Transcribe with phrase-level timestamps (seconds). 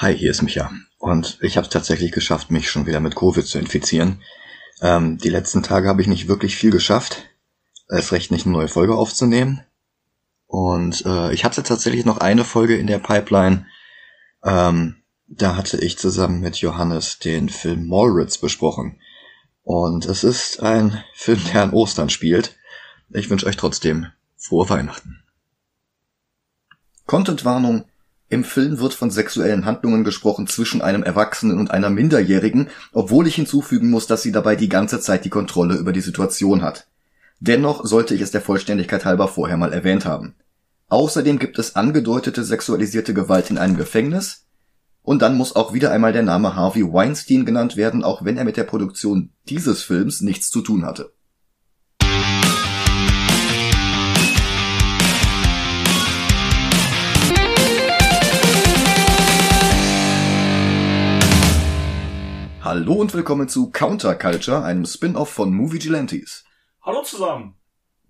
[0.00, 0.70] Hi, hier ist Micha.
[0.96, 4.22] Und ich habe es tatsächlich geschafft, mich schon wieder mit Covid zu infizieren.
[4.80, 7.28] Ähm, die letzten Tage habe ich nicht wirklich viel geschafft.
[7.86, 9.60] Es recht nicht eine neue Folge aufzunehmen.
[10.46, 13.66] Und äh, ich hatte tatsächlich noch eine Folge in der Pipeline.
[14.42, 18.98] Ähm, da hatte ich zusammen mit Johannes den Film Mallrats besprochen.
[19.64, 22.56] Und es ist ein Film, der an Ostern spielt.
[23.10, 24.06] Ich wünsche euch trotzdem
[24.38, 25.22] frohe Weihnachten.
[27.04, 27.84] Contentwarnung.
[28.30, 33.34] Im Film wird von sexuellen Handlungen gesprochen zwischen einem Erwachsenen und einer Minderjährigen, obwohl ich
[33.34, 36.86] hinzufügen muss, dass sie dabei die ganze Zeit die Kontrolle über die Situation hat.
[37.40, 40.36] Dennoch sollte ich es der Vollständigkeit halber vorher mal erwähnt haben.
[40.90, 44.46] Außerdem gibt es angedeutete sexualisierte Gewalt in einem Gefängnis.
[45.02, 48.44] Und dann muss auch wieder einmal der Name Harvey Weinstein genannt werden, auch wenn er
[48.44, 51.12] mit der Produktion dieses Films nichts zu tun hatte.
[62.62, 66.44] Hallo und willkommen zu Counterculture, einem Spin-off von Movie Gelantes.
[66.82, 67.54] Hallo zusammen.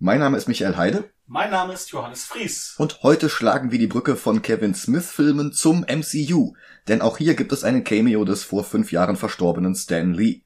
[0.00, 1.08] Mein Name ist Michael Heide.
[1.28, 2.74] Mein Name ist Johannes Fries.
[2.76, 6.54] Und heute schlagen wir die Brücke von Kevin Smith-Filmen zum MCU,
[6.88, 10.42] denn auch hier gibt es einen Cameo des vor fünf Jahren verstorbenen Stan Lee.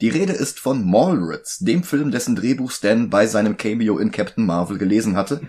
[0.00, 4.46] Die Rede ist von Mallrats, dem Film, dessen Drehbuch Stan bei seinem Cameo in Captain
[4.46, 5.42] Marvel gelesen hatte.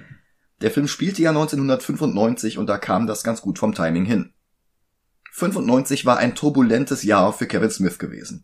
[0.59, 4.34] Der Film spielte ja 1995 und da kam das ganz gut vom Timing hin.
[5.38, 8.44] 95 war ein turbulentes Jahr für Kevin Smith gewesen.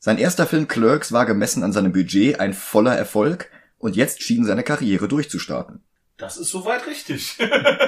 [0.00, 3.48] Sein erster Film Clerks war gemessen an seinem Budget ein voller Erfolg
[3.78, 5.84] und jetzt schien seine Karriere durchzustarten.
[6.16, 7.38] Das ist soweit richtig.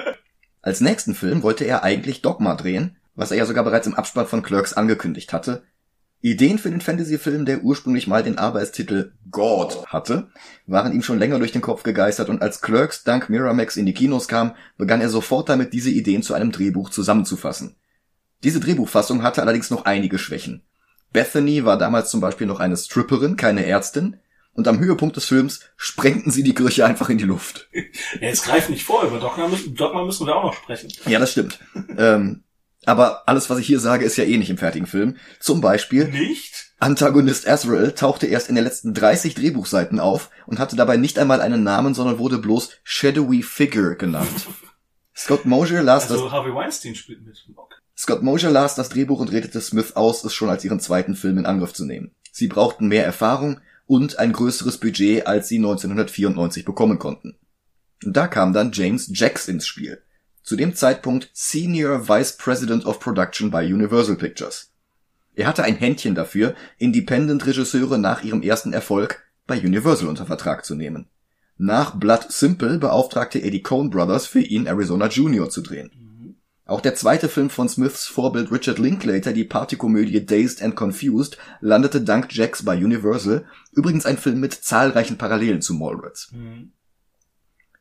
[0.63, 4.29] Als nächsten Film wollte er eigentlich Dogma drehen, was er ja sogar bereits im Abspann
[4.29, 5.65] von Clerks angekündigt hatte.
[6.21, 10.29] Ideen für den Fantasy-Film, der ursprünglich mal den Arbeitstitel God hatte,
[10.69, 13.95] waren ihm schon länger durch den Kopf gegeistert und als Clerks dank Miramax in die
[13.95, 17.75] Kinos kam, begann er sofort damit, diese Ideen zu einem Drehbuch zusammenzufassen.
[18.45, 20.63] Diese Drehbuchfassung hatte allerdings noch einige Schwächen.
[21.13, 24.19] Bethany war damals zum Beispiel noch eine Stripperin, keine Ärztin,
[24.53, 27.69] und am Höhepunkt des Films sprengten sie die Kirche einfach in die Luft.
[28.21, 30.93] Ja, jetzt greif nicht vor, über Dogma müssen, Dogma müssen wir auch noch sprechen.
[31.07, 31.59] Ja, das stimmt.
[31.99, 32.45] ähm,
[32.87, 35.17] aber alles, was ich hier sage, ist ja eh nicht im fertigen Film.
[35.41, 36.73] Zum Beispiel, Nicht?
[36.79, 41.41] Antagonist Azrael tauchte erst in den letzten 30 Drehbuchseiten auf und hatte dabei nicht einmal
[41.41, 44.47] einen Namen, sondern wurde bloß Shadowy Figure genannt.
[45.17, 47.47] Scott Mosier las das Also Harvey Weinstein spielt mit.
[47.57, 47.77] Okay.
[47.97, 51.39] Scott Mosier las das Drehbuch und redete Smith aus, es schon als ihren zweiten Film
[51.39, 52.11] in Angriff zu nehmen.
[52.33, 57.37] Sie brauchten mehr Erfahrung und ein größeres Budget, als sie 1994 bekommen konnten.
[58.03, 60.03] Da kam dann James Jacks ins Spiel.
[60.43, 64.71] Zu dem Zeitpunkt Senior Vice President of Production bei Universal Pictures.
[65.35, 70.75] Er hatte ein Händchen dafür, Independent-Regisseure nach ihrem ersten Erfolg bei Universal unter Vertrag zu
[70.75, 71.07] nehmen.
[71.57, 76.04] Nach Blood Simple beauftragte er die Coen Brothers für ihn Arizona Junior zu drehen.
[76.67, 82.01] Auch der zweite Film von Smiths Vorbild Richard Linklater, die Partykomödie Dazed and Confused, landete
[82.01, 86.33] dank Jacks bei Universal, übrigens ein Film mit zahlreichen Parallelen zu Mallrats.
[86.33, 86.73] Mhm.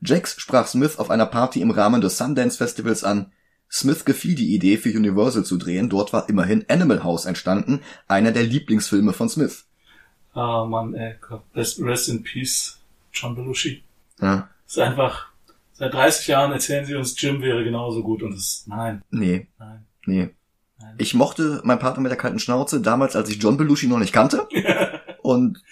[0.02, 3.32] Jacks sprach Smith auf einer Party im Rahmen des Sundance Festivals an.
[3.72, 7.80] Smith gefiel die Idee, für Universal zu drehen, dort war immerhin Animal House entstanden,
[8.10, 9.66] einer der Lieblingsfilme von Smith.
[10.34, 11.16] Ah, Mann, ey.
[11.22, 11.44] Gott.
[11.56, 12.80] Rest in peace,
[13.14, 13.84] John Belushi.
[14.20, 15.28] Ja, Ist einfach,
[15.74, 19.86] seit 30 Jahren erzählen sie uns, Jim wäre genauso gut und es, nein, nee, nein.
[20.06, 20.30] nee.
[20.80, 20.96] Nein.
[20.98, 24.12] Ich mochte mein Partner mit der kalten Schnauze damals, als ich John Belushi noch nicht
[24.12, 24.48] kannte.
[25.22, 25.64] Und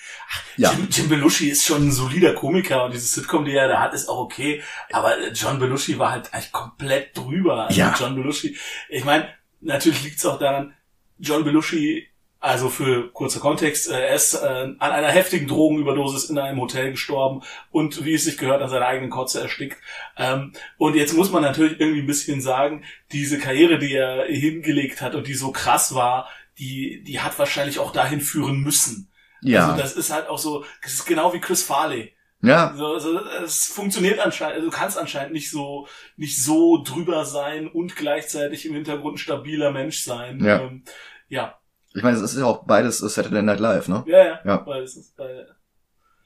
[0.56, 3.82] ja, Jim, Jim Belushi ist schon ein solider Komiker und dieses Sitcom, die er da
[3.82, 4.62] hat, ist auch okay.
[4.94, 7.66] Aber John Belushi war halt eigentlich komplett drüber.
[7.66, 7.94] Also Ja.
[8.00, 8.56] John Belushi,
[8.88, 9.28] ich meine,
[9.60, 10.74] natürlich liegt es auch daran,
[11.20, 12.08] John Belushi,
[12.42, 16.90] also für kurzer Kontext, äh, er ist äh, an einer heftigen Drogenüberdosis in einem Hotel
[16.92, 19.78] gestorben und wie es sich gehört, an seiner eigenen Kotze erstickt.
[20.18, 25.02] Ähm, und jetzt muss man natürlich irgendwie ein bisschen sagen, diese Karriere, die er hingelegt
[25.02, 29.12] hat und die so krass war, die, die hat wahrscheinlich auch dahin führen müssen.
[29.42, 32.12] ja, Also das ist halt auch so, das ist genau wie Chris Farley.
[32.42, 35.88] ja, So, so, es funktioniert anscheinend, also du kannst anscheinend nicht so,
[36.18, 40.44] nicht so drüber sein und gleichzeitig im Hintergrund ein stabiler Mensch sein.
[40.44, 40.62] Ja.
[40.62, 40.84] Ähm,
[41.30, 41.61] ja,
[41.94, 44.04] ich meine, es ist ja auch beides Saturday Night Live, ne?
[44.08, 44.40] ja, ja.
[44.44, 44.66] Ja.
[44.66, 45.46] Weil es ist bei,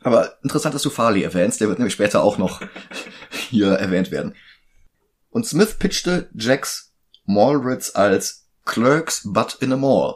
[0.01, 2.61] Aber interessant, dass du Farley erwähnst, der wird nämlich später auch noch
[3.29, 4.35] hier erwähnt werden.
[5.29, 6.93] Und Smith pitchte Jacks
[7.25, 10.15] Mallrats als Clerks but in a Mall.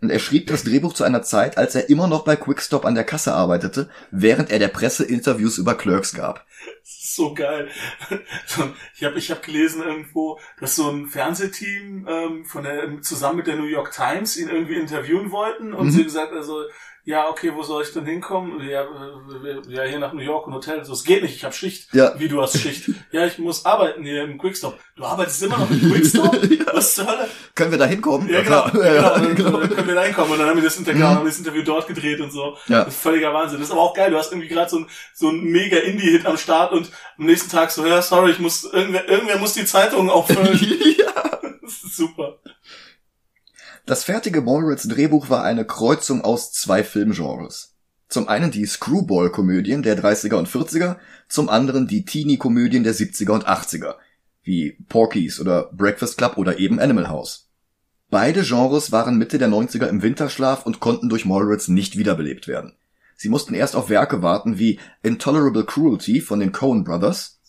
[0.00, 2.94] Und er schrieb das Drehbuch zu einer Zeit, als er immer noch bei Quickstop an
[2.94, 6.46] der Kasse arbeitete, während er der Presse Interviews über Clerks gab.
[6.84, 7.68] so geil.
[8.96, 13.46] Ich habe ich hab gelesen irgendwo, dass so ein Fernsehteam ähm, von der, zusammen mit
[13.46, 15.90] der New York Times ihn irgendwie interviewen wollten und Mhm.
[15.90, 16.62] sie gesagt, also
[17.08, 18.60] ja, okay, wo soll ich denn hinkommen?
[18.68, 20.84] Ja, äh, ja hier nach New York ein Hotel.
[20.84, 21.94] So, es geht nicht, ich habe Schicht.
[21.94, 22.12] Ja.
[22.18, 22.90] Wie, du hast Schicht?
[23.12, 24.78] ja, ich muss arbeiten hier im Quickstop.
[24.94, 26.36] Du arbeitest immer noch im Quickstop?
[26.74, 27.26] Was zur Hölle?
[27.54, 28.28] Können wir da hinkommen?
[28.28, 28.68] Ja, genau.
[28.68, 28.72] klar.
[28.72, 28.84] genau.
[28.84, 29.58] Ja, Und dann, genau.
[29.58, 31.86] dann können wir da hinkommen und dann haben wir das Interview, wir das Interview dort
[31.86, 32.58] gedreht und so.
[32.66, 32.84] Ja.
[32.84, 33.58] Das ist völliger Wahnsinn.
[33.58, 34.10] Das ist aber auch geil.
[34.10, 37.48] Du hast irgendwie gerade so ein, so ein mega Indie-Hit am Start und am nächsten
[37.50, 40.60] Tag so, ja, sorry, ich muss, irgendwer, irgendwer muss die Zeitung auffüllen.
[40.98, 41.37] ja.
[43.88, 47.74] Das fertige Mallrats Drehbuch war eine Kreuzung aus zwei Filmgenres.
[48.08, 50.96] Zum einen die Screwball-Komödien der 30er und 40er,
[51.28, 53.94] zum anderen die Teenie-Komödien der 70er und 80er,
[54.42, 57.48] wie Porky's oder Breakfast Club oder eben Animal House.
[58.10, 62.74] Beide Genres waren Mitte der 90er im Winterschlaf und konnten durch Mallrats nicht wiederbelebt werden.
[63.16, 67.40] Sie mussten erst auf Werke warten wie Intolerable Cruelty von den Coen Brothers,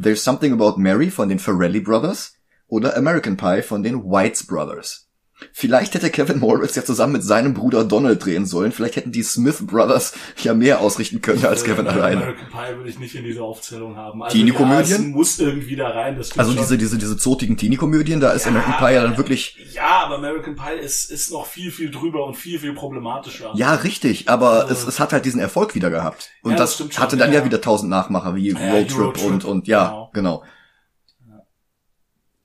[0.00, 2.34] There's Something About Mary von den Farrelly Brothers
[2.68, 5.08] oder American Pie von den Whites Brothers.
[5.52, 8.72] Vielleicht hätte Kevin Moritz ja zusammen mit seinem Bruder Donald drehen sollen.
[8.72, 10.12] Vielleicht hätten die Smith Brothers
[10.42, 12.22] ja mehr ausrichten können als Kevin Äh, alleine.
[12.22, 14.22] American Pie würde ich nicht in diese Aufzählung haben.
[14.22, 15.02] Also, Teenie-Komödien?
[15.02, 16.16] Ja, muss irgendwie da rein.
[16.16, 16.56] Also schon.
[16.56, 20.16] diese, diese, diese zotigen Teenie-Komödien, da ist Ja, American Pie ja dann wirklich, Ja, aber
[20.16, 23.52] American Pie ist, ist noch viel, viel drüber und viel, viel problematischer.
[23.54, 26.30] ja, richtig, aber Also- es, es hat halt diesen Erfolg wieder gehabt.
[26.42, 29.24] Und Ja, das das, schon, hatte dann ja, wieder tausend Nachmacher wie Road Trip Eurotrip,
[29.24, 30.42] und, und ja, genau.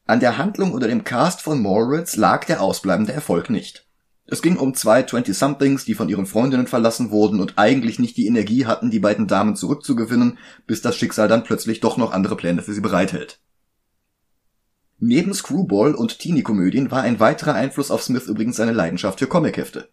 [0.07, 3.86] An der Handlung oder dem Cast von Moritz lag der ausbleibende Erfolg nicht.
[4.25, 8.25] Es ging um zwei 20-somethings, die von ihren Freundinnen verlassen wurden und eigentlich nicht die
[8.27, 12.62] Energie hatten, die beiden Damen zurückzugewinnen, bis das Schicksal dann plötzlich doch noch andere Pläne
[12.62, 13.42] für sie bereithält.
[14.98, 19.89] Neben Screwball und Teenie-Komödien war ein weiterer Einfluss auf Smith übrigens seine Leidenschaft für Comichefte.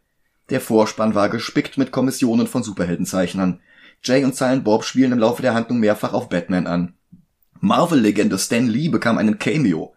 [0.49, 3.60] Der Vorspann war gespickt mit Kommissionen von Superheldenzeichnern.
[4.02, 6.94] Jay und Silent Bob spielen im Laufe der Handlung mehrfach auf Batman an.
[7.60, 9.94] Marvel-Legende Stan Lee bekam einen Cameo.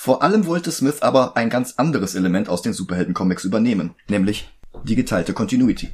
[0.00, 4.48] Vor allem wollte Smith aber ein ganz anderes Element aus den Superhelden-Comics übernehmen, nämlich
[4.84, 5.90] die geteilte Continuity.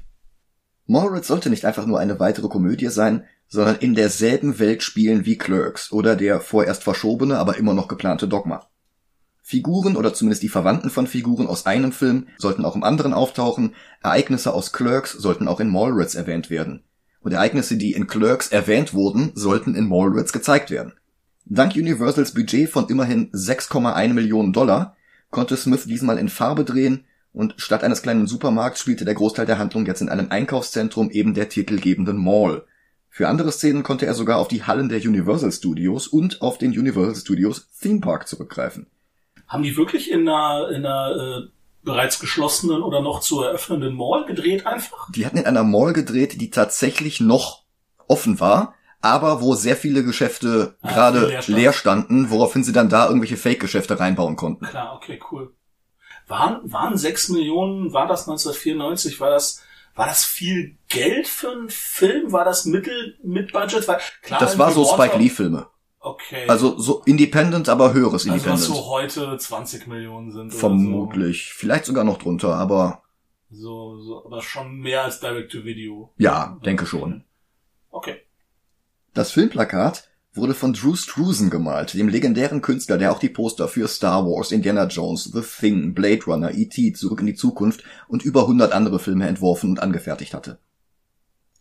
[0.85, 5.39] Moritz sollte nicht einfach nur eine weitere Komödie sein, sondern in derselben Welt spielen wie
[5.39, 8.69] Clerks oder der vorerst verschobene, aber immer noch geplante Dogma.
[9.41, 13.75] Figuren oder zumindest die Verwandten von Figuren aus einem Film sollten auch im anderen auftauchen,
[14.03, 16.85] Ereignisse aus Clerks sollten auch in Mallrats erwähnt werden.
[17.21, 20.93] Und Ereignisse, die in Clerks erwähnt wurden, sollten in Mallrats gezeigt werden.
[21.47, 24.97] Dank Universals Budget von immerhin 6,1 Millionen Dollar
[25.31, 29.59] konnte Smith diesmal in Farbe drehen und statt eines kleinen Supermarkts spielte der Großteil der
[29.59, 32.65] Handlung jetzt in einem Einkaufszentrum eben der titelgebenden Mall.
[33.11, 36.71] Für andere Szenen konnte er sogar auf die Hallen der Universal Studios und auf den
[36.71, 38.87] Universal Studios Theme Park zurückgreifen.
[39.47, 41.49] Haben die wirklich in einer, in einer äh,
[41.83, 45.11] bereits geschlossenen oder noch zu eröffnenden Mall gedreht einfach?
[45.13, 47.65] Die hatten in einer Mall gedreht, die tatsächlich noch
[48.09, 48.75] offen war,
[49.05, 51.59] aber wo sehr viele Geschäfte Ah, gerade leer stand.
[51.59, 54.65] leer standen, woraufhin sie dann da irgendwelche Fake-Geschäfte reinbauen konnten.
[54.67, 55.53] Klar, okay, cool.
[56.27, 59.63] Waren, waren 6 Millionen, war das 1994, war das,
[59.95, 62.33] war das viel Geld für einen Film?
[62.33, 63.87] War das Mittel, mit Budget?
[63.87, 65.67] Weil, klar, Das war so Spike Warner- Lee Filme.
[66.01, 66.47] Okay.
[66.49, 68.61] Also so Independent, aber höheres also was Independent.
[68.77, 70.53] so heute 20 Millionen sind.
[70.53, 71.53] Vermutlich.
[71.55, 73.03] Vielleicht sogar noch drunter, aber
[73.51, 76.13] So, so, aber schon mehr als Direct-to-Video.
[76.19, 77.25] ja, denke schon.
[77.91, 78.17] Okay.
[79.15, 83.87] Das Filmplakat wurde von Drew Struzan gemalt, dem legendären Künstler, der auch die Poster für
[83.87, 88.41] Star Wars, Indiana Jones, The Thing, Blade Runner, E.T., Zurück in die Zukunft und über
[88.41, 90.59] 100 andere Filme entworfen und angefertigt hatte.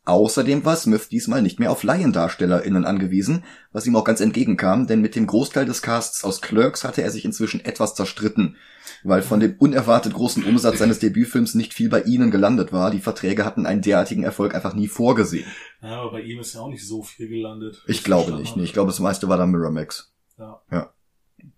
[0.06, 5.00] Außerdem war Smith diesmal nicht mehr auf LaiendarstellerInnen angewiesen, was ihm auch ganz entgegenkam, denn
[5.00, 8.58] mit dem Großteil des Casts aus Clerks hatte er sich inzwischen etwas zerstritten,
[9.06, 12.92] weil von dem unerwartet großen Umsatz seines Debütfilms nicht viel bei ihnen gelandet war.
[12.92, 15.48] Die Verträge hatten einen derartigen Erfolg einfach nie vorgesehen.
[15.82, 17.82] Ja, aber bei ihm ist ja auch nicht so viel gelandet.
[17.88, 18.64] Ich glaube nicht, nee.
[18.64, 20.14] Ich glaube, das meiste war da Miramax.
[20.38, 20.62] Ja.
[20.70, 20.94] ja.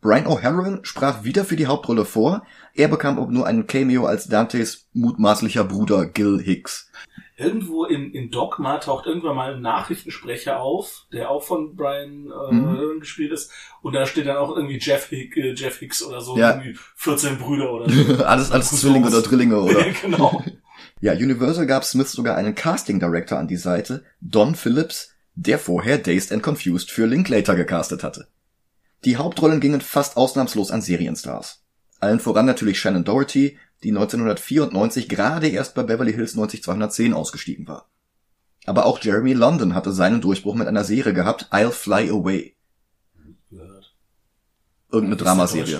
[0.02, 2.46] Brian O'Halloran sprach wieder für die Hauptrolle vor.
[2.76, 6.92] Er bekam aber nur einen Cameo als Dantes mutmaßlicher Bruder Gil Hicks.
[7.38, 12.54] Irgendwo in, in Dogma taucht irgendwann mal ein Nachrichtensprecher auf, der auch von Brian äh,
[12.54, 13.00] Mhm.
[13.02, 13.52] gespielt ist.
[13.82, 16.52] Und da steht dann auch irgendwie Jeff, Hick, äh, Jeff Hicks oder so, Ja.
[16.52, 17.96] irgendwie 14 Brüder oder so.
[18.26, 18.82] alles alles Cousins.
[18.82, 19.86] Zwillinge oder Drillinge oder.
[20.02, 20.44] genau.
[21.02, 25.98] Ja, Universal gab Smith sogar einen Casting Director an die Seite, Don Phillips, der vorher
[25.98, 28.28] Dazed and Confused für Linklater gecastet hatte.
[29.04, 31.64] Die Hauptrollen gingen fast ausnahmslos an Serienstars.
[32.00, 37.88] Allen voran natürlich Shannon Doherty, die 1994 gerade erst bei Beverly Hills 90210 ausgestiegen war.
[38.66, 42.56] Aber auch Jeremy London hatte seinen Durchbruch mit einer Serie gehabt, I'll Fly Away.
[44.92, 45.80] Irgendeine Dramaserie.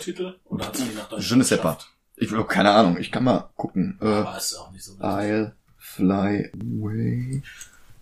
[1.18, 1.78] Je ne sais pas.
[2.16, 3.98] Ich habe keine Ahnung, ich kann mal gucken.
[4.02, 4.58] Äh, so.
[5.00, 7.42] I'll Fly Away.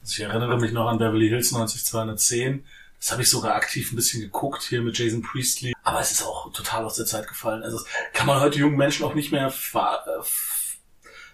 [0.05, 2.65] Ich erinnere mich noch an Beverly Hills 90210.
[3.03, 5.73] Das habe ich sogar aktiv ein bisschen geguckt hier mit Jason Priestley.
[5.83, 7.61] Aber es ist auch total aus der Zeit gefallen.
[7.61, 7.77] Also
[8.13, 10.23] kann man heute jungen Menschen auch nicht mehr ver äh,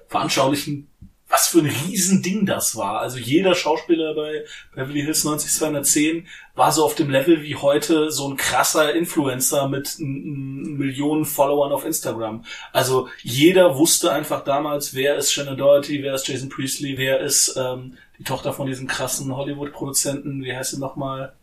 [0.08, 0.90] veranschaulichen,
[1.28, 3.02] was für ein Riesending das war.
[3.02, 8.28] Also jeder Schauspieler bei Beverly Hills 90210 war so auf dem Level wie heute so
[8.28, 12.46] ein krasser Influencer mit Millionen Followern auf Instagram.
[12.74, 17.56] Also jeder wusste einfach damals, wer ist Shannon Doherty, wer ist Jason Priestley, wer ist
[17.56, 21.36] ähm, die Tochter von diesem krassen Hollywood-Produzenten, wie heißt sie nochmal?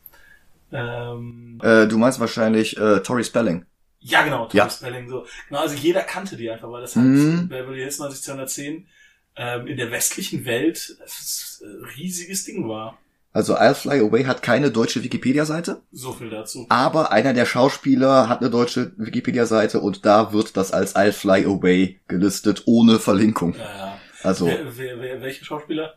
[0.72, 3.64] Ähm, äh, du meinst wahrscheinlich äh, Tori Spelling.
[4.00, 4.70] Ja, genau, Tori ja.
[4.70, 5.08] Spelling.
[5.08, 5.26] So.
[5.48, 7.48] Genau, also jeder kannte die einfach, weil das halt mhm.
[7.48, 8.86] Beverly Hills 90210
[9.36, 12.98] ähm, in der westlichen Welt ein riesiges Ding war.
[13.32, 15.82] Also I'll Fly Away hat keine deutsche Wikipedia-Seite.
[15.92, 16.64] So viel dazu.
[16.70, 21.44] Aber einer der Schauspieler hat eine deutsche Wikipedia-Seite und da wird das als I'll Fly
[21.44, 23.54] Away gelistet, ohne Verlinkung.
[23.54, 24.00] Ja, ja.
[24.22, 24.46] Also.
[24.46, 25.96] Wer, wer, wer, welche Schauspieler?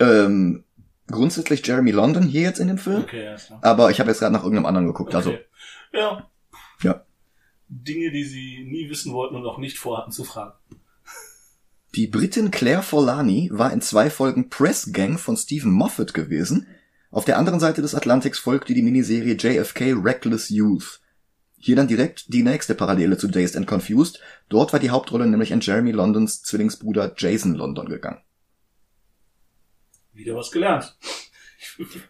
[0.00, 0.63] Ähm,
[1.08, 3.02] grundsätzlich Jeremy London hier jetzt in dem Film.
[3.02, 3.60] Okay, ja, klar.
[3.62, 5.14] Aber ich habe jetzt gerade nach irgendeinem anderen geguckt.
[5.14, 5.30] Also.
[5.30, 5.44] Okay.
[5.92, 6.06] Also.
[6.06, 6.30] Ja.
[6.82, 7.04] Ja.
[7.68, 10.52] Dinge, die sie nie wissen wollten und auch nicht vorhatten zu fragen.
[11.94, 16.66] Die Britin Claire Forlani war in zwei Folgen Press Gang von Stephen Moffat gewesen.
[17.12, 21.00] Auf der anderen Seite des Atlantiks folgte die Miniserie JFK Reckless Youth.
[21.56, 24.20] Hier dann direkt die nächste Parallele zu Dazed and Confused.
[24.48, 28.20] Dort war die Hauptrolle nämlich an Jeremy Londons Zwillingsbruder Jason London gegangen.
[30.14, 30.96] Wieder was gelernt.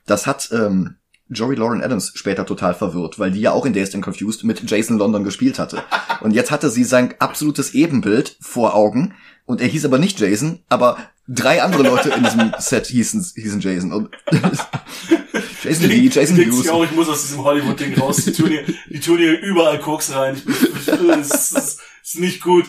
[0.05, 0.97] Das hat ähm,
[1.31, 4.69] Joey Lauren Adams später total verwirrt, weil die ja auch in Dazed and Confused mit
[4.69, 5.83] Jason London gespielt hatte.
[6.21, 9.15] Und jetzt hatte sie sein absolutes Ebenbild vor Augen
[9.47, 13.61] und er hieß aber nicht Jason, aber drei andere Leute in diesem Set hießen, hießen
[13.61, 13.93] Jason.
[13.93, 14.11] Und
[15.63, 16.69] Jason Lee, Jason Hughes.
[16.69, 18.17] Auch, ich muss aus diesem Hollywood-Ding raus.
[18.17, 20.37] Die tun, hier, die tun hier überall Koks rein.
[20.47, 22.67] Ich, ich, das ist, ist nicht gut.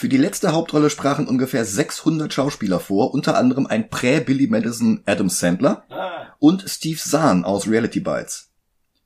[0.00, 5.28] Für die letzte Hauptrolle sprachen ungefähr 600 Schauspieler vor, unter anderem ein Prä-Billy Madison Adam
[5.28, 6.22] Sandler ah.
[6.38, 8.48] und Steve Zahn aus Reality Bites.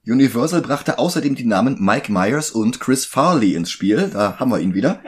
[0.07, 4.61] Universal brachte außerdem die Namen Mike Myers und Chris Farley ins Spiel, da haben wir
[4.61, 5.01] ihn wieder.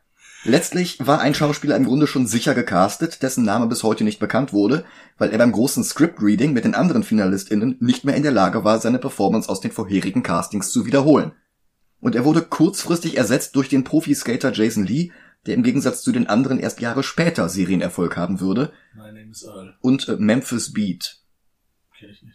[0.44, 4.54] Letztlich war ein Schauspieler im Grunde schon sicher gecastet, dessen Name bis heute nicht bekannt
[4.54, 4.86] wurde,
[5.18, 8.80] weil er beim großen Script-Reading mit den anderen FinalistInnen nicht mehr in der Lage war,
[8.80, 11.32] seine Performance aus den vorherigen Castings zu wiederholen.
[12.00, 15.10] Und er wurde kurzfristig ersetzt durch den Profi-Skater Jason Lee,
[15.46, 18.72] der im Gegensatz zu den anderen erst Jahre später Serienerfolg haben würde.
[18.94, 19.76] My name is Earl.
[19.80, 21.20] Und äh, Memphis Beat.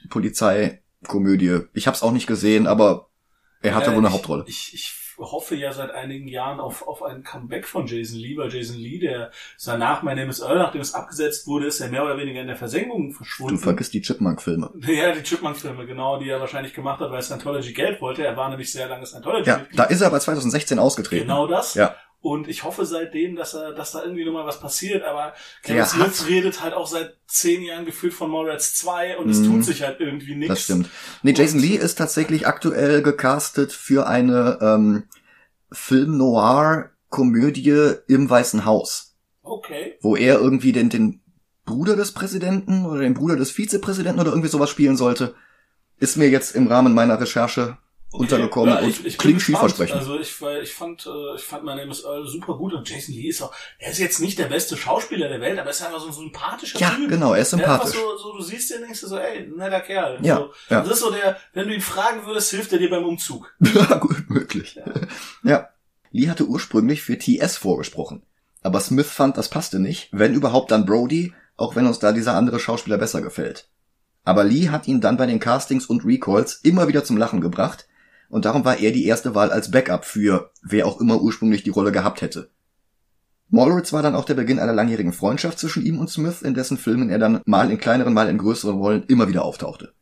[0.09, 1.61] Polizei Komödie.
[1.73, 3.09] Ich habe es auch nicht gesehen, aber
[3.61, 4.45] er hatte ja, wohl eine ich, Hauptrolle.
[4.47, 8.53] Ich, ich hoffe ja seit einigen Jahren auf, auf ein Comeback von Jason Lee, weil
[8.53, 9.31] Jason Lee, der
[9.63, 12.47] danach My Name is Earl, nachdem es abgesetzt wurde, ist er mehr oder weniger in
[12.47, 13.55] der Versenkung verschwunden.
[13.55, 14.71] Du vergisst die Chipmunk-Filme.
[14.87, 18.25] Ja, die Chipmunk-Filme, genau, die er wahrscheinlich gemacht hat, weil Scientology Geld wollte.
[18.25, 19.49] Er war nämlich sehr lange Scientology.
[19.49, 21.27] Ja, da ist er aber 2016 ausgetreten.
[21.27, 21.73] Genau das.
[21.73, 21.95] Ja.
[22.21, 25.03] Und ich hoffe seitdem, dass er, dass da irgendwie nochmal was passiert.
[25.03, 25.33] Aber
[25.63, 29.45] Kevin Smith redet halt auch seit zehn Jahren gefühlt von Mallrats 2 und es mm,
[29.45, 30.55] tut sich halt irgendwie nichts.
[30.55, 30.89] Das stimmt.
[31.23, 35.03] Nee, Jason und Lee ist tatsächlich aktuell gecastet für eine ähm,
[35.71, 39.15] Film-Noir-Komödie im Weißen Haus.
[39.41, 39.95] Okay.
[40.01, 41.21] Wo er irgendwie den, den
[41.65, 45.35] Bruder des Präsidenten oder den Bruder des Vizepräsidenten oder irgendwie sowas spielen sollte.
[45.99, 47.77] Ist mir jetzt im Rahmen meiner Recherche
[48.11, 48.23] okay.
[48.23, 49.97] untergekommen ja, ich, ich und klingt vielversprechend.
[49.97, 53.13] Also ich, ich fand, äh, ich fand My Name is Earl super gut und Jason
[53.13, 55.81] Lee ist auch, er ist jetzt nicht der beste Schauspieler der Welt, aber er ist
[55.81, 57.09] einfach so ein sympathischer ja, Typ.
[57.09, 57.95] genau, er ist sympathisch.
[57.95, 60.19] So, so, du siehst den, denkst du so, ey, netter Kerl.
[60.21, 60.81] Ja, so, ja.
[60.81, 63.53] Das ist so der, wenn du ihn fragen würdest, hilft er dir beim Umzug.
[63.79, 64.75] Ja, gut möglich.
[64.75, 64.85] Ja.
[65.43, 65.69] ja.
[66.11, 68.23] Lee hatte ursprünglich für TS vorgesprochen.
[68.61, 70.09] Aber Smith fand, das passte nicht.
[70.11, 73.69] Wenn überhaupt, dann Brody, auch wenn uns da dieser andere Schauspieler besser gefällt.
[74.25, 77.87] Aber Lee hat ihn dann bei den Castings und Recalls immer wieder zum Lachen gebracht
[78.29, 81.71] und darum war er die erste Wahl als Backup für wer auch immer ursprünglich die
[81.71, 82.49] Rolle gehabt hätte.
[83.49, 86.77] Mallrats war dann auch der Beginn einer langjährigen Freundschaft zwischen ihm und Smith, in dessen
[86.77, 89.93] Filmen er dann mal in kleineren, mal in größeren Rollen immer wieder auftauchte.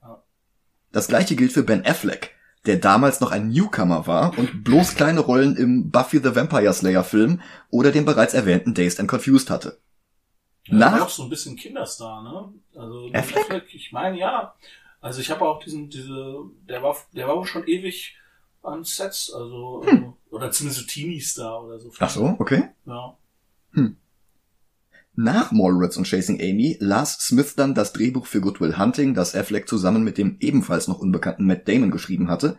[0.91, 5.21] Das gleiche gilt für Ben Affleck, der damals noch ein Newcomer war und bloß kleine
[5.21, 9.79] Rollen im Buffy the Vampire Slayer Film oder dem bereits erwähnten Dazed and Confused hatte.
[10.65, 12.53] Ja, Nach auch so ein bisschen Kinderstar, ne?
[12.75, 13.45] Also Affleck?
[13.45, 14.53] Affleck ich meine ja.
[15.01, 18.17] Also ich habe auch diesen, diese, der war, der war schon ewig
[18.63, 20.13] an Sets, also, hm.
[20.31, 21.91] oder zumindest so Teenies da oder so.
[21.99, 22.69] Ach so, okay.
[22.85, 23.15] Ja.
[23.73, 23.97] Hm.
[25.15, 29.67] Nach Mallrats und Chasing Amy las Smith dann das Drehbuch für Goodwill Hunting, das Affleck
[29.67, 32.57] zusammen mit dem ebenfalls noch unbekannten Matt Damon geschrieben hatte,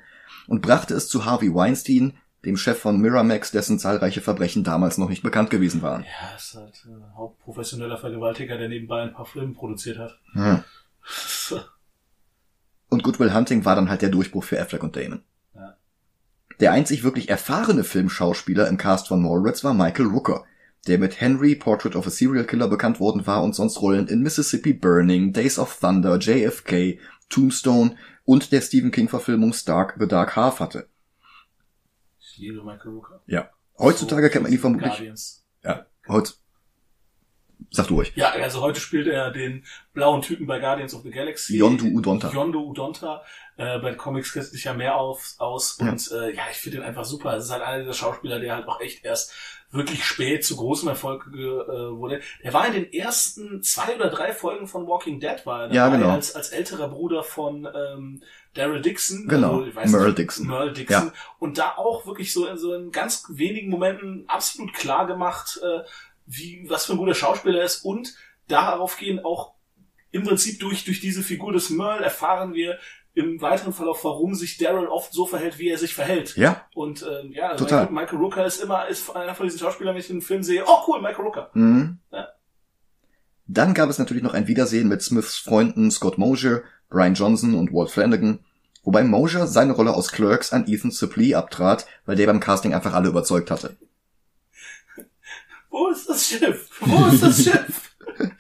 [0.48, 5.08] und brachte es zu Harvey Weinstein, dem Chef von Miramax, dessen zahlreiche Verbrechen damals noch
[5.08, 6.04] nicht bekannt gewesen waren.
[6.04, 10.18] Ja, ist halt ein hauptprofessioneller Vergewaltiger, der nebenbei ein paar Filme produziert hat.
[10.32, 10.64] Hm.
[12.98, 15.22] und Goodwill Hunting war dann halt der Durchbruch für Affleck und Damon.
[16.58, 20.44] Der einzig wirklich erfahrene Filmschauspieler im Cast von Mallrats war Michael Rooker,
[20.88, 24.22] der mit Henry, Portrait of a Serial Killer bekannt worden war und sonst Rollen in
[24.22, 30.34] Mississippi Burning, Days of Thunder, JFK, Tombstone und der Stephen King Verfilmung Stark The Dark
[30.34, 30.88] Half hatte.
[32.18, 33.22] Ich liebe Michael Rooker.
[33.26, 33.50] Ja.
[33.78, 34.90] Heutzutage so, kennt man ihn vermutlich.
[34.90, 35.46] Guardians.
[36.08, 36.32] Heute.
[37.70, 38.12] Sag du ruhig.
[38.14, 41.56] Ja, also heute spielt er den blauen Typen bei Guardians of the Galaxy.
[41.56, 42.30] Yondu Udonta.
[42.30, 43.22] Yondu Udonta.
[43.56, 45.76] Äh, bei den Comics kennt sich ja mehr auf, aus.
[45.80, 45.90] Ja.
[45.90, 47.36] Und äh, ja, ich finde ihn einfach super.
[47.36, 49.32] Es ist halt einer dieser Schauspieler, der halt auch echt erst
[49.70, 52.20] wirklich spät zu großem Erfolg äh, wurde.
[52.42, 55.88] Der war in den ersten zwei oder drei Folgen von Walking Dead, war er Ja,
[55.88, 56.10] genau.
[56.10, 58.22] als, als älterer Bruder von ähm,
[58.54, 59.28] Daryl Dixon.
[59.28, 60.46] Genau, also, Merle nicht, Dixon.
[60.46, 61.12] Merle Dixon.
[61.38, 65.80] Und da auch wirklich so in so in ganz wenigen Momenten absolut klar gemacht, äh,
[66.28, 68.14] wie, was für ein guter Schauspieler er ist und
[68.46, 69.54] daraufgehend auch
[70.10, 72.78] im Prinzip durch, durch diese Figur des Merle erfahren wir
[73.14, 76.36] im weiteren Verlauf, warum sich Daryl oft so verhält, wie er sich verhält.
[76.36, 77.90] Ja, Und ähm, ja, also Total.
[77.90, 80.64] Michael, Michael Rooker ist immer ist einer von diesen Schauspielern, wenn ich einen Film sehe,
[80.66, 81.50] oh cool, Michael Rooker.
[81.54, 81.98] Mhm.
[82.12, 82.28] Ja.
[83.46, 87.72] Dann gab es natürlich noch ein Wiedersehen mit Smiths Freunden Scott Mosier, Brian Johnson und
[87.72, 88.40] Walt Flanagan,
[88.84, 92.94] wobei Mosier seine Rolle aus Clerks an Ethan Suplee abtrat, weil der beim Casting einfach
[92.94, 93.76] alle überzeugt hatte.
[95.78, 96.70] Wo ist das Schiff?
[96.80, 97.96] Wo ist das Schiff?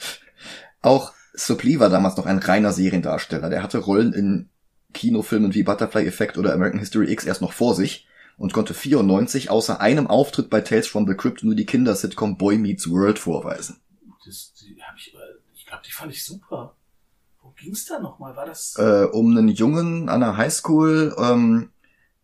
[0.82, 3.48] Auch Suplee war damals noch ein reiner Seriendarsteller.
[3.48, 4.48] Der hatte Rollen in
[4.92, 9.50] Kinofilmen wie Butterfly Effect oder American History X erst noch vor sich und konnte 94
[9.50, 13.80] außer einem Auftritt bei Tales from the Crypt nur die Kindersitcom Boy Meets World vorweisen.
[14.26, 15.18] Das, die hab ich, äh,
[15.54, 16.74] ich glaube, die fand ich super.
[17.40, 18.34] Wo ging's da nochmal?
[18.34, 18.74] War das?
[18.78, 21.70] Äh, um einen Jungen an der Highschool ähm,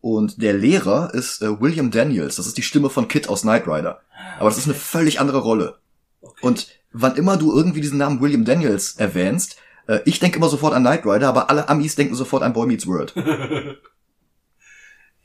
[0.04, 2.36] und der Lehrer ist äh, William Daniels.
[2.36, 4.02] Das ist die Stimme von Kid aus Knight Rider.
[4.38, 5.78] Aber das ist eine völlig andere Rolle.
[6.20, 6.46] Okay.
[6.46, 9.56] Und wann immer du irgendwie diesen Namen William Daniels erwähnst,
[9.86, 12.66] äh, ich denke immer sofort an Knight Rider, aber alle Amis denken sofort an Boy
[12.66, 13.14] Meets World.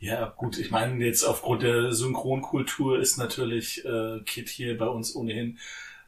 [0.02, 5.14] Ja, gut, ich meine, jetzt aufgrund der Synchronkultur ist natürlich äh, Kit hier bei uns
[5.14, 5.58] ohnehin,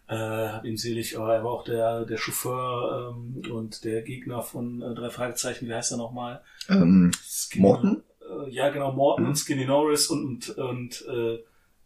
[0.08, 4.44] äh, hab ihn selig, aber er war auch der, der Chauffeur ähm, und der Gegner
[4.44, 6.42] von äh, drei Fragezeichen, wie heißt er nochmal?
[6.70, 7.12] Ähm,
[7.56, 8.02] Morton?
[8.46, 9.30] Äh, ja, genau, Morton Mhm.
[9.32, 11.40] und Skinny Norris und, und, und äh,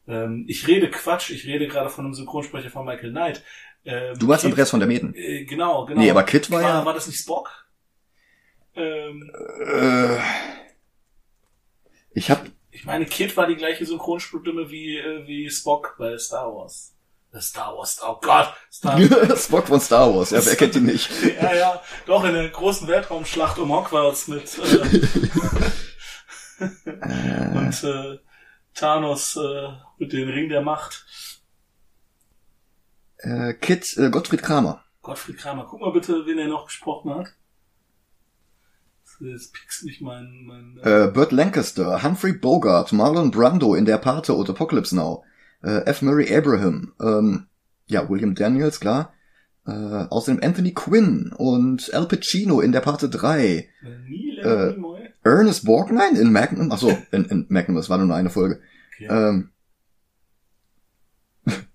[0.07, 3.43] ähm, ich rede Quatsch, ich rede gerade von einem Synchronsprecher von Michael Knight.
[3.85, 5.13] Ähm, du warst Kit- Andreas von der Meten.
[5.15, 5.99] Äh, genau, genau.
[6.01, 7.49] Nee, aber Kid war war, ja- war das nicht Spock?
[8.75, 9.31] Ähm,
[9.65, 10.17] Äh,
[12.13, 16.53] ich hab Ich meine, Kid war die gleiche Synchronstimme wie, äh, wie Spock bei Star
[16.53, 16.93] Wars.
[17.33, 18.99] Äh, Star Wars, oh Gott, Star
[19.37, 21.09] Spock von Star Wars, ja, wer kennt ihn nicht?
[21.41, 25.01] Ja, ja, doch in der großen Weltraumschlacht um Hogwarts mit äh,
[26.59, 28.19] und äh,
[28.73, 31.05] Thanos äh, mit dem Ring der Macht.
[33.17, 34.83] Äh, Kid äh, Gottfried Kramer.
[35.01, 37.27] Gottfried Kramer, guck mal bitte, wen er noch gesprochen hat.
[39.19, 44.33] Das pickst nicht mein, mein Äh, Burt Lancaster, Humphrey Bogart, Marlon Brando in Der Pate
[44.33, 45.23] und Apocalypse Now.
[45.63, 46.01] Äh, F.
[46.01, 46.93] Murray Abraham.
[47.01, 47.47] Ähm,
[47.87, 49.13] ja, William Daniels, klar.
[49.65, 53.41] Äh, außerdem Anthony Quinn und Al Pacino in Der Pate 3.
[53.41, 53.67] äh,
[54.41, 54.75] äh.
[55.25, 56.71] Ernest Borgnine in Magnum.
[56.71, 58.61] Achso, in, in Magnum, das war nur eine Folge.
[58.93, 59.07] Okay.
[59.09, 59.49] Ähm,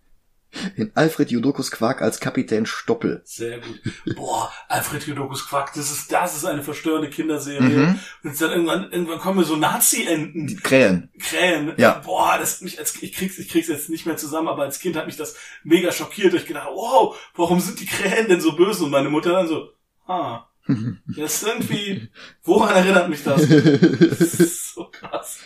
[0.77, 3.23] in Alfred Jodokus Quark als Kapitän Stoppel.
[3.25, 3.81] Sehr gut.
[4.15, 7.61] Boah, Alfred Jodokus Quack, das ist, das ist eine verstörende Kinderserie.
[7.61, 7.99] Mhm.
[8.23, 11.11] Und dann irgendwann, irgendwann kommen so Nazi-Enten, Die Krähen.
[11.19, 11.75] Krähen.
[11.77, 12.01] Ja.
[12.05, 14.79] Boah, das hat mich als, ich krieg's, ich krieg's jetzt nicht mehr zusammen, aber als
[14.79, 15.35] Kind hat mich das
[15.65, 16.35] mega schockiert.
[16.35, 18.85] Ich gedacht, wow, warum sind die Krähen denn so böse?
[18.85, 19.71] Und meine Mutter dann so,
[20.07, 20.47] ah,
[21.17, 22.09] das ist irgendwie,
[22.43, 23.41] woran erinnert mich das?
[23.49, 25.39] Das ist so krass.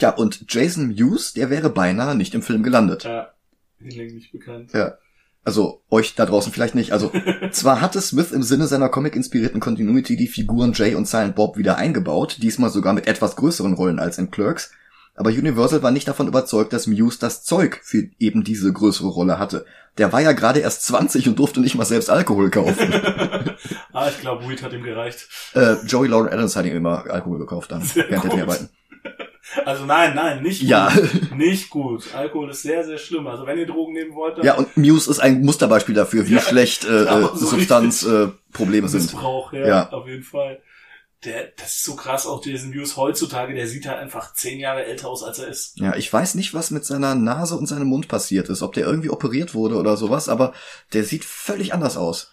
[0.00, 3.04] Ja, und Jason Mewes, der wäre beinahe nicht im Film gelandet.
[3.04, 3.32] Ja,
[3.78, 4.72] hinlänglich bekannt.
[4.72, 4.98] Ja.
[5.44, 6.92] Also euch da draußen vielleicht nicht.
[6.92, 7.12] Also
[7.50, 11.76] zwar hatte Smith im Sinne seiner Comic-inspirierten Continuity die Figuren Jay und Silent Bob wieder
[11.76, 14.72] eingebaut, diesmal sogar mit etwas größeren Rollen als in Clerks,
[15.22, 19.38] aber Universal war nicht davon überzeugt, dass Muse das Zeug für eben diese größere Rolle
[19.38, 19.64] hatte.
[19.98, 22.92] Der war ja gerade erst 20 und durfte nicht mal selbst Alkohol kaufen.
[23.92, 25.28] ah, ich glaube, Weed hat ihm gereicht.
[25.54, 28.38] äh, Joey Lauren Adams hat ihm immer Alkohol gekauft dann, Sehr während der gut.
[28.38, 28.68] Dreharbeiten.
[29.66, 30.88] Also nein, nein, nicht Ja.
[30.88, 31.36] gut.
[31.36, 32.14] Nicht gut.
[32.14, 33.26] Alkohol ist sehr, sehr schlimm.
[33.26, 36.34] Also wenn ihr Drogen nehmen wollt, dann Ja, und Muse ist ein Musterbeispiel dafür, wie
[36.36, 39.02] Ja, schlecht äh, genau, äh, so Substanzprobleme äh, sind.
[39.02, 39.88] Missbrauch, ja, Ja.
[39.90, 40.60] auf jeden Fall.
[41.24, 44.84] Der, das ist so krass, auch Jason Mewes heutzutage, der sieht halt einfach zehn Jahre
[44.84, 45.78] älter aus, als er ist.
[45.78, 48.86] Ja, ich weiß nicht, was mit seiner Nase und seinem Mund passiert ist, ob der
[48.86, 50.52] irgendwie operiert wurde oder sowas, aber
[50.92, 52.32] der sieht völlig anders aus.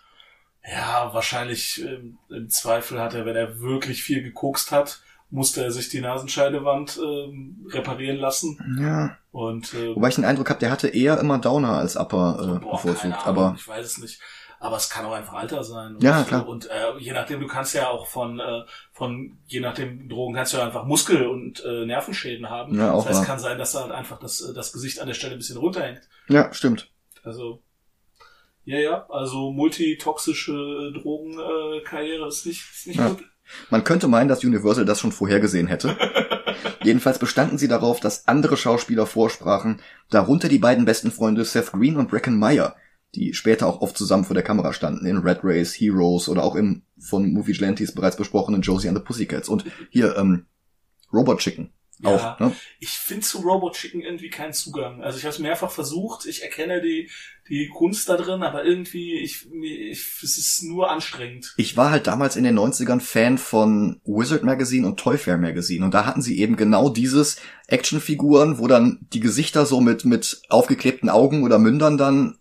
[0.64, 5.72] Ja, wahrscheinlich ähm, im Zweifel hat er, wenn er wirklich viel gekokst hat, musste er
[5.72, 8.78] sich die Nasenscheidewand ähm, reparieren lassen.
[8.80, 9.18] Ja.
[9.32, 12.66] Und äh, Wobei ich den Eindruck habe, der hatte eher immer Downer als Upper äh,
[12.66, 13.28] bevorzugt.
[13.28, 14.20] Aber ich weiß es nicht.
[14.60, 15.96] Aber es kann auch einfach Alter sein.
[15.96, 16.48] Und, Ja, klar.
[16.48, 20.52] Und äh, je nachdem, du kannst ja auch von, äh, von je nachdem Drogen kannst
[20.54, 22.78] du ja einfach Muskel- und äh, Nervenschäden haben.
[22.78, 23.26] Ja, auch das heißt, wahr.
[23.26, 25.58] kann sein, dass da halt einfach das, äh, das Gesicht an der Stelle ein bisschen
[25.58, 26.02] runterhängt.
[26.28, 26.90] ja, stimmt.
[27.24, 27.62] Also,
[28.66, 33.10] ja, ja, also multitoxische Drogenkarriere äh, ist nicht, ist nicht Ja.
[33.10, 33.24] gut.
[33.70, 35.98] Man könnte meinen, dass Universal das schon vorhergesehen hätte.
[36.84, 41.98] Jedenfalls bestanden sie darauf, dass andere Schauspieler vorsprachen, darunter die beiden besten Freunde Seth Green
[41.98, 42.76] und Bracken Meyer,
[43.16, 46.56] die später auch oft zusammen vor der Kamera standen in Red Race, Heroes oder auch
[46.56, 49.50] im von Movie Gelantes bereits besprochenen Josie and the Pussycats.
[49.50, 50.46] Und hier, ähm,
[51.12, 51.72] Robot Chicken.
[52.02, 52.56] Ja, Auch, ne?
[52.80, 55.04] ich finde zu Robot Chicken irgendwie keinen Zugang.
[55.04, 57.10] Also ich habe es mehrfach versucht, ich erkenne die,
[57.50, 61.54] die Kunst da drin, aber irgendwie, ich, ich, es ist nur anstrengend.
[61.58, 65.84] Ich war halt damals in den 90ern Fan von Wizard Magazine und Toy Fair Magazine
[65.84, 70.42] und da hatten sie eben genau dieses Actionfiguren, wo dann die Gesichter so mit, mit
[70.48, 72.39] aufgeklebten Augen oder Mündern dann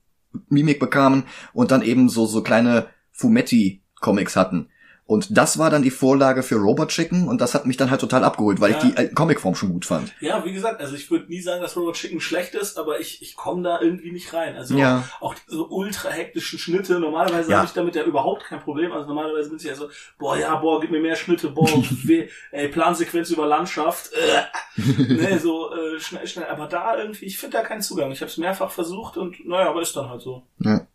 [0.48, 4.68] Mimik bekamen und dann eben so, so kleine Fumetti-Comics hatten.
[5.08, 8.02] Und das war dann die Vorlage für Robot Chicken und das hat mich dann halt
[8.02, 8.76] total abgeholt, weil Ja.
[8.76, 10.12] ich die äh, Comicform schon gut fand.
[10.20, 13.22] Ja, wie gesagt, also ich würde nie sagen, dass Robot Chicken schlecht ist, aber ich,
[13.22, 14.54] ich komme da irgendwie nicht rein.
[14.56, 15.08] Also Ja.
[15.20, 17.56] auch diese ultra hektischen Schnitte, normalerweise Ja.
[17.56, 18.92] habe ich damit ja überhaupt kein Problem.
[18.92, 21.66] Also normalerweise bin ich ja so, boah, ja, boah, gib mir mehr Schnitte, boah,
[22.04, 26.48] weh, ey, Plansequenz über Landschaft, äh, ne, so äh, schnell, schnell.
[26.48, 28.12] Aber da irgendwie, ich finde da keinen Zugang.
[28.12, 30.42] Ich habe es mehrfach versucht und naja, aber ist dann halt so.
[30.58, 30.86] Ja.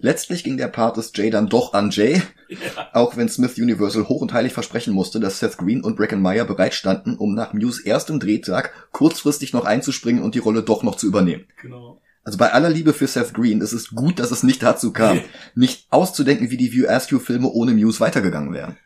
[0.00, 2.88] Letztlich ging der Part des Jay dann doch an Jay, Ja.
[2.92, 6.44] auch wenn Smith Universal hoch und heilig versprechen musste, dass Seth Green und Bracken Meyer
[6.44, 11.06] bereitstanden, um nach Muse erstem Drehtag kurzfristig noch einzuspringen und die Rolle doch noch zu
[11.08, 11.46] übernehmen.
[11.60, 12.00] Genau.
[12.22, 15.16] Also bei aller Liebe für Seth Green, es ist gut, dass es nicht dazu kam,
[15.16, 15.24] Nee.
[15.54, 18.76] nicht auszudenken, wie die View Askew Filme ohne Muse weitergegangen wären.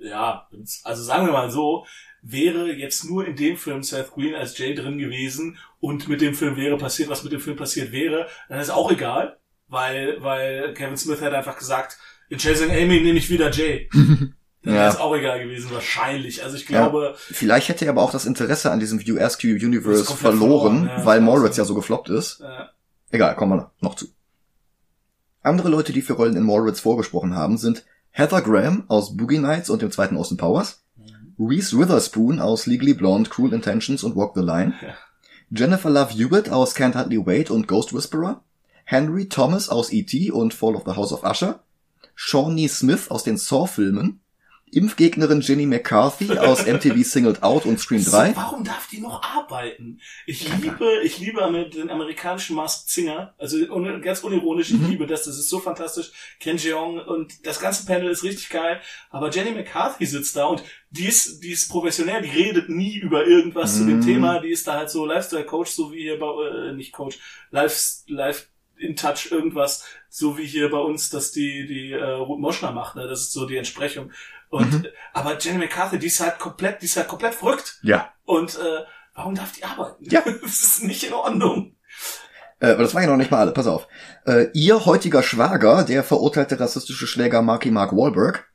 [0.00, 0.48] ja,
[0.84, 1.86] also sagen wir mal so,
[2.22, 6.34] wäre jetzt nur in dem Film Seth Green als Jay drin gewesen und mit dem
[6.34, 9.36] Film wäre passiert, was mit dem Film passiert wäre, dann ist auch egal,
[9.68, 11.98] weil, weil Kevin Smith hat einfach gesagt,
[12.28, 13.88] in Chasing Amy nehme ich wieder Jay.
[14.62, 14.80] Dann Ja.
[14.80, 16.42] wäre es auch egal gewesen, wahrscheinlich.
[16.42, 20.04] Also ich glaube, Vielleicht hätte er aber auch das Interesse an diesem View Askew Universe
[20.16, 22.40] verloren, ja, weil Moritz ja so gefloppt ist.
[22.40, 22.64] äh,
[23.12, 24.06] Egal, kommen wir noch zu.
[25.42, 29.70] Andere Leute, die für Rollen in Moritz vorgesprochen haben, sind Heather Graham aus Boogie Nights
[29.70, 30.82] und dem zweiten Austin Powers,
[31.38, 34.94] Reese Witherspoon aus Legally Blonde, Cruel Intentions und Walk the Line, Ja.
[35.50, 38.42] Jennifer Love Hewitt aus Can't Hardly Wait und Ghost Whisperer,
[38.88, 40.30] Henry Thomas aus E.T.
[40.30, 41.60] und Fall of the House of Usher,
[42.14, 44.20] Shawnee Smith aus den Saw-Filmen,
[44.72, 48.34] Impfgegnerin Jenny McCarthy aus MTV Singled Out und Scream 3.
[48.34, 50.00] Warum darf die noch arbeiten?
[50.26, 51.40] Ich liebe, ich liebe
[51.72, 53.32] den amerikanischen Masked Singer.
[53.38, 53.58] Also
[54.00, 54.88] ganz unironisch, ich Mhm.
[54.90, 55.22] liebe das.
[55.24, 56.10] Das ist so fantastisch.
[56.40, 58.80] Ken Jeong und das ganze Panel ist richtig geil.
[59.10, 62.22] Aber Jenny McCarthy sitzt da und die ist, die ist professionell.
[62.22, 64.04] Die redet nie über irgendwas zu dem Mhm.
[64.04, 64.40] Thema.
[64.40, 66.26] Die ist da halt so Lifestyle Coach, so wie hier bei,
[66.70, 67.18] äh, nicht Coach,
[67.52, 68.46] Life, Life
[68.78, 72.96] in Touch irgendwas, so wie hier bei uns, dass die, die, äh, Ruth Moschner macht,
[72.96, 73.06] ne?
[73.08, 74.10] Das ist so die Entsprechung.
[74.48, 74.86] Und, Mhm.
[75.12, 77.78] aber Jenny McCarthy, die ist halt komplett, die ist halt komplett verrückt.
[77.82, 78.84] Ja, Und äh,
[79.14, 80.04] warum darf die arbeiten?
[80.08, 80.22] Ja.
[80.42, 81.74] Das ist nicht in Ordnung.
[82.60, 83.86] Äh, aber das waren ja noch nicht mal alle, pass auf.
[84.26, 88.48] Äh, ihr heutiger Schwager, der verurteilte rassistische Schläger Marky Mark Wahlberg.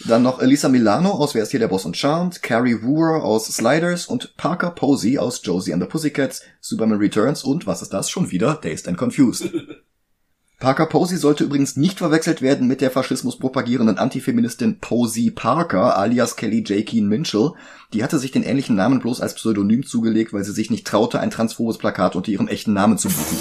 [0.00, 3.46] Dann noch Elisa Milano aus Wer ist hier der Boss und Charmed, Carrie Wooer aus
[3.46, 8.10] Sliders und Parker Posey aus Josie and the Pussycats, Superman Returns und, was ist das,
[8.10, 9.50] schon wieder Dazed and Confused.
[10.58, 16.36] Parker Posey sollte übrigens nicht verwechselt werden mit der Faschismus propagierenden Antifeministin Posey Parker alias
[16.36, 16.86] Kelly J.
[16.86, 17.52] Keen Minchell.
[17.92, 21.20] Die hatte sich den ähnlichen Namen bloß als Pseudonym zugelegt, weil sie sich nicht traute,
[21.20, 23.36] ein transphobes Plakat unter ihrem echten Namen zu bieten.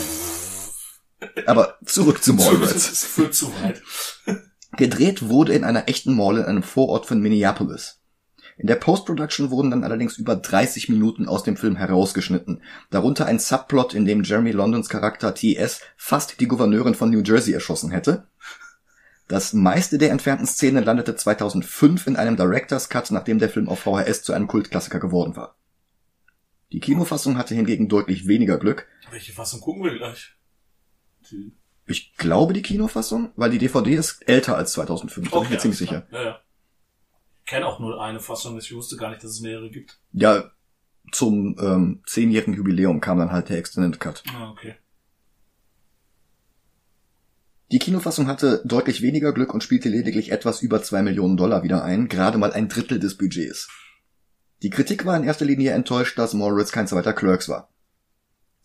[1.46, 3.06] Aber zurück zu Das Mallrats.
[3.06, 3.82] führt zu weit.
[4.78, 8.00] Gedreht wurde in einer echten Mall in einem Vorort von Minneapolis.
[8.58, 13.40] In der Post-Production wurden dann allerdings über 30 Minuten aus dem Film herausgeschnitten, darunter ein
[13.40, 15.82] Subplot, in dem Jeremy Londons Charakter T.S.
[15.96, 18.28] fast die Gouverneurin von New Jersey erschossen hätte.
[19.28, 23.80] Das meiste der entfernten Szene landete 2005 in einem Director's Cut, nachdem der Film auf
[23.80, 25.56] VHS zu einem Kultklassiker geworden war.
[26.72, 28.88] Die Kinofassung hatte hingegen deutlich weniger Glück.
[29.12, 30.36] Welche Fassung gucken wir gleich?
[31.86, 35.58] Ich glaube die Kinofassung, weil die DVD ist älter als 2005, da bin ich mir
[35.60, 36.08] ziemlich sicher.
[36.12, 36.40] Ja, ja.
[37.44, 40.00] Ich kenne auch nur eine Fassung, ich wusste gar nicht, dass es mehrere gibt.
[40.14, 40.52] Ja,
[41.12, 44.24] zum ähm, zehnjährigen Jubiläum kam dann halt der Extended Cut.
[44.34, 44.76] Ah, okay.
[47.72, 51.84] Die Kinofassung hatte deutlich weniger Glück und spielte lediglich etwas über zwei Millionen Dollar wieder
[51.84, 53.68] ein, gerade mal ein Drittel des Budgets.
[54.62, 57.73] Die Kritik war in erster Linie enttäuscht, dass Moritz kein zweiter Clerks war.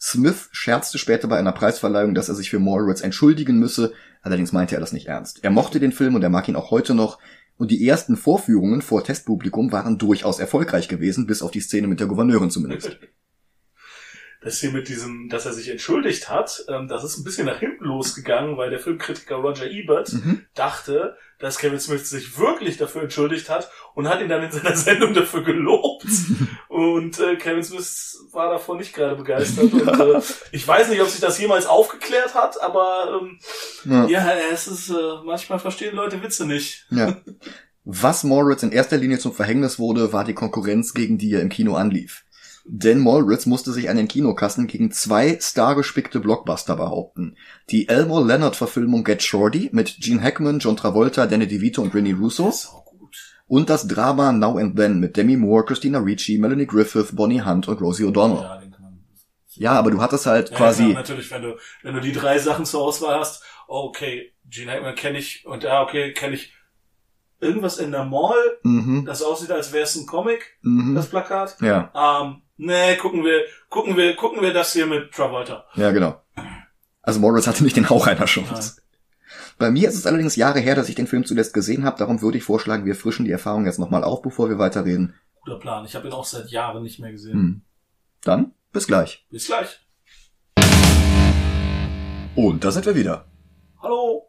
[0.01, 4.77] Smith scherzte später bei einer Preisverleihung, dass er sich für Moritz entschuldigen müsse, allerdings meinte
[4.77, 5.43] er das nicht ernst.
[5.43, 7.19] Er mochte den Film und er mag ihn auch heute noch,
[7.57, 11.99] und die ersten Vorführungen vor Testpublikum waren durchaus erfolgreich gewesen, bis auf die Szene mit
[11.99, 12.99] der Gouverneurin zumindest.
[14.41, 17.59] Das hier mit diesem, dass er sich entschuldigt hat, ähm, das ist ein bisschen nach
[17.59, 20.43] hinten losgegangen, weil der Filmkritiker Roger Ebert Mhm.
[20.55, 24.77] dachte, dass Kevin Smith sich wirklich dafür entschuldigt hat und hat ihn dann in seiner
[24.77, 26.05] Sendung dafür gelobt.
[26.69, 29.73] und äh, Kevin Smith war davon nicht gerade begeistert.
[29.73, 30.21] Und, äh,
[30.53, 33.39] ich weiß nicht, ob sich das jemals aufgeklärt hat, aber ähm,
[33.85, 34.07] Ja.
[34.07, 36.87] ja, es ist, äh, manchmal verstehen Leute Witze nicht.
[36.91, 37.17] Ja.
[37.85, 41.49] Was Mallrats in erster Linie zum Verhängnis wurde, war die Konkurrenz, gegen die er im
[41.49, 42.25] Kino anlief.
[42.71, 47.37] Denn Mallrats musste sich an den Kinokassen gegen zwei stargespickte Blockbuster behaupten.
[47.71, 52.45] Die Elmore Leonard-Verfilmung Get Shorty mit Gene Hackman, John Travolta, Danny DeVito und Rennie Russo
[52.45, 53.17] Das ist auch gut.
[53.47, 57.69] und das Drama Now and Then mit Demi Moore, Christina Ricci, Melanie Griffith, Bonnie Hunt
[57.69, 58.43] und Rosie O'Donnell.
[58.43, 58.63] Ja.
[59.55, 62.39] Ja, aber du hattest halt Ja, quasi klar, natürlich, wenn du, wenn du die drei
[62.39, 66.53] Sachen zur Auswahl hast, okay, Gene Hackman kenne ich und ja, okay, kenne ich
[67.41, 71.57] irgendwas in der Mall, mhm, das aussieht, als wäre es ein Comic, mhm, das Plakat.
[71.61, 75.65] ja, Ähm, nee, gucken wir, gucken wir, gucken wir das hier mit Travolta.
[75.75, 76.21] ja, genau.
[77.03, 78.83] Also Morris hatte nicht den Hauch einer Chance.
[79.57, 82.21] Bei mir ist es allerdings Jahre her, dass ich den Film zuletzt gesehen habe, darum
[82.21, 85.15] würde ich vorschlagen, wir frischen die Erfahrung jetzt nochmal auf, bevor wir weiterreden.
[85.41, 85.85] Guter Plan.
[85.85, 87.33] Ich habe ihn auch seit Jahren nicht mehr gesehen.
[87.33, 87.63] Hm.
[88.23, 89.27] Dann, bis gleich.
[89.31, 89.81] Bis gleich.
[92.35, 93.25] Und da sind wir wieder.
[93.83, 94.29] Hallo.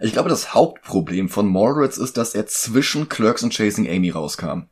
[0.00, 4.64] Ich glaube, das Hauptproblem von Mallrats ist, dass er zwischen Clerks und Chasing Amy rauskam.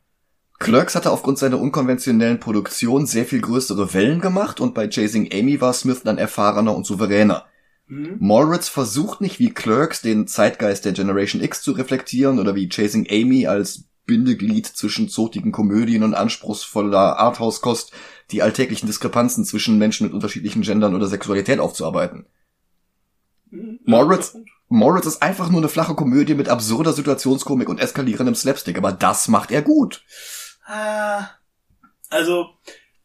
[0.65, 5.61] Clerks hatte aufgrund seiner unkonventionellen Produktion sehr viel größere Wellen gemacht und bei Chasing Amy
[5.61, 7.45] war Smith dann erfahrener und souveräner.
[7.87, 8.17] Hm?
[8.19, 13.07] Mallrats versucht nicht wie Clerks den Zeitgeist der Generation X zu reflektieren oder wie Chasing
[13.11, 17.93] Amy als Bindeglied zwischen zotigen Komödien und anspruchsvoller Arthouse-Kost
[18.31, 22.25] die alltäglichen Diskrepanzen zwischen Menschen mit unterschiedlichen Gendern oder Sexualität aufzuarbeiten.
[23.51, 23.81] Hm?
[23.85, 24.35] Moritz-
[24.69, 29.29] Moritz ist einfach nur eine flache Komödie mit absurder Situationskomik und eskalierendem Slapstick, aber das
[29.29, 30.03] macht er gut.
[30.65, 31.31] Ah,
[32.11, 32.55] also,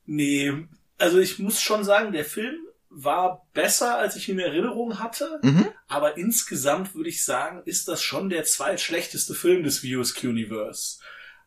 [0.06, 0.54] nee.
[0.98, 2.56] Also ich muss schon sagen, der Film
[2.90, 5.40] war besser, als ich ihn in Erinnerung hatte.
[5.44, 5.68] Mhm.
[5.88, 11.00] Aber insgesamt würde ich sagen, ist das schon der zweitschlechteste Film des VSQ Universe.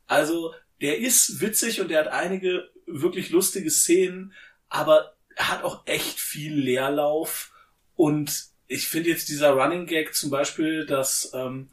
[0.06, 4.32] Also, der ist witzig und der hat einige wirklich lustige Szenen,
[4.68, 7.52] aber er hat auch echt viel Leerlauf.
[7.94, 11.70] Und ich finde jetzt dieser Running Gag zum Beispiel, dass ähm,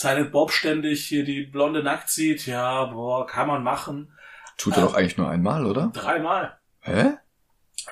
[0.00, 4.12] Silent Bob ständig hier die Blonde nackt sieht, ja, boah, kann man machen.
[4.56, 5.90] Tut er doch eigentlich nur einmal, oder?
[5.92, 6.56] Dreimal.
[6.80, 7.14] Hä?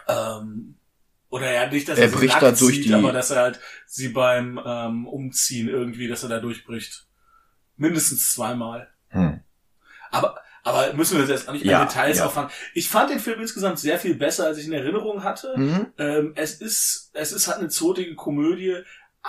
[0.09, 0.77] Ähm,
[1.29, 3.31] oder ja, nicht, dass Er er, sie bricht nackt da durch sieht, die- aber dass
[3.33, 7.07] er halt sie beim ähm, Umziehen irgendwie, dass er da durchbricht.
[7.77, 8.89] Mindestens zweimal.
[9.09, 9.41] Hm.
[10.13, 12.27] Aber, aber müssen wir jetzt auch nicht Ja, in Details ja.
[12.27, 12.51] auffangen.
[12.75, 15.55] Ich fand den Film insgesamt sehr viel besser, als ich in Erinnerung hatte.
[15.57, 15.87] Mhm.
[15.99, 18.77] Ähm, es ist, es ist halt eine zotige Komödie,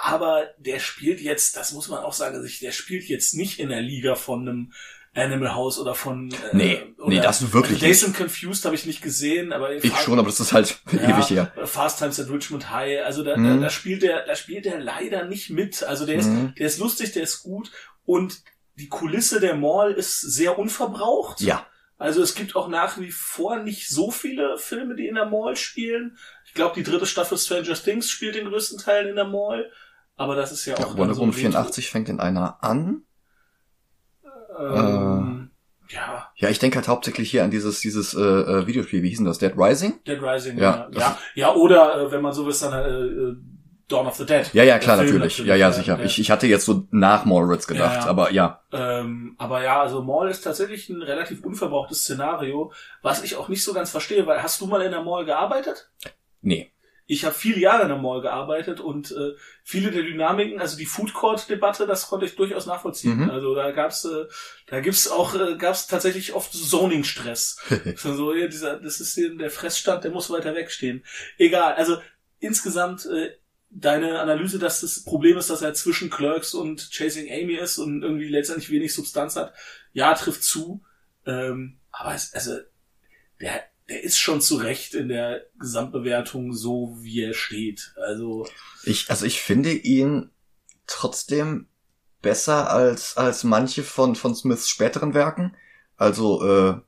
[0.03, 3.69] aber der spielt jetzt, das muss man auch sagen, also der spielt jetzt nicht in
[3.69, 4.73] der Liga von einem
[5.15, 8.85] Animal House oder von, äh, Nee, oder, nee, das wirklich Days and Confused habe ich
[8.85, 11.51] nicht gesehen, aber Ich schon, aber das ist halt ewig her.
[11.65, 13.55] Fast Times at Richmond High, also da, Mhm.
[13.55, 15.81] da, da spielt der, da spielt der leider nicht mit.
[15.81, 16.53] Also der ist, Mhm.
[16.59, 17.71] der ist lustig, der ist gut
[18.05, 18.41] und
[18.75, 21.41] die Kulisse der Mall ist sehr unverbraucht.
[21.41, 21.65] Ja.
[21.97, 25.55] Also es gibt auch nach wie vor nicht so viele Filme, die in der Mall
[25.55, 26.15] spielen.
[26.45, 29.71] Ich glaube, die dritte Staffel Stranger Things spielt den größten Teil in der Mall.
[30.17, 33.03] Aber das ist ja auch ja Wonder so Woman ein 84 fängt in einer an.
[34.59, 35.51] Ähm,
[35.89, 39.19] Ja, Ja, ich denke halt hauptsächlich hier an dieses, dieses äh, äh, Videospiel, wie hieß
[39.19, 39.37] denn das?
[39.37, 40.03] Dead Rising?
[40.05, 40.57] Dead Rising.
[40.57, 43.35] Ja, Ja, ja, ja oder äh, wenn man so will, dann äh, äh,
[43.87, 44.53] Dawn of the Dead.
[44.53, 45.37] Ja, ja, klar, Film natürlich.
[45.37, 46.03] Ja, ja, sicher.
[46.03, 48.09] Ich, ich hatte jetzt so nach Mallrats gedacht, ja.
[48.09, 48.61] aber ja.
[48.73, 53.63] Ähm, aber ja, also Mall ist tatsächlich ein relativ unverbrauchtes Szenario, was ich auch nicht
[53.63, 55.89] so ganz verstehe, weil hast du mal in der Mall gearbeitet?
[56.41, 56.73] Nee.
[57.09, 60.85] Ich habe viele Jahre in der Mall gearbeitet und äh, viele der Dynamiken, also die
[60.85, 63.23] Food Court Debatte, das konnte ich durchaus nachvollziehen.
[63.23, 63.29] Mhm.
[63.29, 64.25] Also da gab's, äh,
[64.67, 67.59] da gibt's auch, äh, gab's tatsächlich oft Zoning Stress.
[67.95, 71.03] so, so ja, dieser, das ist hier der Fressstand, der muss weiter wegstehen.
[71.37, 71.75] Egal.
[71.75, 71.97] Also
[72.39, 73.31] insgesamt äh,
[73.69, 78.03] deine Analyse, dass das Problem ist, dass er zwischen Clerks und Chasing Amy ist und
[78.03, 79.53] irgendwie letztendlich wenig Substanz hat,
[79.93, 80.83] ja, trifft zu.
[81.25, 82.57] Ähm, aber es, also
[83.39, 87.93] der, der ist schon zu Recht in der Gesamtbewertung so, wie er steht.
[88.05, 88.47] Also
[88.83, 90.29] Ich, also ich finde ihn
[90.87, 91.67] trotzdem
[92.21, 95.55] besser als, als manche von, von Smiths späteren Werken.
[95.95, 96.81] Also, äh,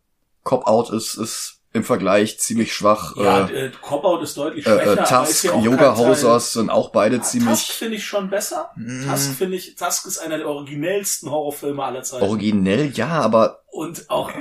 [0.43, 3.15] Cop Out ist, ist im Vergleich ziemlich schwach.
[3.15, 4.93] ja, äh, äh, Cop-Out ist deutlich äh, schwächer.
[4.93, 8.29] äh, aber ist Tusk, Yoga Hosers sind auch beide Ja, Tusk ziemlich finde ich schon
[8.29, 8.71] besser.
[8.75, 9.07] Mm.
[9.07, 12.25] Tusk finde ich, Tusk ist einer der originellsten Horrorfilme aller Zeiten.
[12.25, 14.33] originell, ja, aber Und auch äh,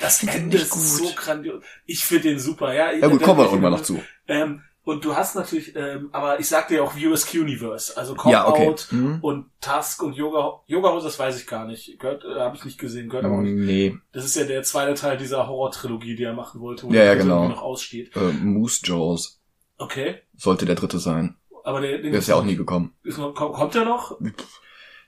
[0.00, 1.64] das Ende ist so grandios.
[1.86, 2.92] Ich finde den super, ja.
[2.92, 4.00] ja gut, kommen wir irgendwann noch zu.
[4.28, 8.32] Ähm, und du hast natürlich, ähm, aber ich sagte ja auch USQ Universe, also Cop
[8.32, 8.74] Ja, okay.
[8.92, 9.18] Mhm.
[9.20, 11.98] und Tusk und Yoga Yoga Hose, das weiß ich gar nicht.
[11.98, 13.54] Gehört, äh, habe ich nicht gesehen, gehört aber auch nicht.
[13.56, 17.02] Nee, Das ist ja der zweite Teil dieser Horror-Trilogie, die er machen wollte, wo Ja,
[17.02, 17.48] ja, der genau.
[17.48, 18.14] noch aussteht.
[18.16, 19.42] äh, Moose Jaws
[19.76, 20.22] Okay.
[20.36, 21.36] sollte der dritte sein.
[21.64, 22.94] Aber der, Der ist ja auch nie gekommen.
[23.02, 24.16] ist noch, kommt, kommt er noch?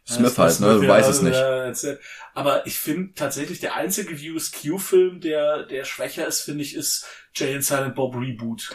[0.04, 0.76] Smith Ja, halt, ne?
[0.78, 1.34] Smith, Weiß ja, es nicht.
[1.36, 2.00] ja, erzähl.
[2.34, 7.54] Aber ich finde tatsächlich der einzige USQ-Film, der, der schwächer ist, finde ich, ist Jay
[7.54, 8.70] and Silent Bob Reboot.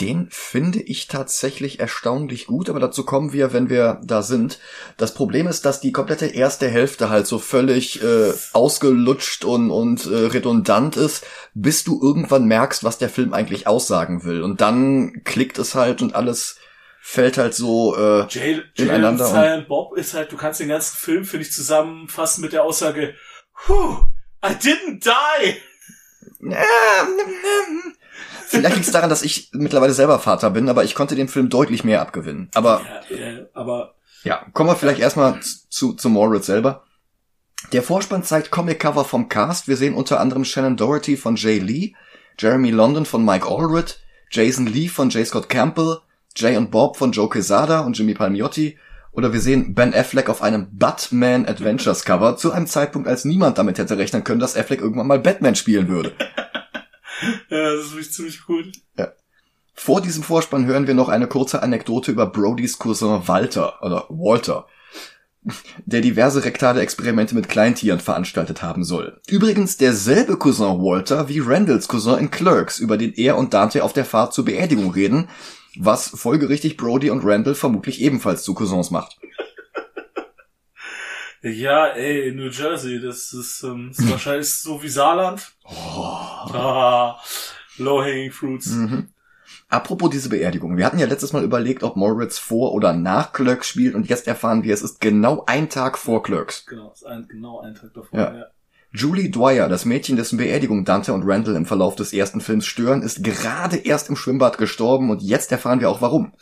[0.00, 4.60] Den finde ich tatsächlich erstaunlich gut, aber dazu kommen wir, wenn wir da sind.
[4.96, 10.06] Das Problem ist, dass die komplette erste Hälfte halt so völlig äh, ausgelutscht und, und
[10.06, 14.42] äh, redundant ist, bis du irgendwann merkst, was der Film eigentlich aussagen will.
[14.42, 16.58] Und dann klickt es halt und alles
[17.00, 19.24] fällt halt so äh, Jay, Jay ineinander.
[19.24, 22.52] und Und, Silent Bob ist halt, du kannst den ganzen Film, finde ich, zusammenfassen mit
[22.52, 23.14] der Aussage,
[23.66, 24.04] Whew,
[24.44, 25.56] I didn't die!
[28.48, 31.50] Vielleicht liegt es daran, dass ich mittlerweile selber Vater bin, aber ich konnte dem Film
[31.50, 32.48] deutlich mehr abgewinnen.
[32.54, 32.80] Aber
[33.10, 36.84] Ja, ja, aber Ja, kommen wir vielleicht erstmal zu, zu Moritz selber.
[37.72, 39.68] Der Vorspann zeigt Comic-Cover vom Cast.
[39.68, 41.92] Wir sehen unter anderem Shannon Doherty von Jay Lee,
[42.38, 45.26] Jeremy London von Mike Allred, Jason Lee von J.
[45.26, 45.98] Scott Campbell,
[46.34, 48.78] Jay und Bob von Joe Quesada und Jimmy Palmiotti.
[49.12, 53.58] Oder wir sehen Ben Affleck auf einem Batman Adventures Cover zu einem Zeitpunkt, als niemand
[53.58, 56.14] damit hätte rechnen können, dass Affleck irgendwann mal Batman spielen würde.
[57.50, 58.72] ja, das ist wirklich ziemlich gut.
[59.74, 64.66] Vor diesem Vorspann hören wir noch eine kurze Anekdote über Brodys Cousin Walter oder Walter,
[65.86, 69.20] der diverse rektale Experimente mit Kleintieren veranstaltet haben soll.
[69.28, 73.92] Übrigens derselbe Cousin Walter wie Randalls Cousin in Clerks, über den er und Dante auf
[73.92, 75.28] der Fahrt zur Beerdigung reden,
[75.78, 79.16] was folgerichtig Brody und Randall vermutlich ebenfalls zu Cousins macht.
[81.42, 85.52] Ja, ey, New Jersey, das ist, ähm, ist wahrscheinlich so wie Saarland.
[85.64, 87.20] Ah,
[87.76, 88.70] low-hanging fruits.
[88.70, 89.08] Mhm.
[89.68, 90.76] Apropos diese Beerdigung.
[90.76, 94.26] Wir hatten ja letztes Mal überlegt, ob Moritz vor oder nach Clerks spielt und jetzt
[94.26, 96.64] erfahren wir, es ist genau ein Tag vor Clerks.
[96.66, 98.18] Genau, ist ein, genau ein Tag davor.
[98.18, 98.34] Ja.
[98.34, 98.46] Ja.
[98.90, 103.02] Julie Dwyer, das Mädchen, dessen Beerdigung Dante und Randall im Verlauf des ersten Films stören,
[103.02, 106.32] ist gerade erst im Schwimmbad gestorben und jetzt erfahren wir auch warum.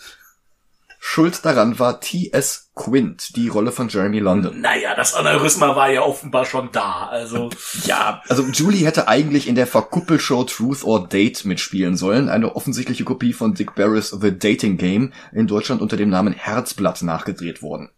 [1.09, 2.73] Schuld daran war T.S.
[2.75, 4.61] Quint, die Rolle von Jeremy London.
[4.61, 7.49] Naja, das Aneurysma war ja offenbar schon da, also.
[7.85, 13.05] Ja, also Julie hätte eigentlich in der Verkuppelshow Truth or Date mitspielen sollen, eine offensichtliche
[13.05, 17.88] Kopie von Dick Barris The Dating Game, in Deutschland unter dem Namen Herzblatt nachgedreht worden.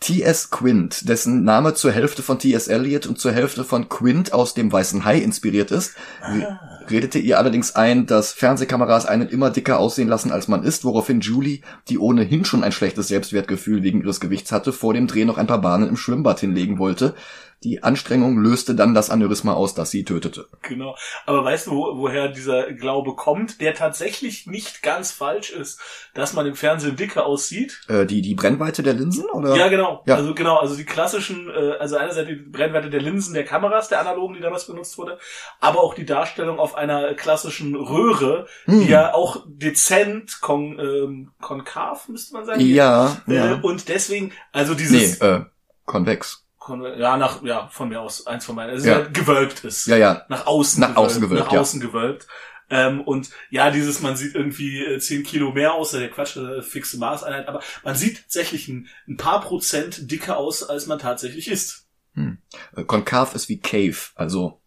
[0.00, 0.50] T.S.
[0.50, 2.68] Quint, dessen Name zur Hälfte von T.S.
[2.68, 6.58] Eliot und zur Hälfte von Quint aus dem Weißen Hai inspiriert ist, re-
[6.88, 11.20] redete ihr allerdings ein, dass Fernsehkameras einen immer dicker aussehen lassen, als man ist, woraufhin
[11.20, 15.36] Julie, die ohnehin schon ein schlechtes Selbstwertgefühl wegen ihres Gewichts hatte, vor dem Dreh noch
[15.36, 17.14] ein paar Bahnen im Schwimmbad hinlegen wollte.
[17.64, 20.46] Die Anstrengung löste dann das Aneurysma aus, das sie tötete.
[20.62, 20.94] Genau.
[21.26, 25.80] Aber weißt du, wo, woher dieser Glaube kommt, der tatsächlich nicht ganz falsch ist,
[26.14, 27.80] dass man im Fernsehen dicker aussieht?
[27.88, 29.56] Äh, die, die Brennweite der Linsen, oder?
[29.56, 30.04] Ja, genau.
[30.06, 30.14] Ja.
[30.14, 34.00] Also genau, also die klassischen, äh, also einerseits die Brennweite der Linsen der Kameras, der
[34.00, 35.18] analogen, die damals benutzt wurde,
[35.58, 38.80] aber auch die Darstellung auf einer klassischen Röhre, Hm.
[38.80, 42.60] die ja auch dezent kon, ähm, konkav, müsste man sagen.
[42.60, 43.58] Ja, Äh, ja.
[43.62, 45.40] Und deswegen, also Nee, dieses, äh,
[45.86, 46.44] konvex.
[46.68, 49.00] Ja, nach, ja, von mir aus, eins von meinen, also Ja.
[49.00, 49.06] ja.
[49.06, 49.86] gewölbt ist.
[49.86, 50.24] Ja, ja.
[50.28, 51.60] Nach außen Nach außen gewölbt, Nach ja.
[51.60, 52.26] außen gewölbt.
[52.70, 56.60] Ähm, und ja, dieses, man sieht irgendwie äh, 10 Kilo mehr aus, der Quatsch, äh,
[56.60, 61.48] fixe Maßeinheit, aber man sieht tatsächlich ein, ein paar Prozent dicker aus, als man tatsächlich
[61.48, 61.86] ist.
[62.16, 64.60] Äh, Konkav ist wie Cave, also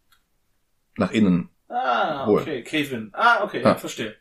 [0.98, 1.50] nach innen.
[1.70, 3.12] Ah, okay, Kevin.
[3.14, 3.76] Ah, okay, Ah.
[3.76, 4.16] verstehe.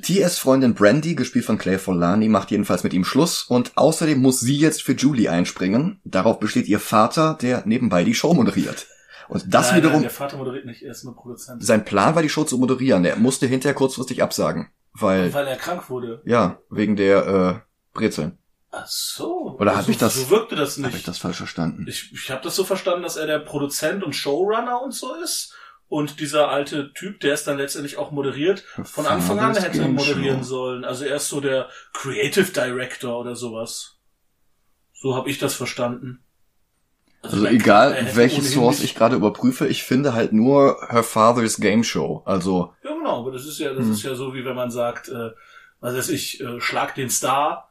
[0.00, 4.56] TS-Freundin Brandy, gespielt von Claire Forlani, macht jedenfalls mit ihm Schluss und außerdem muss sie
[4.56, 6.00] jetzt für Julie einspringen.
[6.04, 8.86] Darauf besteht ihr Vater, der nebenbei die Show moderiert.
[9.28, 11.62] Und das nein, wiederum, Nein, der Vater moderiert nicht, er ist nur Produzent.
[11.62, 13.04] sein Plan war, die Show zu moderieren.
[13.04, 14.70] Er musste hinterher kurzfristig absagen.
[14.94, 16.22] Weil, Weil er krank wurde.
[16.24, 17.54] ja, wegen der äh,
[17.92, 18.38] Brezeln.
[18.70, 19.56] Ach so.
[19.58, 20.86] Oder hab so, ich das- So wirkte das nicht.
[20.86, 21.86] Habe ich das falsch verstanden?
[21.88, 25.54] Ich, ich habe das so verstanden, dass er der Produzent und Showrunner und so ist.
[25.88, 30.44] Und dieser alte Typ, der es dann letztendlich auch moderiert, von Anfang an hätte moderieren
[30.44, 30.84] sollen.
[30.84, 33.98] Also er ist so der Creative Director oder sowas.
[34.92, 36.22] So habe ich das verstanden.
[37.22, 41.82] Also er- egal, welche Source ich gerade überprüfe, ich finde halt nur Her Father's Game
[41.84, 42.22] Show.
[42.26, 43.92] Also, Ja, genau, aber das ist ja, das Hm.
[43.92, 45.30] ist ja so, wie wenn man sagt, äh,
[45.80, 47.67] was weiß ich, äh, Schlag den Star,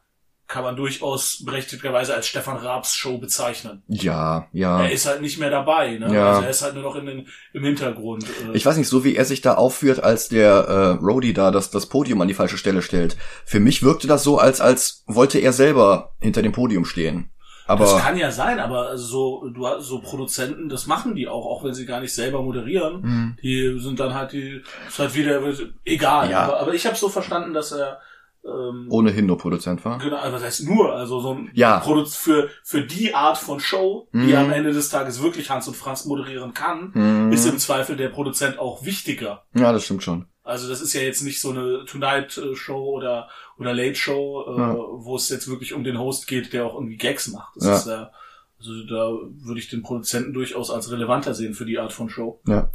[0.48, 3.82] kann man durchaus berechtigterweise als Stefan Raabs Show bezeichnen.
[3.86, 4.82] ja, ja.
[4.82, 6.12] Er ist halt nicht mehr dabei, ne?
[6.12, 6.30] Ja.
[6.30, 8.24] Also er ist halt nur noch in den, im Hintergrund.
[8.24, 11.50] Äh, Ich weiß nicht, so wie er sich da aufführt, als der äh, Rody da
[11.50, 13.18] das, das Podium an die falsche Stelle stellt.
[13.44, 17.30] Für mich wirkte das so, als, als wollte er selber hinter dem Podium stehen.
[17.66, 21.44] das Aber kann ja sein, aber so, du hast so Produzenten, das machen die auch,
[21.44, 23.02] auch wenn sie gar nicht selber moderieren.
[23.02, 23.36] Hm.
[23.42, 25.42] Die sind dann halt die, ist halt wieder,
[25.84, 26.30] egal.
[26.30, 26.44] Ja.
[26.44, 28.00] Aber, aber ich habe so verstanden, dass er,
[28.44, 29.98] ähm, ohnehin nur Produzent war.
[29.98, 31.80] Genau, also was heißt nur, also so ein Ja.
[31.80, 34.34] Produkt für, für die Art von Show, die Mhm.
[34.36, 37.32] am Ende des Tages wirklich Hans und Franz moderieren kann, Hm.
[37.32, 39.44] ist im Zweifel der Produzent auch wichtiger.
[39.54, 40.26] Ja, das stimmt schon.
[40.44, 43.28] Also das ist ja jetzt nicht so eine Tonight äh, Show oder
[43.58, 44.74] oder Late Show, äh, Ja.
[44.76, 47.56] wo es jetzt wirklich um den Host geht, der auch irgendwie Gags macht.
[47.56, 47.74] Das Ja.
[47.76, 48.10] ist ja,
[48.58, 49.10] also da
[49.44, 52.40] würde ich den Produzenten durchaus als relevanter sehen für die Art von Show.
[52.46, 52.70] Ja.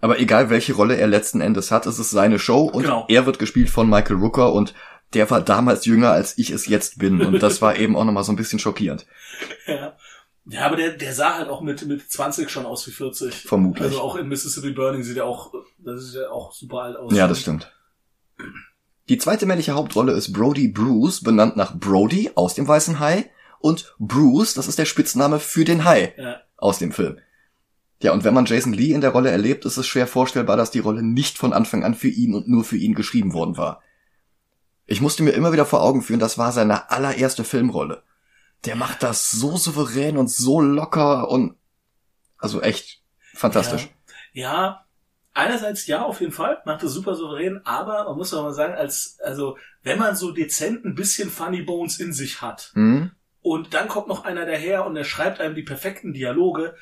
[0.00, 3.04] Aber egal welche Rolle er letzten Endes hat, es ist seine Show und Genau.
[3.08, 4.74] er wird gespielt von Michael Rooker und
[5.14, 7.20] der war damals jünger, als ich es jetzt bin.
[7.20, 9.06] Und das war eben auch nochmal so ein bisschen schockierend.
[9.66, 9.96] Ja.
[10.44, 13.32] Ja, aber der, der sah halt auch mit, mit 20 schon aus wie 40.
[13.32, 13.84] Vermutlich.
[13.86, 17.14] Also auch in Mississippi Burning sieht er auch, das sieht ja auch super alt aus.
[17.14, 17.72] Ja, das stimmt.
[19.08, 23.30] Die zweite männliche Hauptrolle ist Brody Bruce, benannt nach Brody aus dem Weißen Hai.
[23.60, 26.40] Und Bruce, das ist der Spitzname für den Hai Ja.
[26.56, 27.18] aus dem Film.
[28.02, 30.72] Ja, und wenn man Jason Lee in der Rolle erlebt, ist es schwer vorstellbar, dass
[30.72, 33.80] die Rolle nicht von Anfang an für ihn und nur für ihn geschrieben worden war.
[34.92, 38.02] Ich musste mir immer wieder vor Augen führen, das war seine allererste Filmrolle.
[38.66, 41.56] Der macht das so souverän und so locker und
[42.36, 43.02] also echt
[43.34, 43.88] fantastisch.
[44.34, 44.42] Ja.
[44.42, 44.84] ja,
[45.32, 48.74] einerseits ja, auf jeden Fall, macht es super souverän, aber man muss auch mal sagen,
[48.74, 53.12] als, also, wenn man so dezent ein bisschen Funny Bones in sich hat, Hm?
[53.40, 56.76] und dann kommt noch einer daher und er schreibt einem die perfekten Dialoge,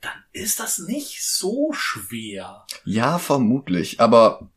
[0.00, 2.66] dann ist das nicht so schwer.
[2.84, 4.50] Ja, vermutlich, aber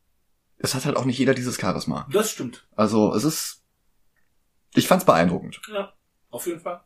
[0.65, 2.07] es hat halt auch nicht jeder dieses Charisma.
[2.11, 2.67] Das stimmt.
[2.75, 3.63] Also es ist.
[4.73, 5.61] Ich fand's beeindruckend.
[5.71, 5.93] Ja,
[6.29, 6.81] auf jeden Fall.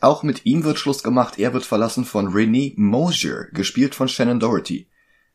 [0.00, 1.38] Auch mit ihm wird Schluss gemacht.
[1.38, 4.88] Er wird verlassen von Renee Mosier, gespielt von Shannon Doherty.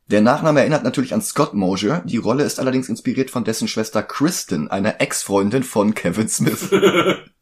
[0.07, 2.03] Der Nachname erinnert natürlich an Scott Mosier.
[2.05, 6.69] Die Rolle ist allerdings inspiriert von dessen Schwester Kristen, einer Ex-Freundin von Kevin Smith.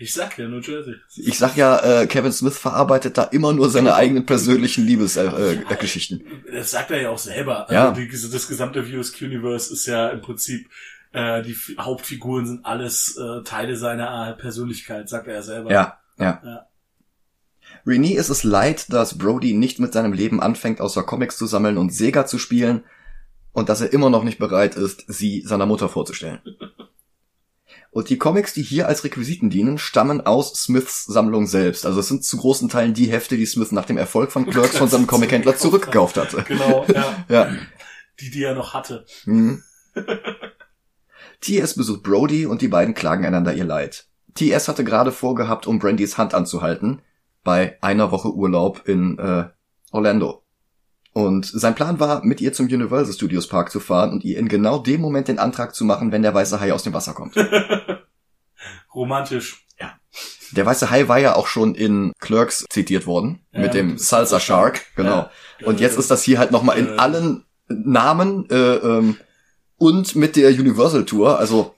[0.00, 0.94] Ich sag ja, New Jersey.
[1.16, 6.24] Ich sag ja, äh, Kevin Smith verarbeitet da immer nur seine eigenen persönlichen Liebesgeschichten.
[6.46, 6.58] Äh, äh.
[6.58, 7.66] Das sagt er ja auch selber.
[7.68, 7.88] Ja.
[7.90, 10.68] Also die, das gesamte VSQ Universe ist ja im Prinzip,
[11.12, 15.72] äh, die F- Hauptfiguren sind alles äh, Teile seiner Persönlichkeit, sagt er ja selber.
[15.72, 16.40] Ja, ja.
[16.44, 16.66] Ja.
[17.84, 21.76] Renee ist es leid, dass Brody nicht mit seinem Leben anfängt, außer Comics zu sammeln
[21.76, 22.84] und Sega zu spielen
[23.52, 26.38] und dass er immer noch nicht bereit ist, sie seiner Mutter vorzustellen.
[27.90, 31.86] Und die Comics, die hier als Requisiten dienen, stammen aus Smiths Sammlung selbst.
[31.86, 34.76] Also es sind zu großen Teilen die Hefte, die Smith nach dem Erfolg von Clerks
[34.76, 36.44] von seinem Comic-Händler zurückgekauft hatte.
[36.46, 37.24] Genau, ja.
[37.28, 37.50] Ja.
[38.20, 39.06] Die, die er noch hatte.
[39.24, 39.62] Mhm.
[41.40, 44.06] TS besucht Brody und die beiden klagen einander ihr Leid.
[44.34, 47.02] TS hatte gerade vorgehabt, um Brandys Hand anzuhalten,
[47.44, 49.48] bei einer Woche Urlaub in äh,
[49.92, 50.42] Orlando.
[51.18, 54.46] Und sein Plan war, mit ihr zum Universal Studios Park zu fahren und ihr in
[54.48, 57.34] genau dem Moment den Antrag zu machen, wenn der weiße Hai aus dem Wasser kommt.
[58.94, 59.66] Romantisch.
[60.52, 64.38] Der weiße Hai war ja auch schon in Clerks zitiert worden, Ja, mit dem Salsa
[64.38, 65.28] Shark, genau.
[65.58, 65.66] Ja.
[65.66, 66.80] Und jetzt ist das hier halt nochmal Äh.
[66.82, 69.16] in allen Namen äh, ähm,
[69.76, 71.74] und mit der Universal Tour, also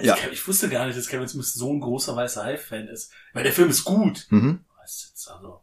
[0.00, 0.14] ja.
[0.14, 3.10] Ich, ich wusste gar nicht, dass Kevin Smith so ein großer weißer Hai-Fan ist.
[3.32, 4.28] Weil der Film ist gut.
[4.30, 4.60] Mhm.
[4.80, 5.60] Also?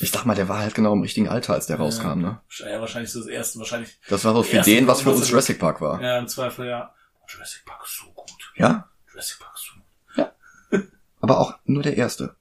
[0.00, 2.40] Ich dachte mal, der war halt genau im richtigen Alter, als der rauskam, ne?
[2.58, 3.98] Ja, wahrscheinlich so das erste, wahrscheinlich.
[4.08, 6.00] Das war so für den, was für uns Jurassic Park war.
[6.02, 6.94] Ja, im Zweifel, ja.
[7.28, 8.52] Jurassic Park ist so gut.
[8.56, 8.88] Ja?
[9.10, 9.74] Jurassic Park ist so
[10.22, 10.88] gut.
[11.20, 12.36] Aber auch nur der erste.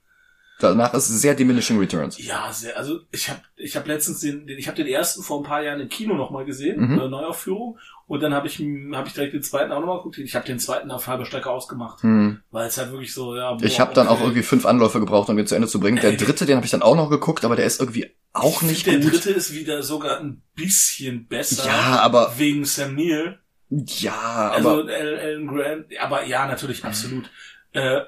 [0.59, 2.17] Danach ist sehr diminishing returns.
[2.17, 5.39] Ja, sehr, also ich habe ich hab letztens den, den ich habe den ersten vor
[5.39, 6.99] ein paar Jahren im Kino nochmal gesehen, Mhm.
[6.99, 7.77] eine Neuaufführung
[8.09, 8.59] und dann habe ich
[8.91, 10.17] hab ich direkt den zweiten auch nochmal geguckt.
[10.17, 12.41] Ich habe den zweiten auf halber Strecke ausgemacht, Hm.
[12.51, 13.53] weil es halt wirklich so ja.
[13.53, 14.23] boah, Ich habe dann auch okay.
[14.23, 15.99] irgendwie fünf Anläufe gebraucht, um den zu Ende zu bringen.
[16.01, 18.67] Der dritte, den habe ich dann auch noch geguckt, aber der ist irgendwie auch Ich
[18.67, 19.13] nicht Der gut.
[19.13, 21.65] dritte ist wieder sogar ein bisschen besser.
[21.67, 23.39] Ja, aber wegen Sam Neill.
[23.69, 27.29] ja, Also aber Al- Alan Grant, aber ja, natürlich, absolut.
[27.73, 28.01] Äh,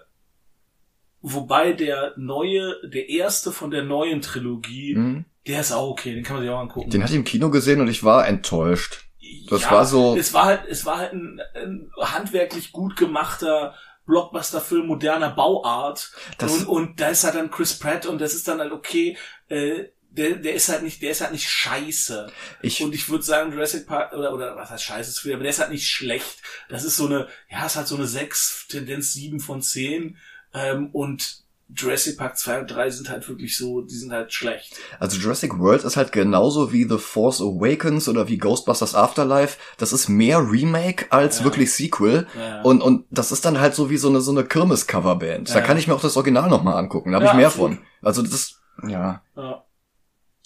[1.21, 5.25] wobei der neue, der erste von der neuen Trilogie, hm.
[5.47, 6.89] der ist auch okay, den kann man sich auch angucken.
[6.89, 9.05] den hatte ich im Kino gesehen und ich war enttäuscht.
[9.49, 13.75] Das ja, war so- Es war halt, es war halt ein, ein handwerklich gut gemachter
[14.05, 16.11] Blockbuster-Film moderner Bauart.
[16.41, 19.17] Und, und da ist halt dann Chris Pratt und das ist dann halt okay.
[19.47, 22.27] Äh, der, der ist halt nicht, der ist halt nicht scheiße.
[22.61, 25.43] Ich Und ich würde sagen, Jurassic Park, oder, oder was heißt scheiße, ist viel, aber
[25.43, 26.37] der ist halt nicht schlecht.
[26.67, 30.17] Das ist so eine, ja, ist halt so eine 6, Tendenz 7 von 10.
[30.53, 31.40] Ähm, und
[31.73, 34.75] Jurassic Park 2 und 3 sind halt wirklich so, die sind halt schlecht.
[34.99, 39.57] Also Jurassic World ist halt genauso wie The Force Awakens oder wie Ghostbusters Afterlife.
[39.77, 41.45] Das ist mehr Remake als Ja.
[41.45, 42.27] wirklich Sequel.
[42.37, 42.61] Ja.
[42.63, 45.49] Und, und das ist dann halt so wie so eine, so eine Kirmes-Coverband.
[45.49, 45.61] Da Ja.
[45.61, 47.11] kann ich mir auch das Original nochmal angucken.
[47.11, 47.77] Da habe ich mehr absolut.
[47.77, 47.85] von.
[48.01, 49.21] Also das, ja.
[49.37, 49.63] ja.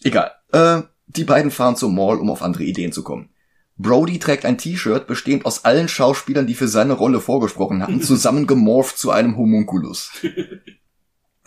[0.04, 0.32] Egal.
[0.52, 3.30] Äh, die beiden fahren zur Mall, um auf andere Ideen zu kommen.
[3.78, 8.98] Brody trägt ein T-Shirt, bestehend aus allen Schauspielern, die für seine Rolle vorgesprochen hatten, zusammengemorpht
[8.98, 10.12] zu einem Homunculus.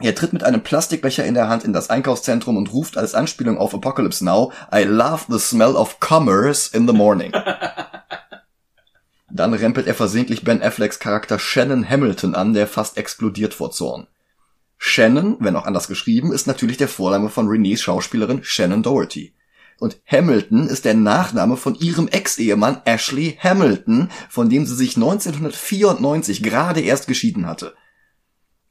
[0.01, 3.59] Er tritt mit einem Plastikbecher in der Hand in das Einkaufszentrum und ruft als Anspielung
[3.59, 7.33] auf Apocalypse Now, I love the smell of commerce in the morning.
[9.31, 14.07] Dann rempelt er versehentlich Ben Afflecks Charakter Shannon Hamilton an, der fast explodiert vor Zorn.
[14.79, 19.35] Shannon, wenn auch anders geschrieben, ist natürlich der Vorname von Renees Schauspielerin Shannon Doherty.
[19.81, 26.43] Und Hamilton ist der Nachname von ihrem Ex-Ehemann Ashley Hamilton, von dem sie sich 1994
[26.43, 27.75] gerade erst geschieden hatte.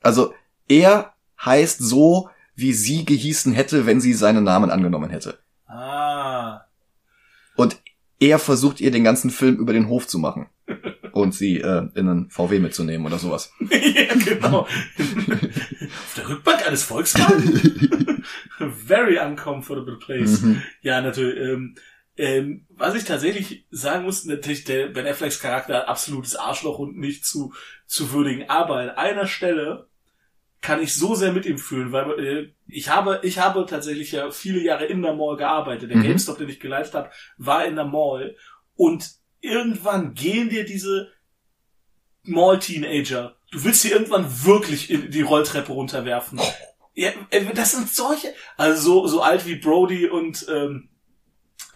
[0.01, 0.34] Also
[0.67, 1.13] er
[1.43, 5.38] heißt so, wie sie gehießen hätte, wenn sie seinen Namen angenommen hätte.
[5.67, 6.61] Ah.
[7.55, 7.77] Und
[8.19, 10.47] er versucht ihr den ganzen Film über den Hof zu machen.
[11.11, 13.51] Und sie äh, in einen VW mitzunehmen oder sowas.
[13.59, 14.61] ja, genau.
[14.61, 18.23] Auf der Rückbank eines Volkswagen?
[18.85, 20.41] Very uncomfortable place.
[20.41, 20.61] Mhm.
[20.81, 21.39] Ja, natürlich.
[21.39, 21.75] Ähm,
[22.17, 26.97] ähm, was ich tatsächlich sagen muss, natürlich der Ben Afflecks Charakter hat absolutes Arschloch und
[26.97, 27.53] nicht zu,
[27.85, 28.49] zu würdigen.
[28.49, 29.88] Aber an einer Stelle
[30.62, 34.32] kann ich so sehr mit ihm fühlen, weil äh, ich habe, ich habe tatsächlich ja
[34.32, 35.89] viele Jahre in der Mall gearbeitet.
[35.89, 36.03] Der Mhm.
[36.03, 38.36] GameStop, den ich geleitet habe, war in der Mall
[38.76, 41.12] und irgendwann gehen dir diese
[42.24, 43.36] Mall-Teenager.
[43.51, 46.39] Du willst sie irgendwann wirklich in die Rolltreppe runterwerfen.
[46.93, 50.89] Ja, äh, das sind solche, also so, so alt wie Brody und ähm,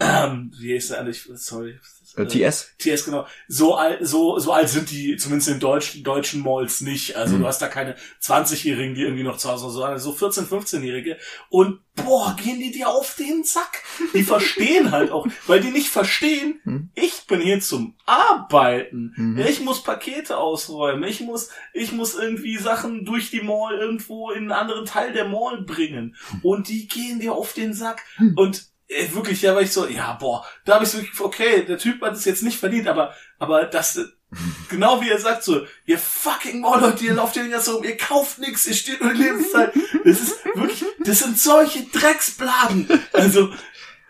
[0.00, 1.22] ähm, wie heißt der eigentlich?
[1.34, 1.78] Sorry.
[2.16, 2.74] Äh, TS?
[2.78, 3.26] TS, genau.
[3.48, 7.16] So alt, so, so alt sind die, zumindest in deutschen, deutschen Malls nicht.
[7.16, 7.40] Also Mhm.
[7.42, 11.16] du hast da keine 20-Jährigen, die irgendwie noch zu Hause sind, sondern so 14-, 15-Jährige.
[11.48, 13.82] Und boah, gehen die dir auf den Sack.
[14.14, 16.90] Die verstehen halt auch, weil die nicht verstehen, Mhm.
[16.94, 19.12] ich bin hier zum Arbeiten.
[19.16, 19.38] Mhm.
[19.38, 21.04] Ich muss Pakete ausräumen.
[21.04, 25.26] Ich muss, ich muss irgendwie Sachen durch die Mall irgendwo in einen anderen Teil der
[25.28, 26.16] Mall bringen.
[26.42, 28.02] Und die gehen dir auf den Sack.
[28.16, 28.34] Hm.
[28.36, 31.64] Und äh, wirklich, da war ich so, ja, boah, da habe ich so, wirklich, okay,
[31.64, 34.04] der Typ hat es jetzt nicht verdient, aber, aber das, äh,
[34.70, 37.96] genau wie er sagt, so, ihr fucking Mall-Leute, ihr lauft hier den ganzen rum, ihr
[37.96, 39.72] kauft nix, ihr steht nur die Lebenszeit.
[40.04, 42.88] Das ist wirklich, das sind solche Drecksbladen.
[43.12, 43.50] Also,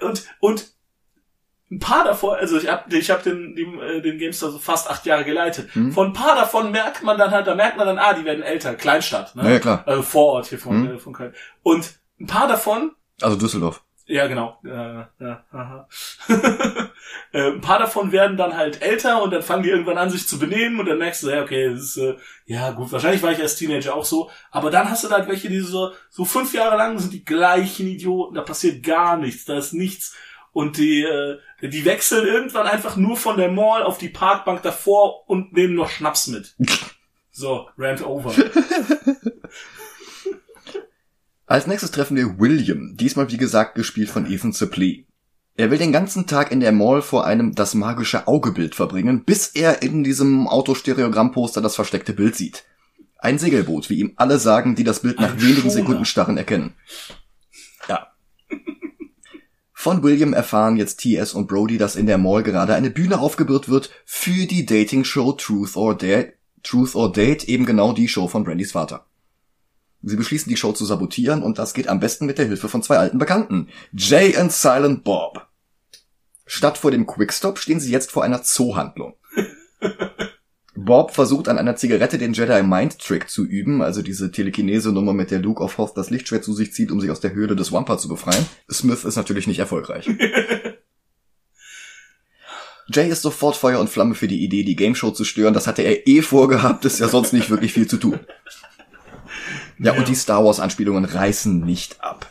[0.00, 0.72] und, und,
[1.70, 4.90] ein paar davon, also ich habe ich hab den, den, äh, den GameStore so fast
[4.90, 5.74] acht Jahre geleitet.
[5.74, 5.90] Mhm.
[5.92, 8.42] Von ein paar davon merkt man dann halt, da merkt man dann, ah, die werden
[8.42, 9.42] älter, Kleinstadt, ne?
[9.44, 9.82] Na ja, klar.
[9.86, 10.90] Also Vorort hier von, Mhm.
[10.96, 11.34] äh, von Köln.
[11.62, 13.82] Und ein paar davon Also Düsseldorf.
[14.12, 14.58] Ja, genau.
[14.62, 15.88] Ja, ja, aha.
[17.34, 20.28] Äh, ein paar davon werden dann halt älter und dann fangen die irgendwann an, sich
[20.28, 23.32] zu benehmen und dann merkst du, ja, okay, das ist, äh, ja gut, wahrscheinlich war
[23.32, 26.52] ich als Teenager auch so, aber dann hast du halt welche, die so, so fünf
[26.52, 30.14] Jahre lang sind die gleichen Idioten, da passiert gar nichts, da ist nichts
[30.52, 35.28] und die, äh, die wechseln irgendwann einfach nur von der Mall auf die Parkbank davor
[35.28, 36.54] und nehmen noch Schnaps mit.
[37.34, 38.34] So, rant over.
[41.52, 45.04] Als nächstes treffen wir William, diesmal wie gesagt gespielt von Ethan Suplee.
[45.54, 49.48] Er will den ganzen Tag in der Mall vor einem das magische Augebild verbringen, bis
[49.48, 52.64] er in diesem Autostereogrammposter das versteckte Bild sieht.
[53.18, 55.72] Ein Segelboot, wie ihm alle sagen, die das Bild nach Ein wenigen Schoner.
[55.72, 56.72] Sekunden starren erkennen.
[57.86, 58.06] Ja.
[59.74, 63.68] Von William erfahren jetzt TS und Brody, dass in der Mall gerade eine Bühne aufgebürgt
[63.68, 66.32] wird für die Dating-Show Truth or Dare,
[66.62, 69.04] Truth or Date, eben genau die Show von Brandys Vater.
[70.02, 72.82] Sie beschließen, die Show zu sabotieren und das geht am besten mit der Hilfe von
[72.82, 73.68] zwei alten Bekannten.
[73.92, 75.46] Jay und Silent Bob.
[76.46, 79.14] Statt vor dem Quickstop stehen sie jetzt vor einer Zoohandlung.
[80.74, 85.30] Bob versucht an einer Zigarette den Jedi Mind Trick zu üben, also diese Telekinese-Nummer, mit
[85.30, 87.72] der Luke auf Hoth das Lichtschwert zu sich zieht, um sich aus der Höhle des
[87.72, 88.46] Wampa zu befreien.
[88.70, 90.10] Smith ist natürlich nicht erfolgreich.
[92.88, 95.54] Jay ist sofort Feuer und Flamme für die Idee, die Game Show zu stören.
[95.54, 98.20] Das hatte er eh vorgehabt, ist ja sonst nicht wirklich viel zu tun.
[99.82, 99.98] Ja, Ja.
[99.98, 102.30] und die Star Wars Anspielungen reißen nicht ab.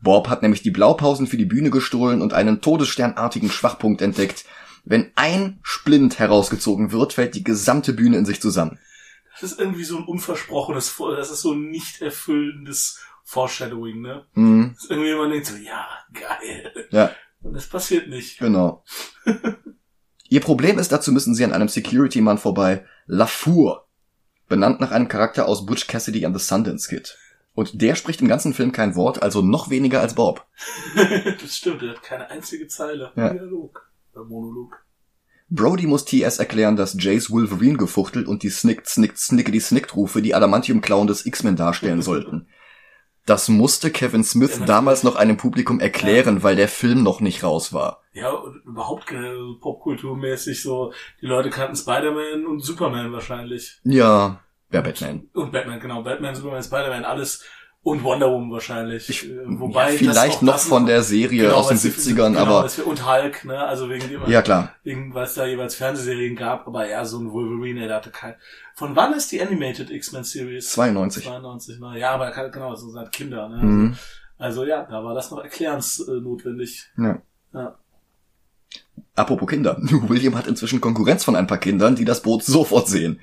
[0.00, 4.44] Bob hat nämlich die Blaupausen für die Bühne gestohlen und einen todessternartigen Schwachpunkt entdeckt.
[4.84, 8.78] Wenn ein Splint herausgezogen wird, fällt die gesamte Bühne in sich zusammen.
[9.40, 14.26] Das ist irgendwie so ein unversprochenes, das ist so ein nicht erfüllendes Foreshadowing, ne?
[14.34, 16.86] Mhm, Das ist irgendwie man denkt so, ja, geil.
[16.90, 18.38] ja, Und das passiert nicht.
[18.38, 18.84] genau.
[20.28, 23.83] Ihr Problem ist, dazu müssen sie an einem Security-Mann vorbei, LaFour,
[24.48, 27.16] benannt nach einem Charakter aus Butch Cassidy and the Sundance Kid.
[27.54, 30.46] Und der spricht im ganzen Film kein Wort, also noch weniger als Bob.
[31.40, 33.12] das stimmt, er hat keine einzige Zeile.
[33.14, 33.32] Ja.
[33.32, 33.90] Dialog.
[34.12, 34.84] Oder Monolog.
[35.50, 40.20] Brody muss TS erklären, dass Jays Wolverine gefuchtelt und die Snick, Snick, Snickety Snick Rufe
[40.20, 42.48] die Adamantium-Klauen des X-Men darstellen sollten.
[43.26, 44.66] Das musste Kevin Ja, Smith natürlich.
[44.66, 48.02] damals noch einem Publikum erklären, weil der Film noch nicht raus war.
[48.12, 53.80] Ja, und überhaupt äh, popkulturmäßig so, die Leute kannten Spider-Man und Superman wahrscheinlich.
[53.84, 55.28] Ja, wer Batman.
[55.32, 56.02] Und Batman, genau.
[56.02, 57.44] Batman, Superman, Spider-Man, alles.
[57.84, 59.08] Und Wonder Woman wahrscheinlich.
[59.10, 62.32] Ich, Äh, Wobei ja, vielleicht noch von der Serie genau, aus den weil's die- 70ern,
[62.32, 63.58] genau, aber das- Und Hulk, ne?
[63.62, 64.70] Also wegen dem, ja klar.
[64.84, 68.34] wegen, weil es da jeweils Fernsehserien gab, aber eher so ein Wolverine, der hatte kein.
[68.74, 70.70] Von wann ist die Animated X-Men Series?
[70.70, 71.24] 92.
[71.26, 71.98] 92, ne?
[71.98, 73.62] Ja, aber genau, so seit Kinder, ne?
[73.62, 73.96] Mhm.
[74.38, 76.86] Also ja, da war das noch erklärensnotwendig.
[76.96, 77.20] Ja.
[77.52, 77.78] Ja.
[79.14, 79.76] Apropos Kinder.
[80.08, 83.20] William hat inzwischen Konkurrenz von ein paar Kindern, die das Boot sofort sehen.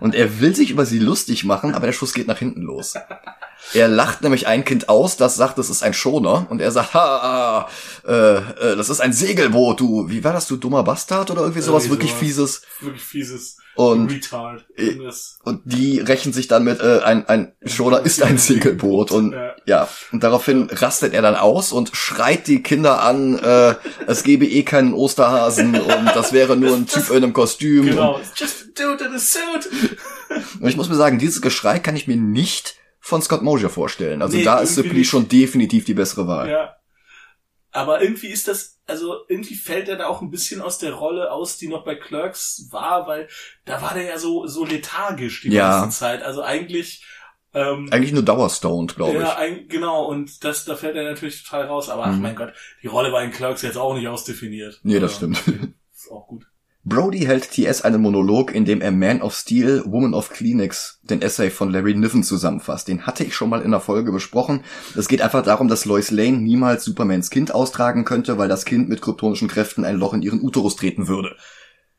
[0.00, 2.94] Und er will sich über sie lustig machen, aber der Schuss geht nach hinten los.
[3.74, 6.46] Er lacht nämlich ein Kind aus, das sagt, das ist ein Schoner.
[6.50, 7.68] Und er sagt, ha,
[8.06, 10.08] äh, äh, das ist ein Segelboot, du.
[10.08, 11.84] Wie war das, du dummer Bastard oder irgendwie sowas?
[11.84, 12.20] Irgendwie wirklich sowas.
[12.20, 12.62] fieses.
[12.80, 14.64] Wirklich fieses Und, Retard.
[15.04, 19.10] Das- und die rächen sich dann mit, äh, ein, ein Schoner ist ein Segelboot.
[19.10, 19.54] Und Ja.
[19.66, 23.74] ja, und daraufhin rastet er dann aus und schreit die Kinder an, äh,
[24.06, 27.84] es gebe eh keinen Osterhasen und das wäre nur ein Typ in einem Kostüm.
[27.86, 28.18] Genau.
[28.18, 29.68] It's just a dude in a suit.
[30.60, 32.76] Und ich muss mir sagen, dieses Geschrei kann ich mir nicht
[33.06, 34.20] von Scott Mosier vorstellen.
[34.20, 35.08] Also Nee, da ist Sipley nicht.
[35.10, 36.50] schon definitiv die bessere Wahl.
[36.50, 36.76] Ja.
[37.70, 41.30] Aber irgendwie ist das, also irgendwie fällt er da auch ein bisschen aus der Rolle
[41.30, 43.28] aus, die noch bei Clerks war, weil
[43.64, 45.82] da war der ja so, so lethargisch die Ja.
[45.82, 46.22] ganze Zeit.
[46.22, 47.04] Also eigentlich,
[47.54, 49.36] ähm, Eigentlich nur dauerstoned, glaube ja, ich.
[49.38, 51.88] ein, genau, und das, da fällt er natürlich total raus.
[51.90, 52.22] Aber ach Mhm.
[52.22, 54.80] mein Gott, die Rolle war in Clerks jetzt auch nicht ausdefiniert.
[54.82, 55.74] Nee, das Also, stimmt.
[55.94, 56.46] Ist auch gut.
[56.88, 61.20] Brody hält TS einen Monolog, in dem er Man of Steel, Woman of Kleenex, den
[61.20, 62.86] Essay von Larry Niven zusammenfasst.
[62.86, 64.62] Den hatte ich schon mal in der Folge besprochen.
[64.94, 68.88] Es geht einfach darum, dass Lois Lane niemals Supermans Kind austragen könnte, weil das Kind
[68.88, 71.34] mit kryptonischen Kräften ein Loch in ihren Uterus treten würde.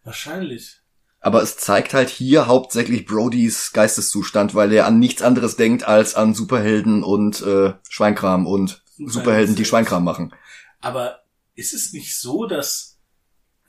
[0.06, 0.78] Wahrscheinlich.
[1.20, 6.16] Aber es zeigt halt hier hauptsächlich Brodys Geisteszustand, weil er an nichts anderes denkt als
[6.16, 10.34] an Superhelden und äh, Schweinkram und Superhelden, die Schweinkram machen.
[10.80, 11.24] Aber
[11.56, 12.97] ist es nicht so, dass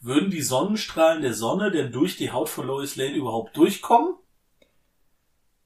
[0.00, 4.14] würden die Sonnenstrahlen der Sonne denn durch die Haut von Lois Lane überhaupt durchkommen?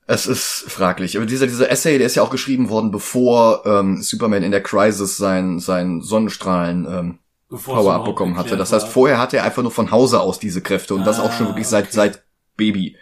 [0.07, 1.17] Es ist fraglich.
[1.17, 4.63] Aber dieser, dieser Essay, der ist ja auch geschrieben worden, bevor ähm, Superman in der
[4.63, 7.19] Crisis sein, sein Sonnenstrahlen ähm,
[7.49, 8.57] Bevor es Power-Up überhaupt bekommen hatte.
[8.57, 11.33] Das heißt, vorher hatte er einfach nur von Hause aus diese Kräfte und das auch
[11.33, 11.95] schon Ah, wirklich seit, okay.
[11.95, 12.25] seit
[12.57, 12.97] Baby.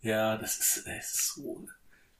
[0.00, 1.66] Ja, das ist, das ist so,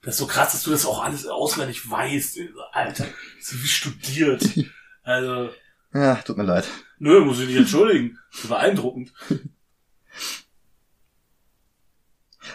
[0.02, 2.38] das ist so krass, dass du das auch alles auswendig weißt.
[2.72, 3.06] Alter,
[3.40, 4.42] so wie studiert.
[5.04, 5.48] Also,
[5.94, 6.68] Ja, tut mir leid.
[6.98, 8.18] Nö, muss ich nicht entschuldigen.
[8.32, 9.12] Das ist beeindruckend.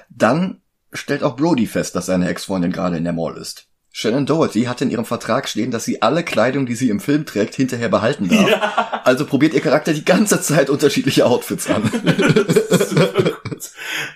[0.09, 3.67] Dann stellt auch Brody fest, dass seine Ex-Freundin gerade in der Mall ist.
[3.95, 7.27] Shannon Doherty hat in ihrem Vertrag stehen, dass sie alle Kleidung, die sie im Film
[7.27, 8.49] trägt, hinterher behalten darf.
[8.49, 11.83] Ja, Also probiert ihr Charakter die ganze Zeit unterschiedliche Outfits an.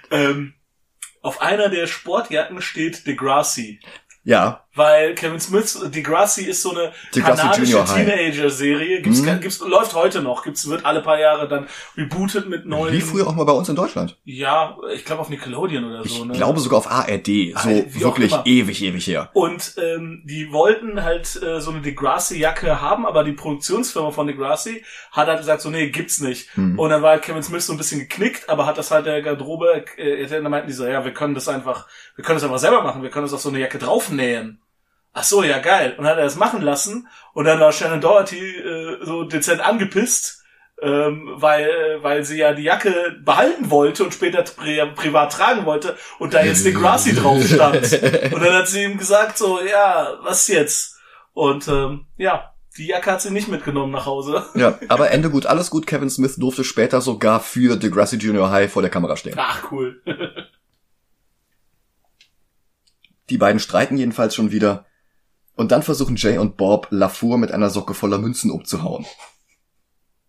[0.09, 0.53] Ähm,
[1.21, 3.79] auf einer der Sportjacken steht Degrassi.
[4.23, 7.83] ja, Weil Kevin Smith, Degrassi ist so eine Degrassi kanadische.
[7.83, 9.01] Teenager-Serie.
[9.01, 9.39] Gibt's, Mhm.
[9.41, 10.43] gibt's, läuft heute noch.
[10.43, 11.67] Gibt's, wird alle paar Jahre dann
[11.97, 12.93] rebootet mit neuen.
[12.93, 14.17] wie früher auch mal bei uns in Deutschland.
[14.23, 16.23] Ja, ich glaube auf Nickelodeon oder Ich so.
[16.25, 16.33] Ne?
[16.33, 17.25] glaube sogar auf ARD.
[17.53, 19.29] So Ah, wie wirklich ewig, ewig her.
[19.33, 24.83] Und ähm, die wollten halt äh, so eine Degrassi-Jacke haben, aber die Produktionsfirma von Degrassi
[25.11, 26.55] hat halt gesagt, so nee, gibt's nicht.
[26.55, 26.77] Hm.
[26.77, 29.21] Und dann war halt Kevin Smith so ein bisschen geknickt, aber hat das halt der
[29.21, 32.59] Garderobe, äh, dann meinten die so, ja, wir können das einfach, wir können das einfach
[32.59, 34.59] selber machen, wir können das auf so eine Jacke draufnähen.
[35.19, 35.95] Ach so, ja geil.
[35.97, 39.61] Und dann hat er das machen lassen und dann war Shannon Doherty äh, so dezent
[39.61, 40.43] angepisst,
[40.79, 45.65] ähm, weil, äh, weil sie ja die Jacke behalten wollte und später pri privat tragen
[45.65, 47.91] wollte und da jetzt Degrassi drauf stand.
[48.31, 50.99] Und dann hat sie ihm gesagt so, ja, was jetzt?
[51.33, 54.45] Und ähm, ja, die Jacke hat sie nicht mitgenommen nach Hause.
[54.53, 55.87] Ja, aber Ende gut, alles gut.
[55.87, 59.33] Kevin Smith durfte später sogar für Degrassi Junior High vor der Kamera stehen.
[59.35, 59.99] Ach, cool.
[63.31, 64.85] Die beiden streiten jedenfalls schon wieder.
[65.57, 69.05] Und dann versuchen Jay und Bob LaFour mit einer Socke voller Münzen umzuhauen.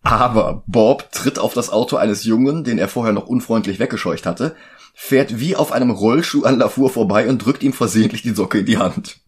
[0.01, 4.55] Aber Bob tritt auf das Auto eines Jungen, den er vorher noch unfreundlich weggescheucht hatte,
[4.95, 8.65] fährt wie auf einem Rollschuh an LaFour vorbei und drückt ihm versehentlich die Socke in
[8.65, 9.19] die Hand.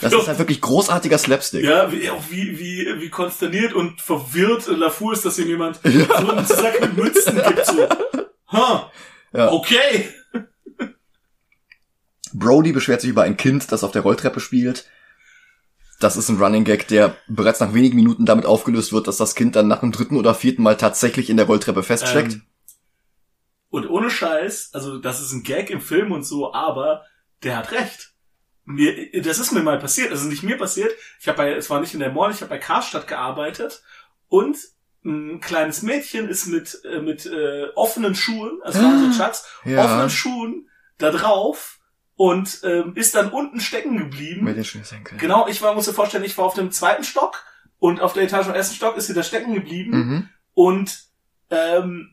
[0.00, 1.64] Das ist halt wirklich großartiger Slapstick.
[1.64, 5.88] Ja, wie, auch wie, wie, wie konsterniert und verwirrt Lafou ist, dass ihm jemand so
[5.88, 7.66] einen Sack mit Mützen gibt.
[7.66, 7.88] So.
[8.52, 8.90] Ha,
[9.32, 9.50] Ja.
[9.50, 10.08] okay.
[12.34, 14.86] Brody beschwert sich über ein Kind, das auf der Rolltreppe spielt.
[16.00, 19.34] Das ist ein Running Gag, der bereits nach wenigen Minuten damit aufgelöst wird, dass das
[19.36, 22.32] Kind dann nach dem dritten oder vierten Mal tatsächlich in der Rolltreppe feststeckt.
[22.34, 22.42] Ähm,
[23.70, 27.04] und ohne Scheiß, also das ist ein Gag im Film und so, aber
[27.42, 28.12] der hat recht.
[28.64, 30.90] Mir, das ist mir mal passiert, also nicht mir passiert.
[31.20, 33.82] Ich habe bei, es war nicht in der Mall, ich habe bei Karstadt gearbeitet
[34.28, 34.56] und
[35.04, 39.84] ein kleines Mädchen ist mit äh, mit äh, offenen Schuhen, also waren so Chucks, Ja.
[39.84, 40.68] offenen Schuhen
[40.98, 41.78] da drauf
[42.16, 44.44] und ähm, ist dann unten stecken geblieben.
[44.44, 45.18] Mit den Schnürsenkeln.
[45.18, 47.44] Genau, ich war, muss dir vorstellen, ich war auf dem zweiten Stock
[47.78, 50.28] und auf der Etage im ersten Stock ist sie da stecken geblieben Mhm.
[50.54, 50.98] und
[51.50, 52.10] ähm,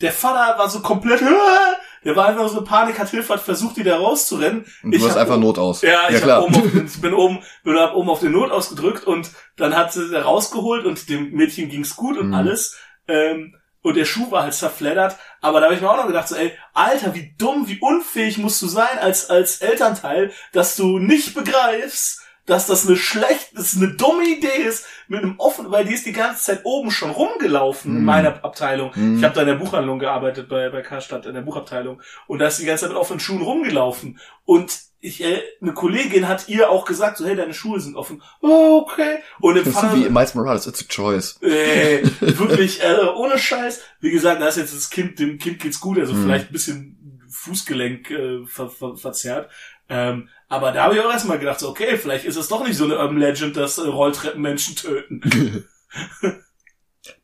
[0.00, 1.20] der Vater war so komplett,
[2.04, 4.64] der war einfach so in Panik, hat Hilfe, hat versucht, die da rauszurennen.
[4.84, 5.82] Und du Ich hast einfach oben- Not aus.
[5.82, 6.44] Ja, ich, ja hab klar.
[6.44, 10.08] Oben auf, ich bin oben, bin oben auf den Not ausgedrückt und dann hat sie
[10.10, 12.34] da rausgeholt und dem Mädchen ging's gut und Mhm.
[12.34, 12.78] alles.
[13.08, 15.16] Ähm, und der Schuh war halt zerfleddert.
[15.40, 18.38] Aber da habe ich mir auch noch gedacht, so, ey, Alter, wie dumm, wie unfähig
[18.38, 23.76] musst du sein als, als Elternteil, dass du nicht begreifst, dass das eine schlecht, das
[23.76, 27.10] eine dumme Idee ist, mit einem offenen, weil die ist die ganze Zeit oben schon
[27.10, 28.04] rumgelaufen in Mhm.
[28.06, 28.90] meiner Abteilung.
[28.94, 29.18] Mhm.
[29.18, 32.46] Ich habe da in der Buchhandlung gearbeitet bei bei Karstadt in der Buchabteilung und da
[32.46, 36.70] ist die ganze Zeit mit offenen Schuhen rumgelaufen und ich, äh, eine Kollegin hat ihr
[36.70, 38.22] auch gesagt, so, hey, deine Schuhe sind offen.
[38.40, 39.18] Oh, okay.
[39.40, 41.38] Und im Fall, wie Miles Morales, it's a choice.
[41.42, 43.80] äh, wirklich, äh, ohne Scheiß.
[44.00, 46.22] Wie gesagt, da ist jetzt das Kind, dem Kind geht's gut, also Mhm.
[46.24, 46.94] vielleicht ein bisschen
[47.30, 49.50] Fußgelenk äh, ver, ver, verzerrt.
[49.88, 52.76] Ähm, aber da habe ich auch erstmal gedacht, so, okay, vielleicht ist es doch nicht
[52.76, 55.20] so eine Urban Legend, dass äh, Rolltreppen Menschen töten.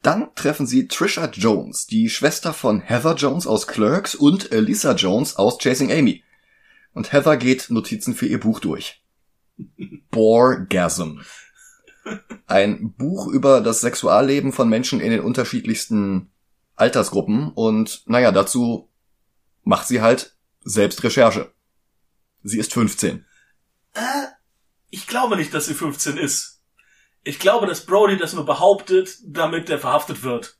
[0.02, 5.36] Dann treffen sie Trisha Jones, die Schwester von Heather Jones aus Clerks und Elisa Jones
[5.36, 6.22] aus Chasing Amy.
[6.94, 9.04] Und Heather geht Notizen für ihr Buch durch.
[10.10, 11.20] Borgasm.
[12.46, 16.30] Ein Buch über das Sexualleben von Menschen in den unterschiedlichsten
[16.76, 18.90] Altersgruppen und naja, dazu
[19.62, 21.52] macht sie halt selbst Recherche.
[22.42, 23.24] Sie ist 15.
[23.94, 24.00] Äh,
[24.90, 26.62] ich glaube nicht, dass sie 15 ist.
[27.22, 30.58] Ich glaube, dass Brody das nur behauptet, damit der verhaftet wird.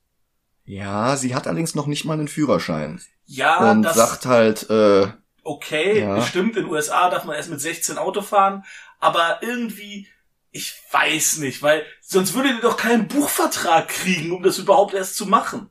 [0.65, 3.01] Ja, sie hat allerdings noch nicht mal einen Führerschein.
[3.27, 5.13] Ja, und das sagt halt, äh,
[5.45, 6.23] okay, Ja.
[6.23, 8.65] stimmt, in den USA darf man erst mit 16 Auto fahren,
[8.99, 10.09] aber irgendwie,
[10.51, 15.17] ich weiß nicht, weil sonst würde die doch keinen Buchvertrag kriegen, um das überhaupt erst
[15.17, 15.71] zu machen.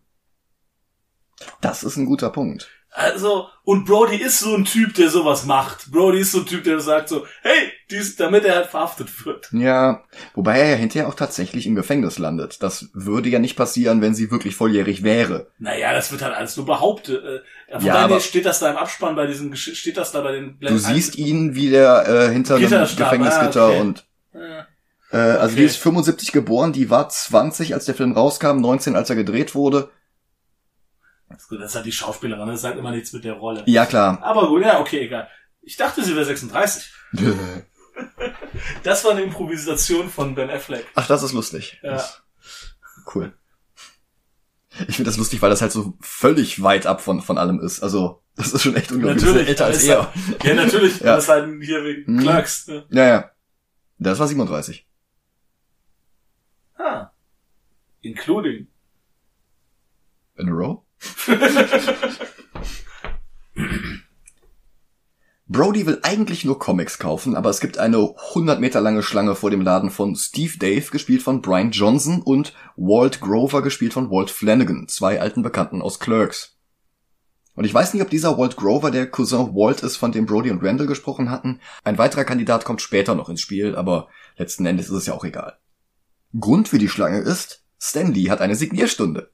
[1.62, 2.70] das ist ein guter Punkt.
[2.96, 5.92] Also, und Brody ist so ein Typ, der sowas macht.
[5.92, 9.50] Brody ist so ein Typ, der sagt so, hey, dies, damit er halt verhaftet wird.
[9.52, 10.04] Ja,
[10.36, 12.62] wobei er ja hinterher auch tatsächlich im Gefängnis landet.
[12.62, 15.48] Das würde ja nicht passieren, wenn sie wirklich volljährig wäre.
[15.58, 17.24] Naja, das wird halt alles nur behauptet.
[17.24, 20.34] Äh, Von Ja, daher steht das da im Abspann bei diesem, steht das da bei
[20.34, 23.80] den Du siehst ihn, wie der äh, hinter Gitterstab, Gefängnisgitter ah, okay.
[23.80, 24.68] und Ja.
[25.12, 25.66] äh, also die Okay.
[25.66, 29.90] ist 75 geboren, die war 20, als der Film rauskam, 19, als er gedreht wurde.
[31.34, 33.64] Das ist gut, das ist halt die Schauspielerin, das sagt immer nichts mit der Rolle.
[33.66, 34.22] Ja klar.
[34.24, 35.28] Aber gut, ja, okay, egal.
[35.62, 36.92] Ich dachte, sie wäre 36.
[38.84, 40.86] Das war eine Improvisation von Ben Affleck.
[40.96, 41.80] Ach, das ist lustig.
[41.84, 41.92] Ja.
[41.94, 42.24] Das-
[43.14, 43.34] Cool.
[44.88, 47.84] Ich finde das lustig, weil das halt so völlig weit ab von, von allem ist.
[47.84, 49.22] Also, das ist schon echt unglaublich.
[49.24, 50.12] Natürlich, Ist älter als ist er.
[50.44, 51.16] Ja, natürlich, Ja.
[51.16, 52.20] das ist halt hier wegen Mhm.
[52.22, 52.68] Clerks.
[52.68, 52.86] Ne?
[52.90, 53.32] Ja, ja.
[54.00, 54.88] Das war 37.
[56.78, 57.12] Ah.
[58.02, 58.68] Including.
[60.38, 60.83] In a row?
[65.54, 69.52] Brody will eigentlich nur Comics kaufen, aber es gibt eine 100 Meter lange Schlange vor
[69.52, 74.32] dem Laden von Steve Dave, gespielt von Brian Johnson, und Walt Grover, gespielt von Walt
[74.32, 76.58] Flanagan, zwei alten Bekannten aus Clerks.
[77.56, 80.50] Und ich weiß nicht, ob dieser Walt Grover der Cousin Walt ist, von dem Brody
[80.50, 81.60] und Randall gesprochen hatten.
[81.84, 85.24] Ein weiterer Kandidat kommt später noch ins Spiel, aber letzten Endes ist es ja auch
[85.24, 85.60] egal.
[86.40, 89.32] Grund für die Schlange ist, Stan Lee hat eine Signierstunde.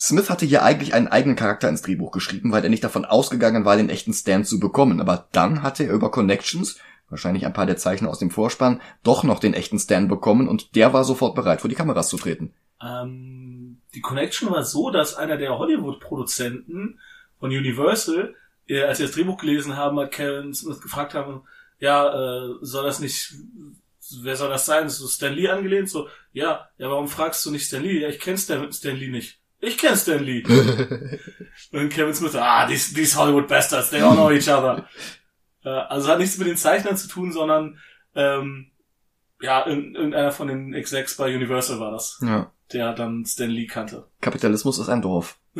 [0.00, 3.66] Smith hatte hier eigentlich einen eigenen Charakter ins Drehbuch geschrieben, weil er nicht davon ausgegangen
[3.66, 5.00] war, den echten Stan zu bekommen.
[5.00, 6.78] Aber dann hatte er über Connections,
[7.10, 10.74] wahrscheinlich ein paar der Zeichner aus dem Vorspann, doch noch den echten Stan bekommen und
[10.74, 12.54] der war sofort bereit, vor die Kameras zu treten.
[12.82, 16.98] Ähm, die Connection war so, dass einer der Hollywood-Produzenten
[17.38, 18.34] von Universal,
[18.68, 21.42] äh, als sie das Drehbuch gelesen haben, hat Kevin Smith gefragt haben,
[21.78, 23.34] ja, äh, soll das nicht,
[24.22, 24.86] wer soll das sein?
[24.86, 25.90] Ist so Stan Lee angelehnt?
[25.90, 28.00] So, ja, ja, warum fragst du nicht Stan Lee?
[28.00, 29.39] Ja, ich kenn Stan, Stan Lee nicht.
[29.60, 30.42] Ich kenn Stan Lee.
[31.72, 34.88] Und Kevin Smith, ah, these, these Hollywood Bastards, they all know each other.
[35.62, 37.78] Äh, also hat nichts mit den Zeichnern zu tun, sondern
[38.14, 38.70] ähm,
[39.42, 42.50] ja, irg- irgendeiner von den Execs bei Universal war das, Ja.
[42.72, 44.06] der dann Stan Lee kannte.
[44.22, 45.38] Kapitalismus ist ein Dorf.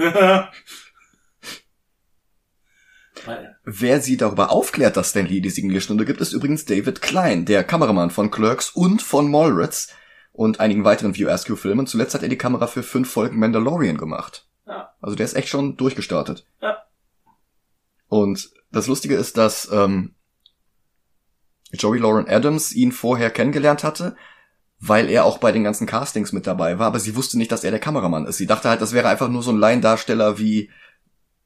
[3.64, 7.64] Wer sie darüber aufklärt, dass Stan Lee die Signierstunde gibt, ist übrigens David Klein, der
[7.64, 9.92] Kameramann von Clerks und von Mallrats
[10.40, 11.86] und einigen weiteren View Askew Filmen.
[11.86, 14.46] Zuletzt hat er die Kamera für fünf Folgen Mandalorian gemacht.
[14.66, 14.94] Ja.
[15.02, 16.46] Also der ist echt schon durchgestartet.
[16.62, 16.78] Ja.
[18.08, 20.14] Und das Lustige ist, dass ähm,
[21.72, 24.16] Joey Lauren Adams ihn vorher kennengelernt hatte,
[24.78, 27.62] weil er auch bei den ganzen Castings mit dabei war, aber sie wusste nicht, dass
[27.62, 28.38] er der Kameramann ist.
[28.38, 30.70] Sie dachte halt, das wäre einfach nur so ein Laiendarsteller wie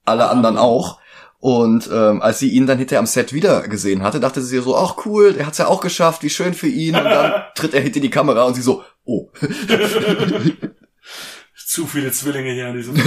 [0.05, 1.01] alle anderen auch.
[1.45, 4.79] Und ähm, als sie ihn dann hinterher am Set wieder gesehen hatte, dachte sie so,
[4.79, 6.97] ach cool, der hat's ja auch geschafft, wie schön für ihn.
[6.97, 9.29] Und dann tritt er hinter die Kamera und sie so, oh.
[11.55, 12.95] zu viele Zwillinge hier an diesem.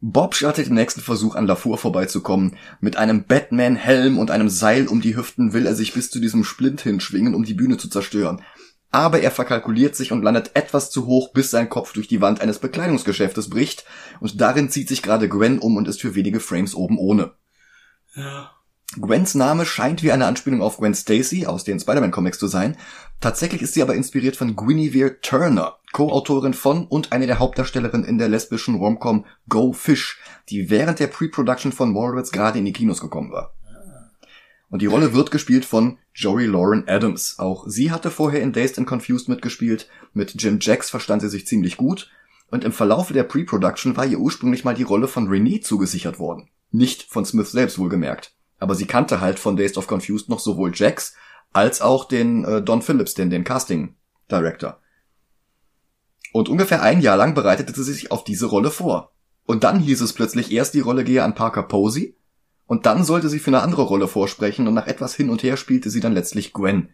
[0.00, 2.56] Bob startet den nächsten Versuch an Lafur vorbeizukommen.
[2.80, 6.44] Mit einem Batman-Helm und einem Seil um die Hüften will er sich bis zu diesem
[6.44, 8.40] Splint hinschwingen, um die Bühne zu zerstören.
[8.90, 12.40] Aber er verkalkuliert sich und landet etwas zu hoch, bis sein Kopf durch die Wand
[12.40, 13.84] eines Bekleidungsgeschäftes bricht.
[14.18, 17.32] Und darin zieht sich gerade Gwen um und ist für wenige Frames oben ohne.
[18.14, 18.50] ja.
[18.98, 22.76] Gwens Name scheint wie eine Anspielung auf Gwen Stacy aus den Spider-Man-Comics zu sein.
[23.20, 28.18] Tatsächlich ist sie aber inspiriert von Guinevere Turner, Co-Autorin von und eine der Hauptdarstellerinnen in
[28.18, 30.18] der lesbischen Romcom Go Fish,
[30.48, 33.54] die während der Pre-Production von Mallrats gerade in die Kinos gekommen war.
[34.70, 37.38] Und die Rolle wird gespielt von Joey Lauren Adams.
[37.38, 39.88] Auch sie hatte vorher in Dazed and Confused mitgespielt.
[40.14, 42.10] Mit Jim Jacks verstand sie sich ziemlich gut.
[42.50, 46.48] Und im Verlaufe der Pre-Production war ihr ursprünglich mal die Rolle von Renee zugesichert worden.
[46.70, 48.32] Nicht von Smith selbst wohlgemerkt.
[48.58, 51.14] Aber sie kannte halt von Dazed of Confused noch sowohl Jacks
[51.52, 53.96] als auch den äh, Don Phillips, den, den Casting
[54.30, 54.80] Director.
[56.32, 59.12] Und ungefähr ein Jahr lang bereitete sie sich auf diese Rolle vor.
[59.46, 62.16] Und dann hieß es plötzlich, erst die Rolle gehe an Parker Posey,
[62.70, 65.56] und dann sollte sie für eine andere Rolle vorsprechen, und nach etwas hin und her
[65.56, 66.90] spielte sie dann letztlich Gwen.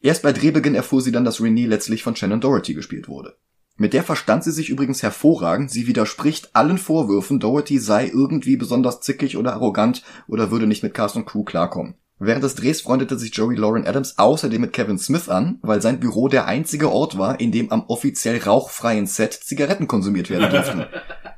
[0.00, 3.36] Erst bei Drehbeginn erfuhr sie dann, dass Renee letztlich von Shannon Doherty gespielt wurde.
[3.76, 9.00] Mit der verstand sie sich übrigens hervorragend, sie widerspricht allen Vorwürfen, Doherty sei irgendwie besonders
[9.00, 11.94] zickig oder arrogant oder würde nicht mit Cast und Crew klarkommen.
[12.18, 16.00] Während des Drehs freundete sich Joey Lauren Adams außerdem mit Kevin Smith an, weil sein
[16.00, 20.86] Büro der einzige Ort war, in dem am offiziell rauchfreien Set Zigaretten konsumiert werden durften.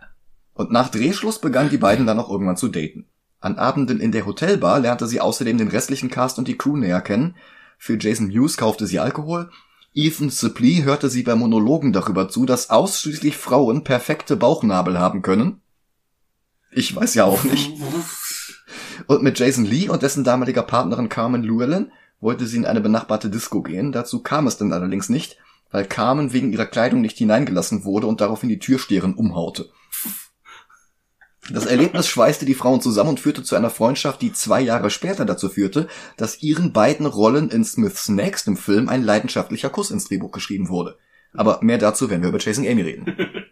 [0.54, 3.11] Und nach Drehschluss begannen die beiden dann auch irgendwann zu daten.
[3.42, 7.00] An Abenden in der Hotelbar lernte sie außerdem den restlichen Cast und die Crew näher
[7.00, 7.34] kennen.
[7.76, 9.50] Für Jason Mewes kaufte sie Alkohol.
[9.94, 15.60] Ethan Suplee hörte sie bei Monologen darüber zu, dass ausschließlich Frauen perfekte Bauchnabel haben können.
[16.70, 17.72] Ich weiß ja auch nicht.
[19.08, 21.90] Und mit Jason Lee und dessen damaliger Partnerin Carmen Llewellyn
[22.20, 23.90] wollte sie in eine benachbarte Disco gehen.
[23.90, 25.38] Dazu kam es dann allerdings nicht,
[25.72, 29.70] weil Carmen wegen ihrer Kleidung nicht hineingelassen wurde und daraufhin die Türsteherin umhaute.
[31.50, 35.24] Das Erlebnis schweißte die Frauen zusammen und führte zu einer Freundschaft, die zwei Jahre später
[35.24, 40.30] dazu führte, dass ihren beiden Rollen in Smiths nächstem Film ein leidenschaftlicher Kuss ins Drehbuch
[40.30, 40.98] geschrieben wurde.
[41.32, 43.16] Aber mehr dazu, wenn wir über Chasing Amy reden.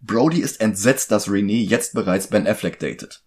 [0.00, 3.22] Brody ist entsetzt, dass Renee jetzt bereits Ben Affleck datet.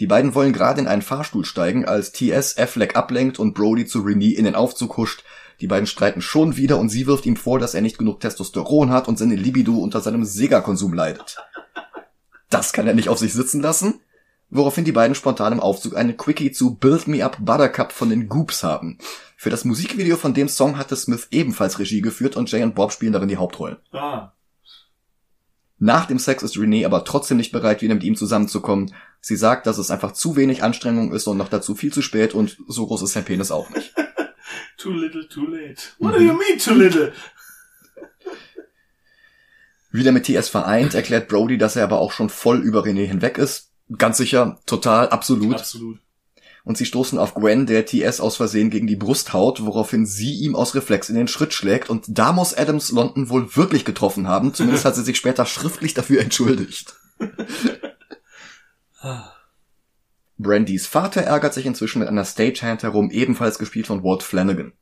[0.00, 2.58] Die beiden wollen gerade in einen Fahrstuhl steigen, als T.S.
[2.58, 5.24] Affleck ablenkt und Brody zu Renee in den Aufzug huscht.
[5.62, 8.90] Die beiden streiten schon wieder und sie wirft ihm vor, dass er nicht genug Testosteron
[8.90, 11.38] hat und seine Libido unter seinem Sega-Konsum leidet.
[12.50, 14.00] Das kann er nicht auf sich sitzen lassen,
[14.50, 18.28] woraufhin die beiden spontan im Aufzug eine Quickie zu Build Me Up Buttercup von den
[18.28, 18.98] Goops haben.
[19.36, 22.92] Für das Musikvideo von dem Song hatte Smith ebenfalls Regie geführt und Jay und Bob
[22.92, 23.78] spielen darin die Hauptrollen.
[23.92, 24.32] Ah.
[25.78, 28.92] Nach dem Sex ist Renee aber trotzdem nicht bereit, wieder mit ihm zusammenzukommen.
[29.22, 32.34] Sie sagt, dass es einfach zu wenig Anstrengung ist und noch dazu viel zu spät
[32.34, 33.94] und so groß ist sein Penis auch nicht.
[34.76, 35.82] Too little, too late.
[35.98, 37.12] What do you mean too little?
[39.92, 43.38] Wieder mit TS vereint, erklärt Brody, dass er aber auch schon voll über René hinweg
[43.38, 43.72] ist.
[43.96, 45.56] Ganz sicher, total, absolut.
[45.56, 45.98] Absolut.
[46.62, 50.34] Und sie stoßen auf Gwen, der TS aus Versehen gegen die Brust haut, woraufhin sie
[50.34, 51.90] ihm aus Reflex in den Schritt schlägt.
[51.90, 54.54] Und da muss Adams London wohl wirklich getroffen haben.
[54.54, 56.94] Zumindest hat sie sich später schriftlich dafür entschuldigt.
[60.38, 64.72] Brandys Vater ärgert sich inzwischen mit einer Stagehand herum, ebenfalls gespielt von Walt Flanagan.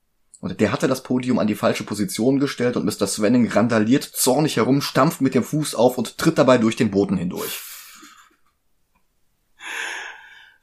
[0.40, 3.06] Und der hatte das Podium an die falsche Position gestellt und Mr.
[3.06, 7.16] Swenning randaliert zornig herum, stampft mit dem Fuß auf und tritt dabei durch den Boden
[7.16, 7.60] hindurch.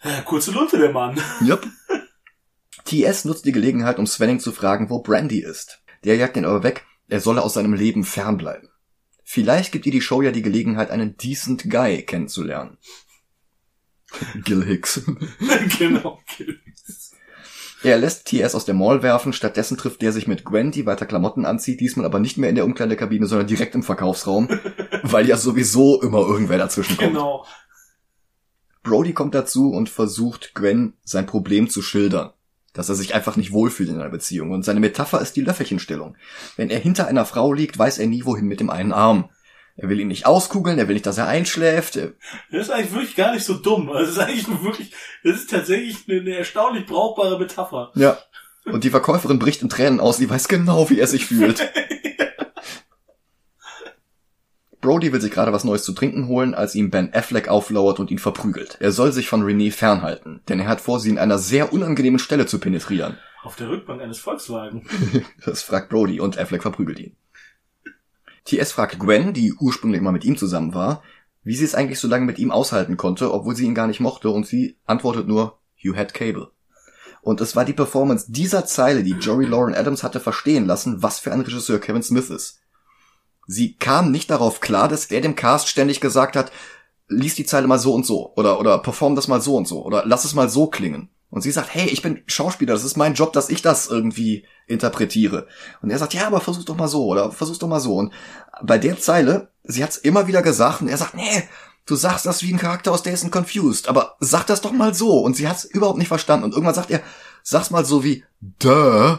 [0.02, 1.20] Äh, kurze Lunte, der Mann.
[1.42, 1.68] Yep.
[2.86, 5.82] TS nutzt die Gelegenheit, um Swenning zu fragen, wo Brandy ist.
[6.04, 8.70] Der jagt ihn aber weg, er solle aus seinem Leben fernbleiben.
[9.24, 12.78] Vielleicht gibt ihr die Show ja die Gelegenheit, einen decent Guy kennenzulernen.
[14.44, 15.02] Gil Hicks.
[15.80, 16.22] genau.
[16.38, 16.62] Gil.
[17.86, 21.06] Er lässt TS aus der Mall werfen, stattdessen trifft der sich mit Gwen, die weiter
[21.06, 24.50] Klamotten anzieht, diesmal aber nicht mehr in der Umkleidekabine, sondern direkt im Verkaufsraum,
[25.04, 27.12] weil ja sowieso immer irgendwer dazwischen kommt.
[27.12, 27.46] Genau.
[28.82, 32.32] Brody kommt dazu und versucht Gwen sein Problem zu schildern,
[32.74, 36.18] dass er sich einfach nicht wohlfühlt in einer Beziehung und seine Metapher ist die Löffelchenstellung.
[36.56, 39.30] Wenn er hinter einer Frau liegt, weiß er nie wohin mit dem einen Arm.
[39.78, 41.98] Er will ihn nicht auskugeln, er will nicht, dass er einschläft.
[41.98, 42.12] Das
[42.52, 43.90] ist eigentlich wirklich gar nicht so dumm.
[43.90, 47.92] Also das ist eigentlich wirklich, das ist tatsächlich eine, eine erstaunlich brauchbare Metapher.
[47.96, 48.18] Ja.
[48.66, 51.62] Und die Verkäuferin bricht in Tränen aus, die weiß genau, wie er sich fühlt.
[54.82, 58.12] Brody will sich gerade was Neues zu trinken holen, als ihm Ben Affleck auflauert und
[58.12, 58.78] ihn verprügelt.
[58.80, 62.20] Er soll sich von Renee fernhalten, denn er hat vor, sie in einer sehr unangenehmen
[62.20, 63.18] Stelle zu penetrieren.
[63.44, 64.88] Auf der Rückbank eines Volkswagen.
[65.46, 67.16] Das fragt Brody und Affleck verprügelt ihn.
[68.46, 71.04] TS fragt Gwen, die ursprünglich mal mit ihm zusammen war,
[71.44, 74.00] wie sie es eigentlich so lange mit ihm aushalten konnte, obwohl sie ihn gar nicht
[74.00, 76.52] mochte, und sie antwortet nur, You had cable.
[77.22, 81.20] Und es war die Performance dieser Zeile, die Joey Lauren Adams hatte verstehen lassen, was
[81.20, 82.62] für ein Regisseur Kevin Smith ist.
[83.48, 86.52] Sie kam nicht darauf klar, dass er dem Cast ständig gesagt hat,
[87.08, 89.84] lies die Zeile mal so und so oder oder perform das mal so und so
[89.86, 91.10] oder lass es mal so klingen.
[91.36, 94.46] Und sie sagt, hey, ich bin Schauspieler, das ist mein Job, dass ich das irgendwie
[94.68, 95.48] interpretiere.
[95.82, 97.98] Und er sagt, ja, aber versuch doch mal so oder versuch doch mal so.
[97.98, 98.14] Und
[98.64, 101.44] bei der Zeile, sie hat's immer wieder gesagt und er sagt, nee,
[101.86, 104.94] du sagst das wie ein Charakter aus Days and Confused, aber sag das doch mal
[104.94, 105.20] so.
[105.20, 106.46] Und sie hat's überhaupt nicht verstanden.
[106.46, 107.02] Und irgendwann sagt er,
[107.44, 109.18] sag's mal so wie, duh.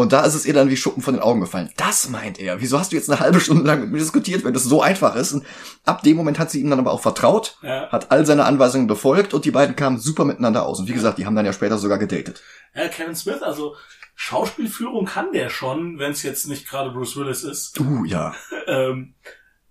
[0.00, 1.70] Und da ist es ihr dann wie Schuppen von den Augen gefallen.
[1.76, 2.60] Das meint er.
[2.60, 5.14] Wieso hast du jetzt eine halbe Stunde lang mit mir diskutiert, wenn das so einfach
[5.14, 5.32] ist?
[5.32, 5.44] Und
[5.84, 7.88] ab dem Moment hat sie ihm dann aber auch vertraut, Ja.
[7.90, 10.80] hat all seine Anweisungen befolgt und die beiden kamen super miteinander aus.
[10.80, 12.42] Und wie gesagt, die haben dann ja später sogar gedatet.
[12.74, 13.76] ja, Kevin Smith, also
[14.16, 17.78] Schauspielführung kann der schon, wenn es jetzt nicht gerade Bruce Willis ist.
[17.80, 18.34] Uh, ja.
[18.66, 19.14] Ähm,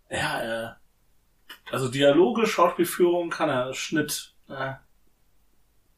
[0.09, 0.69] ja, äh,
[1.71, 4.73] also Dialoge, Schauspielführung kann er, Schnitt, äh,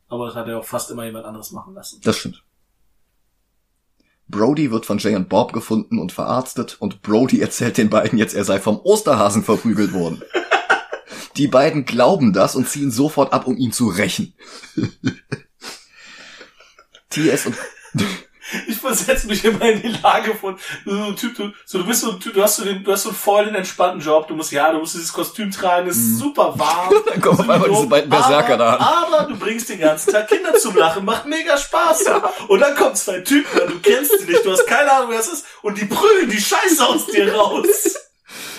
[0.10, 2.02] aber das hat er auch fast immer jemand anderes machen lassen.
[2.04, 2.44] Das stimmt.
[4.32, 8.34] Brody wird von Jay und Bob gefunden und verarztet und Brody erzählt den beiden jetzt,
[8.34, 10.24] er sei vom Osterhasen verprügelt worden.
[11.38, 14.34] Die beiden glauben das und ziehen sofort ab, um ihn zu rächen.
[17.10, 17.58] TS und
[18.68, 22.02] Ich versetze mich immer in die Lage von so ein Typ, du, so, du bist
[22.02, 24.36] so ein Typ, du hast so den, du hast so voll den entspannten Job, du
[24.36, 26.94] musst, ja, du musst dieses Kostüm tragen, es ist super warm.
[27.08, 28.82] Dann kommen auf einmal diese beiden Berserker aber, da an.
[28.82, 32.06] Aber du bringst den ganzen Tag Kinder zum Lachen, macht mega Spaß.
[32.48, 35.28] Und dann kommen zwei Typen, du kennst die nicht, du hast keine Ahnung, wer das
[35.28, 37.96] ist, und die prügeln die Scheiße aus dir raus.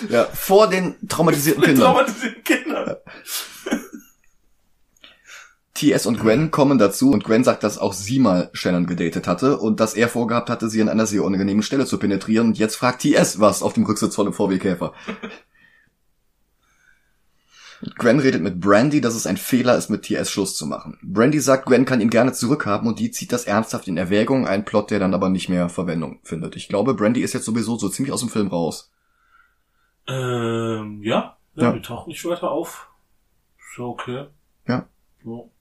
[0.09, 1.85] ja, vor den traumatisierten Kindern.
[1.85, 2.95] traumatisierten Kindern.
[5.75, 9.57] TS und Gwen kommen dazu und Gwen sagt, dass auch sie mal Shannon gedatet hatte
[9.57, 12.47] und dass er vorgehabt hatte, sie an einer sehr unangenehmen Stelle zu penetrieren.
[12.47, 14.93] Und jetzt fragt TS was auf dem Rücksitz von dem VW Käfer.
[17.97, 20.97] Gwen redet mit Brandy, dass es ein Fehler ist, mit TS Schluss zu machen.
[21.03, 24.63] Brandy sagt, Gwen kann ihn gerne zurückhaben und die zieht das ernsthaft in Erwägung, ein
[24.63, 26.55] Plot, der dann aber nicht mehr Verwendung findet.
[26.55, 28.91] Ich glaube, Brandy ist jetzt sowieso so ziemlich aus dem Film raus.
[30.07, 31.71] Ähm, ja, ja, Ja.
[31.73, 32.87] die taucht nicht weiter auf.
[33.75, 34.27] So, okay.
[34.67, 34.87] Ja.
[35.23, 35.51] So.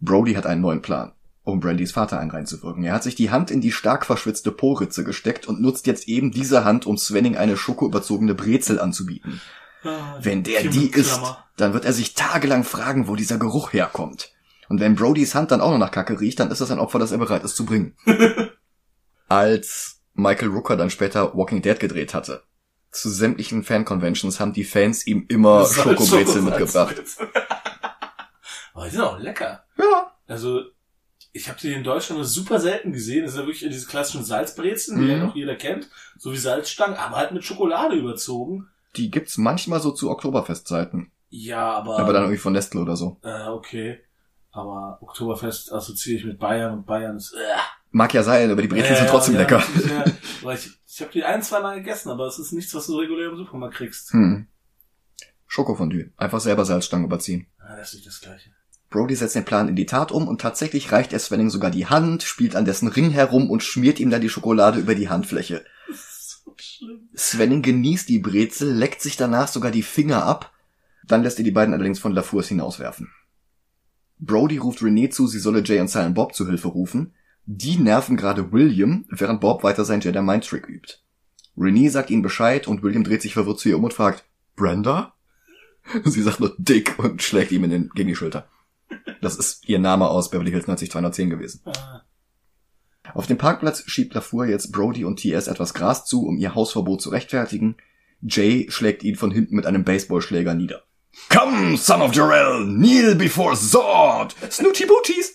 [0.00, 2.84] Brody hat einen neuen Plan, um Brandys Vater einen reinzuwirken.
[2.84, 6.30] Er hat sich die Hand in die stark verschwitzte Po-Ritze gesteckt und nutzt jetzt eben
[6.30, 9.40] diese Hand, um Svenning eine schokoüberzogene Brezel anzubieten.
[9.84, 11.20] Ah, Wenn der die isst,
[11.56, 14.32] dann wird er sich tagelang fragen, wo dieser Geruch herkommt.
[14.68, 16.98] Und wenn Brodys Hand dann auch noch nach Kacke riecht, dann ist das ein Opfer,
[16.98, 17.94] das er bereit ist zu bringen.
[19.28, 22.42] Als Michael Rooker dann später Walking Dead gedreht hatte,
[22.90, 27.02] zu sämtlichen Fan-Conventions haben die Fans ihm immer Schokobrezel mitgebracht.
[28.72, 29.63] Aber die sind auch lecker.
[29.78, 30.12] Ja.
[30.26, 30.62] Also,
[31.32, 33.24] ich habe die in Deutschland nur super selten gesehen.
[33.24, 35.10] Das sind ja wirklich diese klassischen Salzbrezeln, die Mhm.
[35.10, 35.88] ja noch jeder kennt.
[36.18, 38.68] So wie Salzstangen, aber halt mit Schokolade überzogen.
[38.96, 41.10] Die gibt's manchmal so zu Oktoberfestzeiten.
[41.30, 41.98] Ja, aber...
[41.98, 43.18] Aber dann irgendwie von Nestle oder so.
[43.22, 44.00] äh, okay.
[44.52, 47.32] Aber Oktoberfest assoziiere ich mit Bayern und Bayern ist...
[47.32, 47.38] Äh,
[47.90, 49.62] Mag ja sein, aber die Brezeln sind Ja, trotzdem ja, lecker.
[49.88, 50.04] Ja,
[50.42, 52.96] weil ich ich habe die ein, zwei Mal gegessen, aber es ist nichts, was du
[52.96, 54.12] regulär im Supermarkt kriegst.
[54.12, 54.46] Hm.
[55.48, 56.10] Schokofondue.
[56.16, 57.46] Einfach selber Salzstangen überziehen.
[57.58, 58.50] Ah, das ist nicht das Gleiche.
[58.94, 61.86] Brody setzt den Plan in die Tat um und tatsächlich reicht er Svenning sogar die
[61.86, 65.64] Hand, spielt an dessen Ring herum und schmiert ihm dann die Schokolade über die Handfläche.
[65.90, 66.54] So.
[67.16, 70.52] Svenning genießt die Brezel, leckt sich danach sogar die Finger ab.
[71.04, 73.10] Dann lässt er die beiden allerdings von LaFours hinauswerfen.
[74.20, 77.14] Brody ruft Renee zu, sie solle Jay und Silent Bob zu Hilfe rufen.
[77.46, 80.98] Die nerven gerade William, während Bob weiter sein Jedi Mind Trick übt.
[81.56, 84.24] Renee sagt ihnen Bescheid und William dreht sich verwirrt zu ihr um und fragt,
[84.54, 85.14] Brenda?
[86.04, 88.48] Sie sagt nur Dick und schlägt ihm in den, gegen die Schulter.
[89.20, 91.60] Das ist ihr Name aus Beverly Hills 90210 gewesen.
[91.64, 92.02] Ah,
[93.14, 97.00] Auf dem Parkplatz schiebt LaFour jetzt Brody und TS etwas Gras zu, um ihr Hausverbot
[97.00, 97.76] zu rechtfertigen.
[98.20, 100.82] Jay schlägt ihn von hinten mit einem Baseballschläger nieder.
[101.28, 104.34] Come, son of Jarell, kneel before Zord!
[104.50, 105.34] Snooty Booties!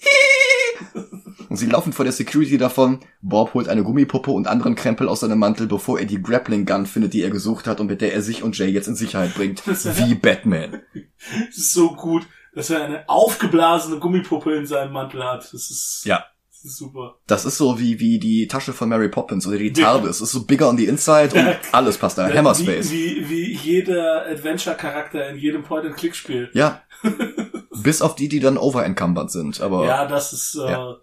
[1.48, 3.00] Und sie laufen vor der Security davon.
[3.22, 6.86] Bob holt eine Gummipuppe und anderen Krempel aus seinem Mantel, bevor er die Grappling Gun
[6.86, 9.34] findet, die er gesucht hat und mit der er sich und Jay jetzt in Sicherheit
[9.36, 9.66] bringt.
[9.66, 10.82] Wie Batman.
[11.52, 12.26] So gut,
[12.60, 15.46] dass er eine aufgeblasene Gummipuppe in seinem Mantel hat.
[15.54, 16.26] Das ist, Ja.
[16.52, 17.16] das ist super.
[17.26, 19.94] Das ist so wie, wie die Tasche von Mary Poppins oder die Ja.
[19.94, 20.18] TARDIS.
[20.18, 21.56] Es ist so bigger on the inside und Ja.
[21.72, 22.28] alles passt da.
[22.28, 22.92] Hammerspace.
[22.92, 26.50] Wie, wie, wie jeder Adventure-Charakter in jedem Point-and-Click-Spiel.
[26.54, 26.82] Ja.
[27.82, 29.62] Bis auf die, die dann overencumbered sind.
[29.62, 30.04] Aber ja.
[30.04, 30.98] Ja, das ist, äh, Ja.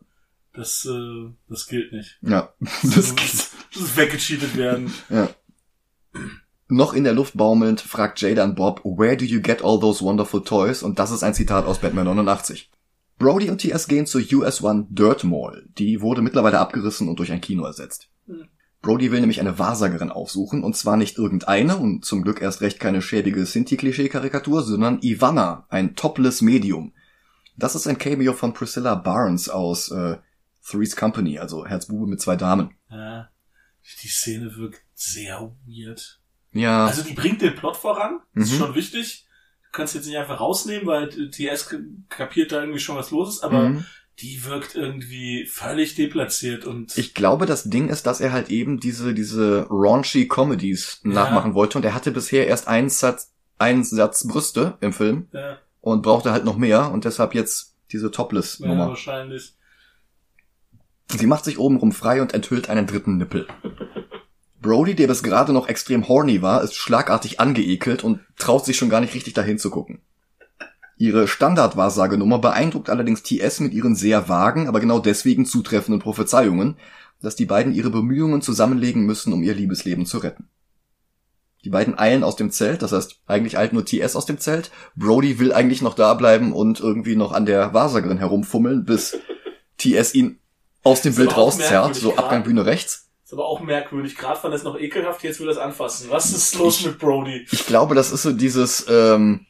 [0.52, 2.18] das, äh, das gilt nicht.
[2.22, 3.32] Das geht.
[3.72, 4.92] Das ist weggecheatet werden.
[5.08, 5.30] Ja.
[6.68, 10.04] Noch in der Luft baumelnd fragt Jay dann Bob, where do you get all those
[10.04, 10.82] wonderful toys?
[10.82, 12.70] Und das ist ein Zitat aus Batman 89.
[13.18, 15.66] Brody und TS gehen zur US One Dirt Mall.
[15.78, 18.10] Die wurde mittlerweile abgerissen und durch ein Kino ersetzt.
[18.26, 18.48] Hm.
[18.82, 22.78] Brody will nämlich eine Wahrsagerin aufsuchen, und zwar nicht irgendeine, und zum Glück erst recht
[22.78, 26.92] keine schäbige Sinti-Klischee-Karikatur, sondern Ivana, ein topless Medium.
[27.56, 30.18] Das ist ein Cameo von Priscilla Barnes aus äh,
[30.64, 32.74] Three's Company, also Herzbube mit zwei Damen.
[32.90, 33.28] Ja,
[34.02, 36.20] die Szene wirkt sehr weird.
[36.56, 38.58] Ja, Also die bringt den Plot voran, das ist Mhm.
[38.64, 39.26] schon wichtig.
[39.64, 41.74] Du kannst jetzt nicht einfach rausnehmen, weil TS
[42.08, 43.84] kapiert da irgendwie schon was los ist, aber mhm.
[44.20, 48.80] die wirkt irgendwie völlig deplatziert und Ich glaube, das Ding ist, dass er halt eben
[48.80, 51.10] diese, diese raunchy Comedies Ja.
[51.10, 55.58] nachmachen wollte und er hatte bisher erst einen Satz, einen Satz Brüste im Film ja,
[55.82, 58.88] und brauchte halt noch mehr und deshalb jetzt diese ja, Topless-Nummer.
[58.88, 59.52] wahrscheinlich.
[61.08, 63.46] Sie macht sich obenrum frei und enthüllt einen dritten Nippel.
[64.66, 68.90] Brody, der bis gerade noch extrem horny war, ist schlagartig angeekelt und traut sich schon
[68.90, 70.00] gar nicht richtig dahin zu gucken.
[70.96, 76.76] Ihre Standardwahrsagenummer beeindruckt allerdings TS mit ihren sehr vagen, aber genau deswegen zutreffenden Prophezeiungen,
[77.22, 80.48] dass die beiden ihre Bemühungen zusammenlegen müssen, um ihr Liebesleben zu retten.
[81.64, 84.72] Die beiden eilen aus dem Zelt, das heißt, eigentlich eilt nur TS aus dem Zelt.
[84.96, 89.16] Brody will eigentlich noch da bleiben und irgendwie noch an der Wahrsagerin herumfummeln, bis
[89.78, 90.40] TS ihn
[90.82, 92.16] aus dem Bild rauszerrt, so.
[92.16, 93.05] Abgang Bühne rechts.
[93.26, 94.14] Ist aber auch merkwürdig.
[94.14, 96.08] Gerade fand er es noch ekelhaft, jetzt will er es anfassen.
[96.10, 97.44] Was ist los mit Brody?
[97.50, 99.46] Ich glaube, das ist so dieses, ähm,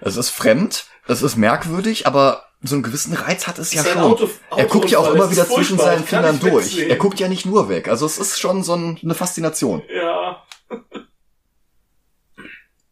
[0.00, 4.00] es ist fremd, es ist merkwürdig, aber so einen gewissen Reiz hat es ja schon.
[4.00, 6.78] Auto- er guckt ja auch immer wieder zwischen seinen ich Fingern durch.
[6.78, 7.86] Er guckt ja nicht nur weg.
[7.88, 9.82] Also es ist schon so ein, eine Faszination.
[9.94, 10.42] Ja.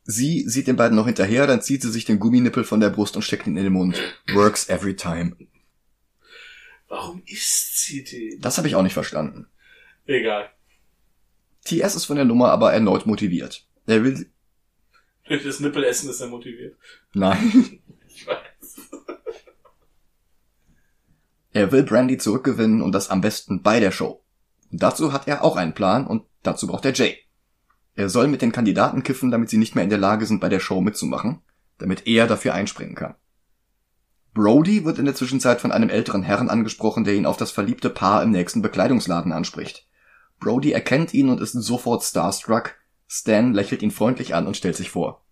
[0.03, 3.17] Sie sieht den beiden noch hinterher, dann zieht sie sich den Gumminippel von der Brust
[3.17, 3.99] und steckt ihn in den Mund.
[4.35, 5.35] Works every time.
[6.89, 8.39] Warum isst sie den?
[8.43, 9.47] Das habe ich auch nicht verstanden.
[10.07, 10.51] Egal.
[11.65, 13.67] TS ist von der Nummer aber erneut motiviert.
[13.87, 14.31] Er will,
[15.27, 16.77] Durch das Nippelessen ist er motiviert.
[17.15, 18.91] nein, Ich weiß.
[21.53, 24.23] er will Brandy zurückgewinnen und das am besten bei der Show.
[24.71, 27.17] Und dazu hat er auch einen Plan und dazu braucht er Jay.
[27.95, 30.49] Er soll mit den Kandidaten kiffen, damit sie nicht mehr in der Lage sind, bei
[30.49, 31.43] der Show mitzumachen,
[31.79, 33.15] damit er dafür einspringen kann.
[34.35, 37.89] Brody wird in der Zwischenzeit von einem älteren Herrn angesprochen, der ihn auf das verliebte
[37.89, 39.87] Paar im nächsten Bekleidungsladen anspricht.
[40.45, 42.74] Brody erkennt ihn und ist sofort starstruck.
[43.09, 45.22] Stan lächelt ihn freundlich an und stellt sich vor.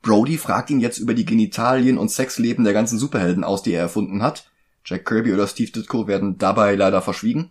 [0.00, 3.82] Brody fragt ihn jetzt über die Genitalien und Sexleben der ganzen Superhelden aus, die er
[3.82, 4.48] erfunden hat.
[4.84, 7.50] Jack Kirby oder Steve Ditko werden dabei leider verschwiegen.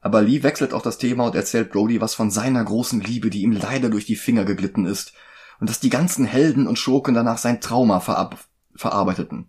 [0.00, 3.42] Aber Lee wechselt auch das Thema und erzählt Brody was von seiner großen Liebe, die
[3.42, 5.12] ihm leider durch die Finger geglitten ist.
[5.60, 8.36] Und dass die ganzen Helden und Schurken danach sein Trauma verab
[8.74, 9.46] verarbeiteten.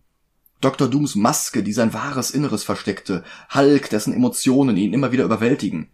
[0.62, 0.88] Dr.
[0.88, 3.24] Dooms Maske, die sein wahres Inneres versteckte.
[3.52, 5.90] Hulk, dessen Emotionen ihn immer wieder überwältigen.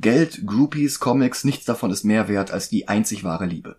[0.00, 3.76] Geld, Groupies, Comics, nichts davon ist mehr wert als die einzig wahre Liebe.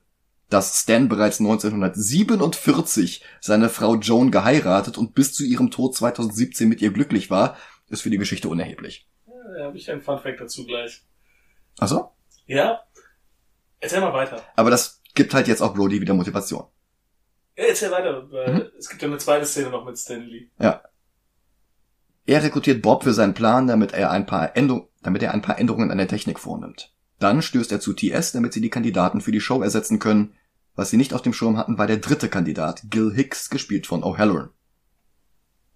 [0.50, 6.82] Dass Stan bereits 1947 seine Frau Joan geheiratet und bis zu ihrem Tod 2017 mit
[6.82, 7.58] ihr glücklich war,
[7.88, 9.08] ist für die Geschichte unerheblich.
[9.26, 11.04] Da habe ich einen Funfact dazu gleich.
[11.78, 12.12] Also?
[12.46, 12.82] Ja?
[13.80, 14.42] Erzähl mal weiter.
[14.56, 16.66] Aber das gibt halt jetzt auch Brody wieder Motivation.
[17.58, 18.64] Ja, erzähl weiter, weil Mhm.
[18.78, 20.50] es gibt ja eine zweite Szene noch mit Stanley.
[22.26, 25.58] Er rekrutiert Bob für seinen Plan, damit er ein paar Änderungen, damit er ein paar
[25.60, 26.94] Änderungen an der Technik vornimmt.
[27.20, 30.34] Dann stößt er zu TS, damit sie die Kandidaten für die Show ersetzen können.
[30.76, 34.04] Was sie nicht auf dem Schirm hatten, war der dritte Kandidat, Gil Hicks, gespielt von
[34.04, 34.50] O'Halloran.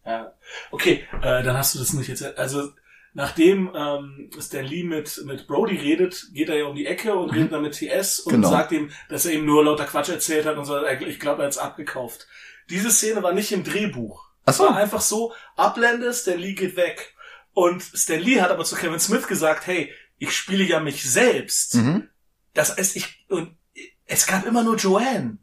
[0.06, 0.34] Ja.
[0.72, 2.24] Okay, äh, dann hast du das nicht jetzt.
[2.38, 2.70] Also
[3.14, 7.32] nachdem ähm, Stan Lee mit, mit Brody redet, geht er ja um die Ecke und
[7.32, 8.50] redet dann mit TS und Genau.
[8.50, 10.78] sagt ihm, dass er ihm nur lauter Quatsch erzählt hat und so.
[10.86, 12.28] Ich glaube, er hat's abgekauft.
[12.70, 14.25] Diese Szene war nicht im Drehbuch.
[14.46, 14.64] Ach so.
[14.66, 17.14] war einfach so, Ablende, Stan Lee geht weg.
[17.54, 21.76] Und Stan Lee hat aber zu Kevin Smith gesagt, hey, ich spiele ja mich selbst.
[21.76, 22.10] Mhm.
[22.54, 23.58] Das heißt, ich, und
[24.06, 25.38] es gab immer nur Joanne.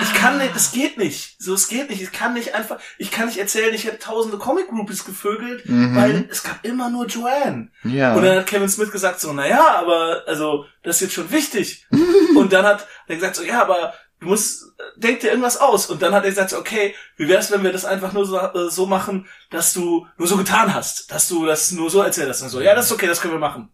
[0.00, 1.36] Ich kann nicht, es geht nicht.
[1.38, 2.00] So, es geht nicht.
[2.00, 5.94] Ich kann nicht einfach, ich kann nicht erzählen, ich hätte tausende Comic-Groupies gevögelt, Mhm.
[5.94, 7.70] weil es gab immer nur Joanne.
[7.84, 8.14] Ja.
[8.14, 11.30] Und dann hat Kevin Smith gesagt so, na ja, aber, also, das ist jetzt schon
[11.30, 11.86] wichtig.
[12.36, 15.86] und dann hat er gesagt so, ja, aber du musst, denk dir irgendwas aus.
[15.86, 18.70] Und dann hat er gesagt okay, wie wär's, wenn wir das einfach nur so, äh,
[18.70, 22.42] so machen, dass du nur so getan hast, dass du das nur so erzählt hast.
[22.42, 23.70] Und so, ja, das ist okay, das können wir machen.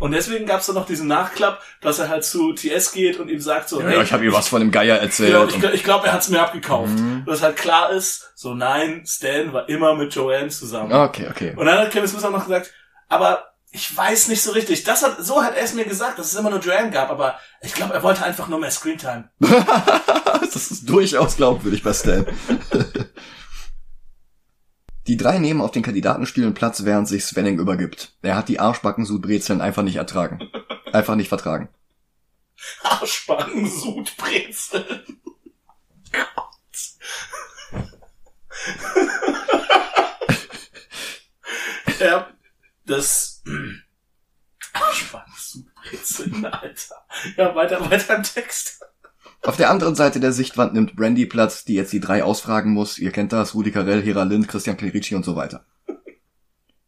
[0.00, 3.40] Und deswegen gab's dann noch diesen Nachklapp, dass er halt zu TS geht und ihm
[3.40, 5.32] sagt so, ja, ich habe ihr was von dem Geier erzählt.
[5.32, 6.98] Genau, ich, ich glaube, er hat's mir abgekauft.
[6.98, 7.24] Mhm.
[7.26, 10.92] Dass halt klar ist, so nein, Stan war immer mit Joanne zusammen.
[10.92, 11.54] okay, okay.
[11.56, 12.72] Und dann hat Kevin Smith auch noch gesagt,
[13.08, 14.84] aber ich weiß nicht so richtig.
[14.84, 17.38] Das hat, so hat er es mir gesagt, dass es immer nur Joanne gab, aber
[17.60, 19.28] ich glaube, er wollte einfach nur mehr Screentime.
[19.38, 22.24] das ist durchaus glaubwürdig bei Stan.
[25.06, 28.16] Die drei nehmen auf den Kandidatenstühlen Platz, während sich Svenning übergibt.
[28.22, 30.50] Er hat die Arschbacken-Sudbrezeln einfach nicht ertragen.
[30.90, 31.68] Einfach nicht vertragen.
[32.82, 35.04] Arschbacken, Sudbrezel.
[36.12, 36.24] Gott.
[42.00, 42.26] ja,
[42.86, 43.35] das
[44.72, 46.96] Arschbacken, Sudbrezeln, Alter.
[47.36, 48.82] Ja, weiter, weiter im Text.
[49.42, 52.98] Auf der anderen Seite der Sichtwand nimmt Brandy Platz, die jetzt die drei ausfragen muss.
[52.98, 55.64] Ihr kennt das, Rudi Carell, Hera Lind, Christian Clerici und so weiter.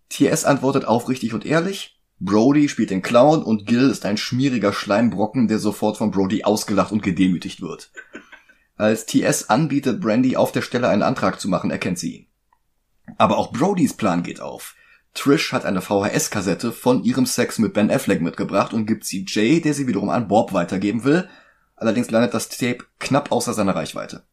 [0.09, 2.01] TS antwortet aufrichtig und ehrlich.
[2.21, 6.91] Brody spielt den Clown und Gil ist ein schmieriger Schleimbrocken, der sofort von Brody ausgelacht
[6.91, 7.93] und gedemütigt wird.
[8.77, 12.27] Als TS anbietet, Brandy auf der Stelle einen Antrag zu machen, erkennt sie ihn.
[13.19, 14.75] Aber auch Brodys Plan geht auf.
[15.15, 19.61] Trish hat eine VHS-Kassette von ihrem Sex mit Ben Affleck mitgebracht und gibt sie Jay,
[19.61, 21.29] der sie wiederum an Bob weitergeben will.
[21.77, 24.25] Allerdings landet das Tape knapp außer seiner Reichweite.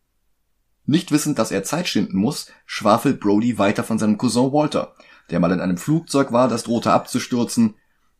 [0.85, 4.93] Nicht wissend, dass er Zeit schinden muss, schwafelt Brody weiter von seinem Cousin Walter.
[5.31, 7.73] der mal in einem Flugzeug war, das drohte abzustürzen.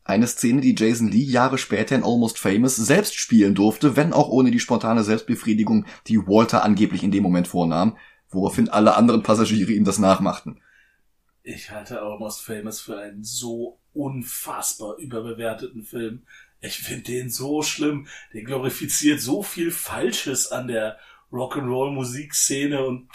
[0.03, 4.29] Eine Szene, die Jason Lee Jahre später in Almost Famous selbst spielen durfte, wenn auch
[4.29, 7.97] ohne die spontane Selbstbefriedigung, die Walter angeblich in dem Moment vornahm,
[8.29, 10.59] woraufhin alle anderen Passagiere ihm das nachmachten.
[11.47, 16.23] Ich halte Almost Famous für einen so unfassbar überbewerteten Film.
[16.59, 18.07] Ich finde den so schlimm.
[18.33, 20.97] Der glorifiziert so viel Falsches an der
[21.31, 23.07] Rock'n'Roll Musikszene und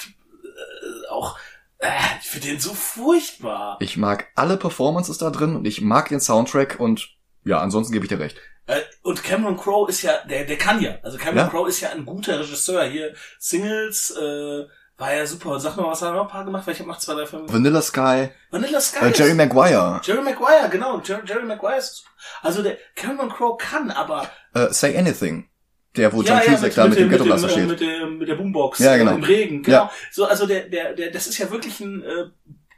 [0.44, 1.36] äh, auch
[1.78, 1.88] äh,
[2.22, 3.78] ich finde den so furchtbar.
[3.80, 7.08] Ich mag alle Performances da drin und ich mag den Soundtrack und
[7.44, 8.36] ja, ansonsten gebe ich dir recht.
[8.66, 10.98] Äh, und Cameron Crowe ist ja, der, der kann ja.
[11.02, 11.48] Also Cameron Ja.
[11.48, 12.84] Crowe ist ja ein guter Regisseur.
[12.84, 14.66] Hier Singles äh,
[15.00, 15.58] war ja super.
[15.58, 16.66] Sag mal, was hat er noch ein paar gemacht?
[16.66, 17.52] Weil ich noch zwei, drei Filme.
[17.52, 19.06] Vanilla Sky, Vanilla Sky.
[19.06, 21.00] äh, Jerry Maguire, Jerry Maguire, genau.
[21.00, 22.10] Jerry, Jerry Maguire ist super.
[22.42, 25.48] Also der Cameron Crowe kann, aber äh, Say Anything,
[25.96, 27.80] der wo ja, John ja, Cusack da mit dem Ghetto-Blaster mit, dem, äh, steht.
[27.88, 29.12] mit, dem, mit der Boombox Ja, genau.
[29.12, 29.76] äh, im Regen, genau.
[29.84, 29.90] Ja.
[30.12, 32.26] So, also der, der, der, das ist ja wirklich ein äh,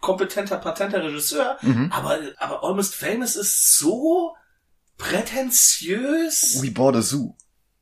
[0.01, 1.91] kompetenter, patenter Regisseur, Mhm.
[1.93, 4.35] aber, aber Almost Famous ist so
[4.99, 6.63] prätentiös.
[6.63, 7.35] We bought a zoo.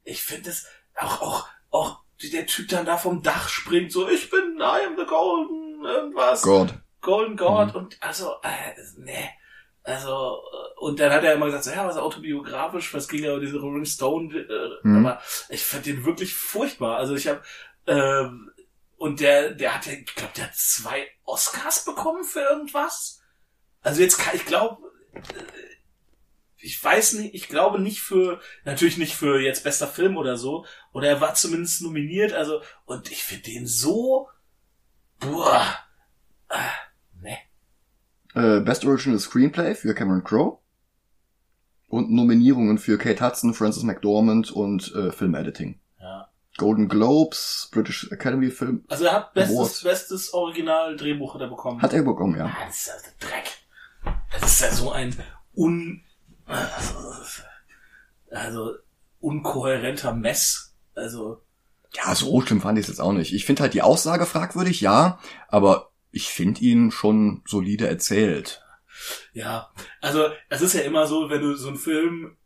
[0.04, 4.28] Ich finde es auch, auch, auch, der Typ dann da vom Dach springt, so, ich
[4.28, 6.42] bin, I am the Golden, irgendwas.
[6.42, 6.74] God.
[7.00, 7.74] Golden God Mhm.
[7.76, 9.30] und also, äh, nee.
[9.82, 13.32] Also, äh, und dann hat er immer gesagt, so, ja, was autobiografisch, was ging ja
[13.32, 15.06] um diese Rolling Stone, äh, Mhm.
[15.06, 16.98] aber ich fand den wirklich furchtbar.
[16.98, 17.40] Also ich habe
[17.86, 18.50] ähm,
[18.98, 23.22] und der, der hat ja, ich glaube, der hat zwei Oscars bekommen für irgendwas.
[23.80, 24.82] Also jetzt kann ich glaube,
[26.58, 30.66] ich weiß nicht, ich glaube nicht für, natürlich nicht für jetzt bester Film oder so,
[30.92, 34.28] oder er war zumindest nominiert, also, und ich finde den so,
[35.18, 35.64] boah,
[36.48, 37.38] äh, ne.
[38.34, 40.58] Äh, Best Original Screenplay für Cameron Crowe.
[41.88, 45.80] Und Nominierungen für Kate Hudson, Frances McDormand und äh, Filmediting.
[45.98, 46.28] Ja.
[46.56, 48.84] Golden Globes, British Academy Film.
[48.88, 49.82] Also er hat bestes, Award.
[49.82, 51.82] bestes Original-Drehbuch hat er bekommen.
[51.82, 52.46] Hat er bekommen, ja.
[52.46, 53.50] Ah, das ist ja der Dreck.
[54.32, 55.16] Das ist ja so ein
[55.56, 56.04] un,
[56.46, 57.12] also,
[58.30, 58.74] also
[59.18, 60.69] unkohärenter Mess.
[61.00, 61.42] Also,
[61.94, 63.32] Ja, so schlimm fand ich es jetzt auch nicht.
[63.34, 65.18] Ich finde halt die Aussage fragwürdig, ja,
[65.48, 68.62] aber ich finde ihn schon solide erzählt.
[69.32, 69.70] ja.
[70.00, 72.36] Also, es ist ja immer so, wenn du so einen Film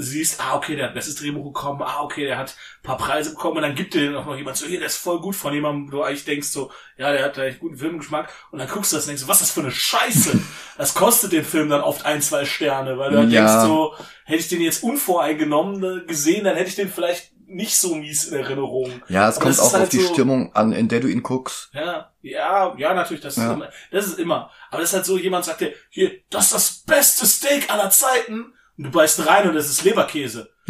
[0.00, 3.30] siehst, ah, okay, der hat bestes Drehbuch bekommen, ah, okay, der hat ein paar Preise
[3.30, 5.52] bekommen und dann gibt dir auch noch jemand so, hier, der ist voll gut von
[5.52, 8.92] jemandem, wo du eigentlich denkst so, ja, der hat eigentlich guten Filmgeschmack und dann guckst
[8.92, 10.38] du das und denkst was ist das für eine Scheiße?
[10.78, 13.40] Das kostet den Film dann oft ein, zwei Sterne, weil du dann Ja.
[13.40, 13.94] denkst so,
[14.24, 18.38] hätte ich den jetzt unvoreingenommen gesehen, dann hätte ich den vielleicht nicht so mies in
[18.38, 19.02] Erinnerung.
[19.08, 21.08] Ja, es Aber kommt das auch auf halt die so- Stimmung an, in der du
[21.08, 21.70] ihn guckst.
[21.72, 23.46] Ja, ja, ja, natürlich, das, Ja.
[23.48, 24.50] Ist immer, das ist immer.
[24.70, 27.90] Aber das ist halt so, jemand sagt dir, hier, das ist das beste Steak aller
[27.90, 28.52] Zeiten.
[28.76, 30.50] Und du beißt rein und das ist Leberkäse.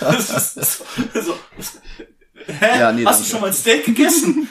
[0.00, 0.84] das ist so,
[1.22, 1.34] so.
[2.46, 2.78] Hä?
[2.80, 4.48] Ja, nee, Hast du das- schon mal ein Steak gegessen?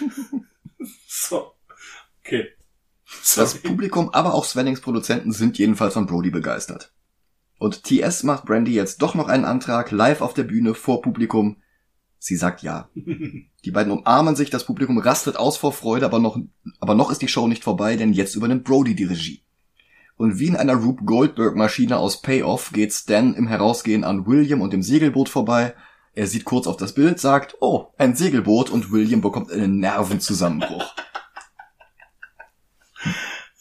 [1.07, 1.53] so.
[2.26, 2.47] Okay.
[3.21, 3.59] Das Sorry.
[3.67, 6.91] Publikum, aber auch Svennings Produzenten sind jedenfalls von Brody begeistert.
[7.60, 11.57] Und TS macht Brandy jetzt doch noch einen Antrag, live auf der Bühne vor Publikum.
[12.18, 12.90] Sie sagt ja.
[13.65, 16.40] Die beiden umarmen sich, das Publikum rastet aus vor Freude, aber noch,
[16.80, 19.41] aber noch ist die Show nicht vorbei, denn jetzt übernimmt Brody die Regie.
[20.15, 24.61] Und wie in einer Rube Goldberg Maschine aus Payoff geht Stan im Herausgehen an William
[24.61, 25.76] und dem Segelboot vorbei.
[26.14, 30.94] Er sieht kurz auf das Bild, sagt, oh, ein Segelboot und William bekommt einen Nervenzusammenbruch.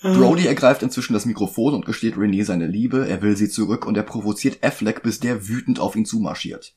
[0.00, 3.96] Brody ergreift inzwischen das Mikrofon und gesteht Renee seine Liebe, er will sie zurück und
[3.96, 6.74] er provoziert Affleck, bis der wütend auf ihn zumarschiert.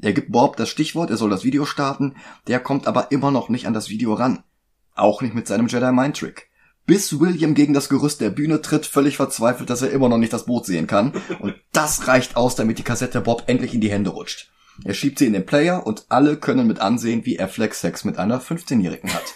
[0.00, 2.16] Er gibt Bob das Stichwort, er soll das Video starten,
[2.48, 4.42] der kommt aber immer noch nicht an das Video ran.
[4.94, 6.50] Auch nicht mit seinem Jedi Mind Trick.
[6.86, 10.32] Bis William gegen das Gerüst der Bühne tritt, völlig verzweifelt, dass er immer noch nicht
[10.32, 11.12] das Boot sehen kann.
[11.40, 14.50] Und das reicht aus, damit die Kassette Bob endlich in die Hände rutscht.
[14.84, 18.18] Er schiebt sie in den Player und alle können mit ansehen, wie Affleck Sex mit
[18.18, 19.34] einer 15-Jährigen hat.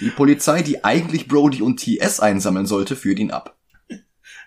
[0.00, 3.56] Die Polizei, die eigentlich Brody und TS einsammeln sollte, führt ihn ab.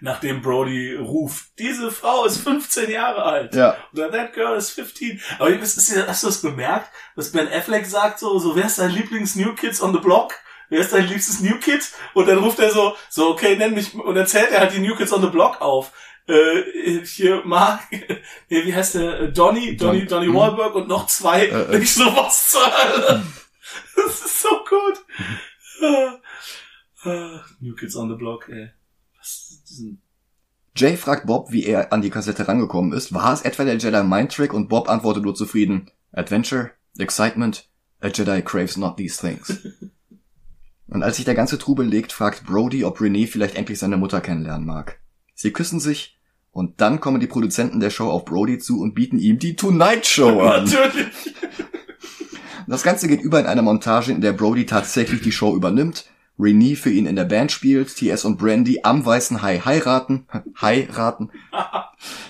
[0.04, 3.54] Nachdem Brody ruft, diese Frau ist 15 Jahre alt.
[3.54, 3.78] Ja.
[3.94, 5.22] Oder that girl is 15.
[5.38, 8.80] Aber ist, ist, hast du das bemerkt, was Ben Affleck sagt, so, so, wer ist
[8.80, 10.34] dein Lieblings-New Kids on the Block?
[10.70, 11.82] Wer ist dein liebstes New Kid?
[12.14, 14.80] Und dann ruft er so, so, okay, nenn mich, und dann zählt er halt die
[14.80, 15.92] New Kids on the Block auf.
[16.28, 17.82] Äh, hier, Mark,
[18.48, 19.20] wie heißt der?
[19.20, 20.36] Äh, Donny, Donny, Don- Donny hm.
[20.36, 21.48] Wahlberg und noch zwei.
[21.48, 21.80] Äh, äh.
[21.80, 23.24] Nicht so was zur Hölle.
[23.96, 25.06] Das ist so gut.
[25.82, 26.20] Ah,
[27.04, 28.72] ah, New Kids on the Block, ey.
[29.18, 30.02] Was ist diesen
[30.76, 33.14] Jay fragt Bob, wie er an die Kassette rangekommen ist.
[33.14, 34.54] War es etwa der Jedi Mind Trick?
[34.54, 35.92] Und Bob antwortet nur zufrieden.
[36.14, 36.72] Adventure?
[36.98, 37.68] Excitement?
[38.00, 39.68] A Jedi craves not these things.
[40.88, 44.20] Und als sich der ganze Trubel legt, fragt Brody, ob Renee vielleicht endlich seine Mutter
[44.20, 45.00] kennenlernen mag.
[45.36, 46.20] Sie küssen sich
[46.52, 50.06] und dann kommen die Produzenten der Show auf Brody zu und bieten ihm die Tonight
[50.06, 50.66] Show an.
[50.66, 51.06] Natürlich.
[52.72, 56.06] Das Ganze geht über in eine Montage, in der Brody tatsächlich die Show übernimmt.
[56.40, 60.26] Renee für ihn in der Band spielt, TS und Brandy am Weißen Hai heiraten,
[60.62, 61.32] heiraten.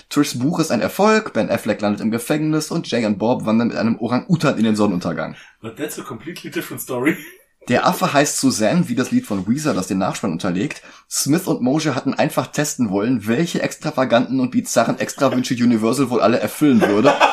[0.09, 3.67] Trishs Buch ist ein Erfolg, Ben Affleck landet im Gefängnis und Jay und Bob wandern
[3.67, 5.35] mit einem Orang-Utan in den Sonnenuntergang.
[5.61, 7.15] But that's a completely different story.
[7.69, 10.81] Der Affe heißt Suzanne, wie das Lied von Weezer, das den Nachspann unterlegt.
[11.07, 16.39] Smith und Mosier hatten einfach testen wollen, welche extravaganten und bizarren Extrawünsche Universal wohl alle
[16.39, 17.13] erfüllen würde.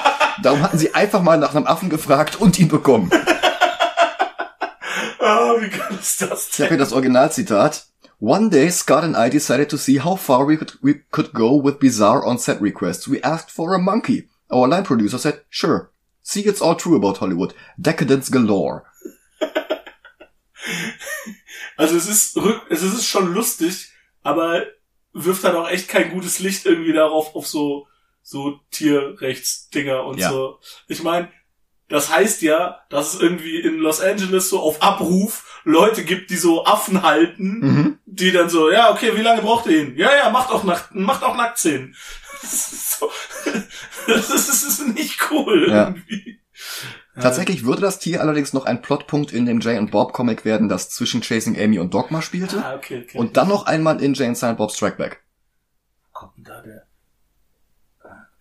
[0.42, 3.10] Darum hatten sie einfach mal nach einem Affen gefragt und ihn bekommen.
[5.20, 7.86] Ah, wie geil ist das Ich habe hier das Originalzitat.
[8.20, 11.62] One day, Scott and I decided to see how far we could, we could go
[11.62, 13.10] with bizarre on-set requests.
[13.10, 14.28] We asked for a monkey.
[14.50, 15.90] Our line producer said, sure.
[16.22, 17.52] See, it's all true about Hollywood.
[17.78, 18.84] Decadence galore.
[21.78, 23.92] Also es ist rück, es ist schon lustig,
[24.24, 24.64] aber
[25.12, 27.86] wirft dann auch echt kein gutes Licht irgendwie darauf auf so
[28.30, 30.30] so Tierrechtsdinger und Ja.
[30.30, 30.60] so.
[30.86, 31.30] Ich meine,
[31.88, 36.36] das heißt ja, dass es irgendwie in Los Angeles so auf Abruf Leute gibt, die
[36.36, 37.98] so Affen halten, Mhm.
[38.04, 39.96] die dann so, ja, okay, wie lange braucht ihr ihn?
[39.96, 41.94] Ja, ja, macht auch nackt, macht auch Nacktszenen.
[42.40, 43.10] Das ist so,
[44.06, 45.88] das ist, das ist nicht cool Ja.
[45.88, 46.40] irgendwie.
[47.20, 50.68] Tatsächlich würde das Tier allerdings noch ein Plotpunkt in dem Jay und Bob Comic werden,
[50.68, 52.62] das zwischen Chasing Amy und Dogma spielte.
[52.64, 53.18] Ah, okay, okay.
[53.18, 55.24] Und dann noch einmal in Jay and Silent Bob Strike Back.
[56.12, 56.86] kommt denn da der?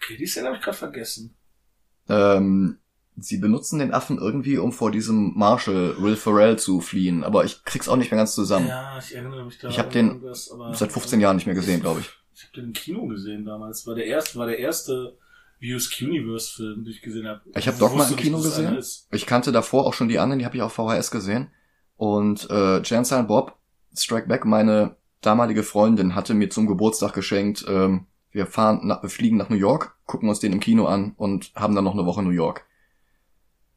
[0.08, 1.36] Okay, die Szene habe ich gerade vergessen.
[2.08, 2.78] Ähm,
[3.18, 7.26] sie benutzen den Affen irgendwie, um vor diesem Marshall, Will Ferrell, zu fliehen.
[7.26, 8.68] Aber ich krieg's auch nicht mehr ganz zusammen.
[8.68, 9.68] Ja, ich erinnere mich da.
[9.68, 10.34] Ich hab an den
[10.74, 12.10] Seit 15 Jahren nicht mehr gesehen, glaube ich.
[12.34, 13.86] Ich habe den im Kino gesehen damals.
[13.86, 15.18] War der erste, war der erste
[15.60, 17.42] Views Universe Film, den ich gesehen habe.
[17.54, 18.78] Ich hab Dogma im Kino gesehen.
[18.78, 19.10] Ist.
[19.12, 21.50] Ich kannte davor auch schon die anderen, die habe ich auf VHS gesehen.
[21.98, 23.58] Und äh, Jay and Silent Bob
[23.94, 28.06] Strike Back, meine damalige Freundin, hatte mir zum Geburtstag geschenkt, ähm,
[28.38, 31.51] wir fahren, nach, wir fliegen nach New York, gucken uns den im Kino an und
[31.55, 32.65] haben dann noch eine Woche New York.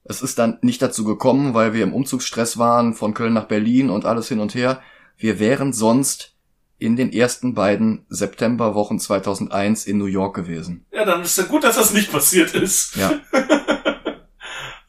[0.05, 3.91] Es ist dann nicht dazu gekommen, weil wir im Umzugsstress waren, von Köln nach Berlin
[3.91, 4.81] und alles hin und her.
[5.17, 6.37] Wir wären sonst
[6.79, 10.87] in den ersten beiden Septemberwochen 2001 in New York gewesen.
[10.93, 12.97] Ja, dann ist ja gut, dass das nicht passiert ist.
[12.97, 13.13] Ja.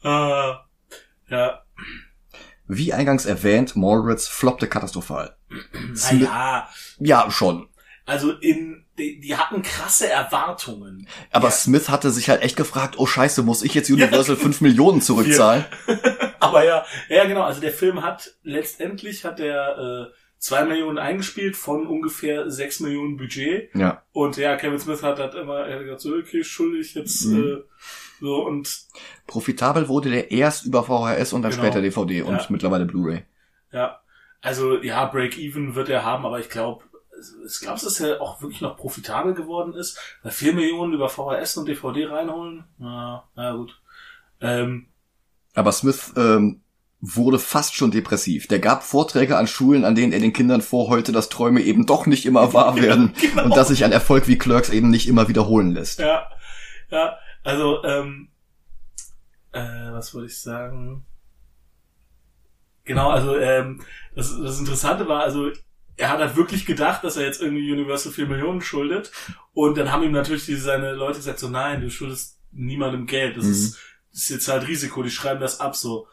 [0.04, 0.64] Ah,
[1.28, 1.62] ja.
[2.66, 5.36] Wie eingangs erwähnt, Mallrats floppte katastrophal.
[5.92, 6.68] Naja,
[6.98, 7.68] Ja, schon.
[8.04, 11.06] Also in, die, die hatten krasse Erwartungen.
[11.30, 11.50] Aber Ja.
[11.52, 15.64] Smith hatte sich halt echt gefragt, oh scheiße, muss ich jetzt Universal 5 Millionen zurückzahlen?
[16.40, 19.78] Aber ja, ja genau, also der Film hat letztendlich hat er
[20.10, 23.72] äh, zwei Millionen eingespielt von ungefähr sechs Millionen Budget.
[23.74, 24.02] Ja.
[24.12, 27.44] Und ja, Kevin Smith hat halt immer, er hat gesagt, so, okay, schuldig jetzt, Mhm.
[27.44, 27.56] äh,
[28.20, 28.68] so und
[29.28, 31.62] Profitabel wurde der erst über VHS und dann Genau.
[31.62, 32.46] später DVD und Ja.
[32.50, 33.24] mittlerweile Blu-ray.
[33.72, 34.00] ja,
[34.40, 36.84] also ja, Break-Even wird er haben, aber ich glaube,
[37.46, 39.98] ich glaube, dass er auch wirklich noch profitabel geworden ist.
[40.22, 43.80] Weil vier Millionen über VHS und DVD reinholen, na, na gut.
[44.40, 44.88] Ähm,
[45.54, 46.62] Aber Smith ähm,
[47.02, 48.46] wurde fast schon depressiv.
[48.46, 52.06] Der gab Vorträge an Schulen, an denen er den Kindern vorheulte, dass Träume eben doch
[52.06, 53.44] nicht immer wahr werden genau.
[53.44, 55.98] und dass sich ein Erfolg wie Clerks eben nicht immer wiederholen lässt.
[55.98, 56.28] Ja,
[56.90, 58.28] ja, also, ähm,
[59.50, 61.04] äh, was wollte ich sagen?
[62.84, 63.80] Genau, also, ähm,
[64.14, 65.50] das, das Interessante war, also,
[66.02, 69.12] er hat halt wirklich gedacht, dass er jetzt irgendwie Universal 4 Millionen schuldet.
[69.54, 73.36] Und dann haben ihm natürlich diese, seine Leute gesagt, so, nein, du schuldest niemandem Geld.
[73.36, 73.50] Das Mhm.
[73.52, 73.78] ist,
[74.12, 76.08] das ist jetzt halt Risiko, die schreiben das ab, so.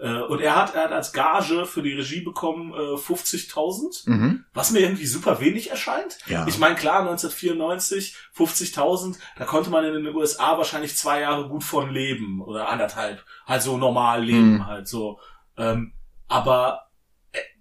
[0.00, 4.44] Äh, Und er hat, er hat als Gage für die Regie bekommen äh, 50.000, Mhm.
[4.54, 6.18] was mir irgendwie super wenig erscheint.
[6.26, 6.46] Ja.
[6.48, 11.64] Ich meine, klar, 1994, 50.000, da konnte man in den USA wahrscheinlich zwei Jahre gut
[11.64, 13.24] von leben oder anderthalb.
[13.46, 14.66] Halt so normal leben, Mhm.
[14.66, 15.20] halt so.
[15.56, 15.92] Ähm,
[16.28, 16.87] aber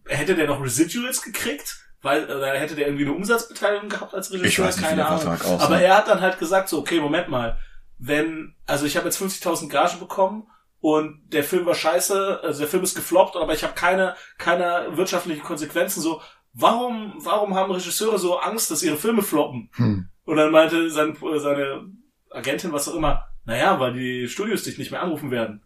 [0.07, 1.87] hätte der noch Residuals gekriegt?
[2.01, 4.47] Weil, oder hätte der irgendwie eine Umsatzbeteiligung gehabt als Regisseur?
[4.47, 5.33] Ich weiß nicht, Keine Ahnung.
[5.33, 5.65] Aussah.
[5.65, 7.59] Aber er hat dann halt gesagt so, okay, Moment mal.
[7.97, 10.47] Wenn, also ich habe jetzt 50.000 Gage bekommen
[10.79, 14.95] und der Film war scheiße, also der Film ist gefloppt, aber ich habe keine, keine
[14.95, 16.21] wirtschaftlichen Konsequenzen so.
[16.53, 19.69] Warum, warum haben Regisseure so Angst, dass ihre Filme floppen?
[19.75, 20.09] Hm.
[20.25, 21.91] Und dann meinte sein, seine
[22.31, 25.63] Agentin, was auch immer, naja, weil die Studios dich nicht mehr anrufen werden.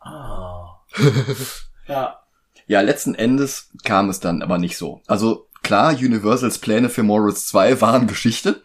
[0.00, 0.84] Ah.
[1.88, 2.25] ja,
[2.66, 5.00] Ja, letzten Endes kam es dann aber nicht so.
[5.06, 8.62] Also klar, Universals Pläne für Morris 2 waren Geschichte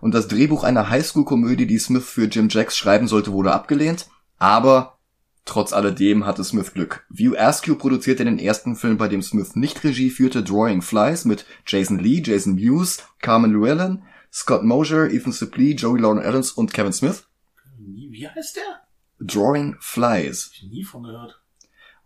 [0.00, 4.06] und das Drehbuch einer Highschool-Komödie, die Smith für Jim Jacks schreiben sollte, wurde abgelehnt.
[4.38, 4.98] Aber
[5.44, 7.06] trotz alledem hatte Smith Glück.
[7.08, 11.46] View Askew produzierte den ersten Film, bei dem Smith nicht Regie führte, Drawing Flies mit
[11.66, 14.02] Jason Lee, Jason Mewes, Carmen Llewellyn,
[14.32, 17.24] Scott Mosier, Ethan Suplee, Joey Lauren Adams und Kevin Smith.
[17.78, 18.82] wie heißt der?
[19.20, 20.46] Drawing Flies.
[20.46, 21.40] Hab ich nie von gehört.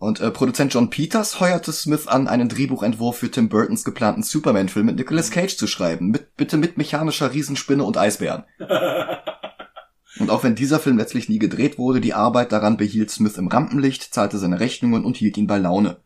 [0.03, 4.87] Und äh, Produzent John Peters heuerte Smith an, einen Drehbuchentwurf für Tim Burtons geplanten Superman-Film
[4.87, 6.11] mit Nicolas Cage zu schreiben.
[6.11, 8.43] Mit, bitte mit mechanischer Riesenspinne und Eisbären.
[10.19, 13.47] Und auch wenn dieser Film letztlich nie gedreht wurde, die Arbeit daran behielt Smith im
[13.47, 15.99] Rampenlicht, zahlte seine Rechnungen und hielt ihn bei Laune.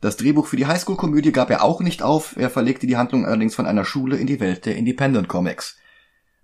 [0.00, 3.56] Das Drehbuch für die Highschool-Komödie gab er auch nicht auf, er verlegte die Handlung allerdings
[3.56, 5.76] von einer Schule in die Welt der Independent Comics.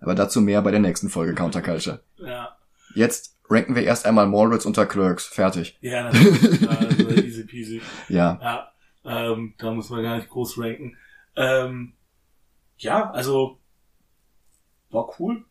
[0.01, 2.01] Aber dazu mehr bei der nächsten Folge Counterculture.
[2.17, 2.57] Ja.
[2.95, 5.27] Jetzt ranken wir erst einmal Mallrats unter Clerks.
[5.27, 5.77] Fertig.
[5.81, 6.69] Ja, natürlich.
[6.69, 7.81] also easy peasy.
[8.07, 8.39] Ja.
[8.41, 8.71] Ja,
[9.05, 10.97] ähm, da muss man gar nicht groß ranken.
[11.35, 11.93] Ähm,
[12.77, 13.59] ja, also
[14.89, 15.45] war cool.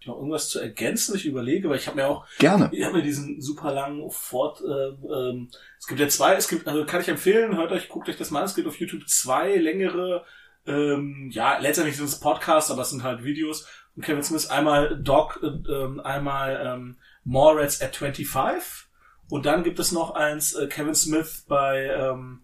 [0.00, 2.68] Ich noch irgendwas zu ergänzen, ich überlege, weil ich habe mir auch, Gerne.
[2.72, 6.68] ich habe mir diesen super langen Fort, äh, ähm, es gibt ja zwei, es gibt,
[6.68, 9.08] also kann ich empfehlen, hört euch, guckt euch das mal an, es gibt auf YouTube
[9.08, 10.24] zwei längere,
[10.66, 14.96] ähm, ja, letztendlich sind es Podcasts, aber es sind halt Videos von Kevin Smith, einmal
[15.02, 16.96] Doc, äh, einmal ähm,
[17.28, 18.88] Morats at 25
[19.28, 22.40] und dann gibt es noch eins, äh, Kevin Smith bei ähm,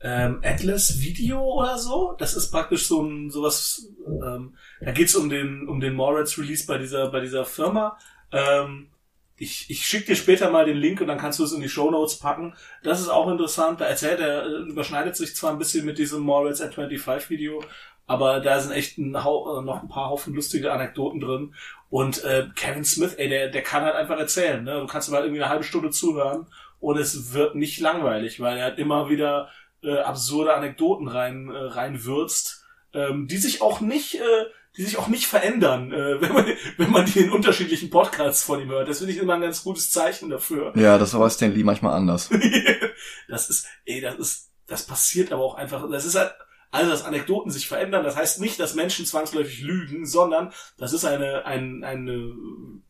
[0.00, 2.16] ähm, Atlas Video oder so.
[2.18, 3.86] Das ist praktisch so ein sowas.
[4.06, 7.96] Ähm, da geht's um den um den Moritz Release bei dieser bei dieser Firma.
[8.32, 8.88] Ähm,
[9.36, 11.68] ich ich schicke dir später mal den Link und dann kannst du es in die
[11.68, 12.56] Show Notes packen.
[12.82, 13.80] Das ist auch interessant.
[13.80, 17.62] Da erzählt er äh, überschneidet sich zwar ein bisschen mit diesem Moritz at 25 Video,
[18.08, 21.54] aber da sind echt ein äh, noch ein paar Haufen lustige Anekdoten drin.
[21.90, 24.64] Und äh, Kevin Smith, ey, der der kann halt einfach erzählen.
[24.64, 24.80] Ne?
[24.80, 26.46] Du kannst mal irgendwie eine halbe Stunde zuhören
[26.80, 29.50] und es wird nicht langweilig, weil er hat immer wieder
[29.82, 32.64] äh, absurde Anekdoten rein äh, reinwürzt,
[32.94, 34.46] ähm, die sich auch nicht äh,
[34.78, 36.46] die sich auch nicht verändern, äh, wenn man
[36.78, 38.88] wenn man die in unterschiedlichen Podcasts von ihm hört.
[38.88, 40.72] Das finde ich immer ein ganz gutes Zeichen dafür.
[40.76, 42.30] Ja, das war Stan Lee manchmal anders.
[43.28, 46.32] das ist ey, das ist das passiert aber auch einfach, das ist halt
[46.70, 51.04] also, dass Anekdoten sich verändern, das heißt nicht, dass Menschen zwangsläufig lügen, sondern das ist
[51.04, 52.34] eine, ein, eine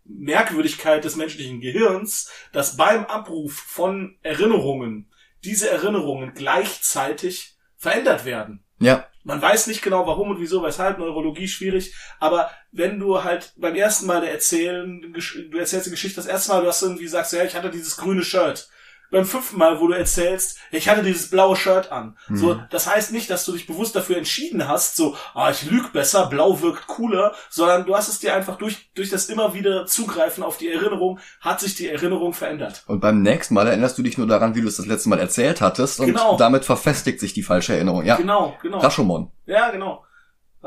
[0.04, 5.08] Merkwürdigkeit des menschlichen Gehirns, dass beim Abruf von Erinnerungen
[5.44, 8.64] diese Erinnerungen gleichzeitig verändert werden.
[8.80, 9.06] Ja.
[9.22, 13.74] Man weiß nicht genau warum und wieso, weshalb, Neurologie schwierig, aber wenn du halt beim
[13.74, 15.14] ersten Mal erzählen,
[15.50, 17.96] du erzählst die Geschichte das erste Mal, du hast irgendwie sagst, ja, ich hatte dieses
[17.96, 18.68] grüne Shirt.
[19.10, 22.16] Beim fünften Mal, wo du erzählst, ich hatte dieses blaue Shirt an.
[22.28, 22.36] Mhm.
[22.36, 25.92] So, das heißt nicht, dass du dich bewusst dafür entschieden hast, so, ah, ich lüg
[25.92, 29.86] besser, blau wirkt cooler, sondern du hast es dir einfach durch, durch das immer wieder
[29.86, 32.84] Zugreifen auf die Erinnerung, hat sich die Erinnerung verändert.
[32.86, 35.18] Und beim nächsten Mal erinnerst du dich nur daran, wie du es das letzte Mal
[35.18, 36.36] erzählt hattest und Genau.
[36.36, 38.04] damit verfestigt sich die falsche Erinnerung.
[38.04, 38.16] Ja.
[38.16, 38.78] Genau, genau.
[38.78, 39.30] Rashomon.
[39.46, 40.04] Ja, genau.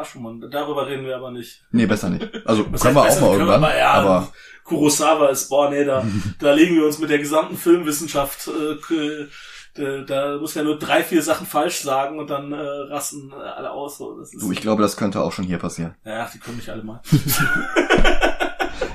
[0.02, 1.64] Rashomon, darüber reden wir aber nicht.
[1.72, 2.28] Nee, besser nicht.
[2.46, 3.22] Also können wir heißt auch besser?
[3.22, 3.62] mal wir irgendwann.
[3.62, 4.34] mal, ja, aber
[4.64, 6.06] Kurosawa ist, boah, nee, da,
[6.40, 9.28] da legen wir uns mit der gesamten Filmwissenschaft, äh,
[9.74, 13.72] da, da muss ja nur drei, vier Sachen falsch sagen und dann äh, rasten alle
[13.72, 13.98] aus.
[13.98, 14.20] So.
[14.20, 15.96] Das ist, du, ich glaube, das könnte auch schon hier passieren.
[16.04, 17.02] ja, die können mich alle mal.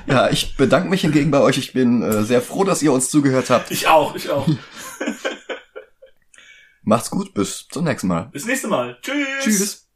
[0.07, 1.57] Ja, ich bedanke mich hingegen bei euch.
[1.57, 3.71] Ich bin äh, sehr froh, dass ihr uns zugehört habt.
[3.71, 4.47] Ich auch, ich auch.
[6.83, 8.29] Macht's gut, bis zum nächsten Mal.
[8.31, 8.97] Bis nächste Mal.
[9.01, 9.27] Tschüss.
[9.43, 9.86] Tschüss.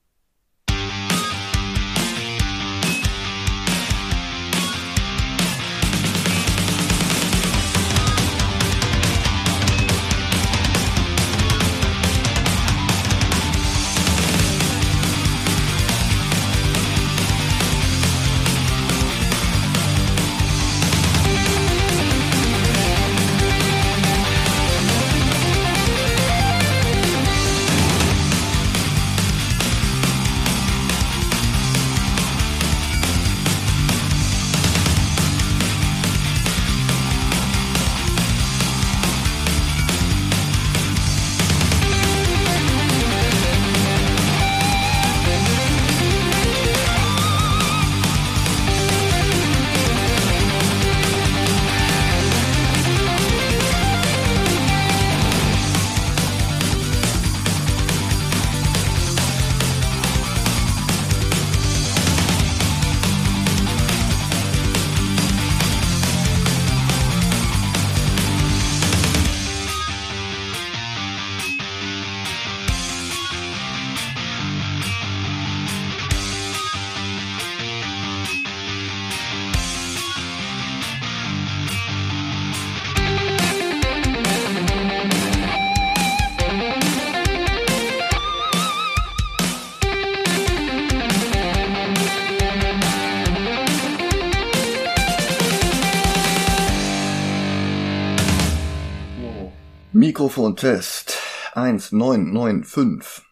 [100.62, 101.18] Mikrofontest
[101.56, 103.26] 1995.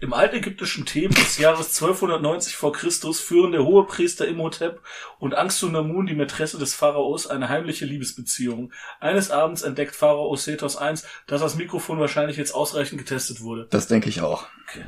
[0.00, 4.80] Im altägyptischen Theben des Jahres 1290 vor Christus führen der Hohepriester Imhotep
[5.20, 8.72] und Angstunamun, die Mätresse des Pharaos, eine heimliche Liebesbeziehung.
[8.98, 10.94] Eines Abends entdeckt Pharao Sethos I,
[11.28, 13.68] dass das Mikrofon wahrscheinlich jetzt ausreichend getestet wurde.
[13.70, 14.46] Das denke ich auch.
[14.68, 14.84] Okay.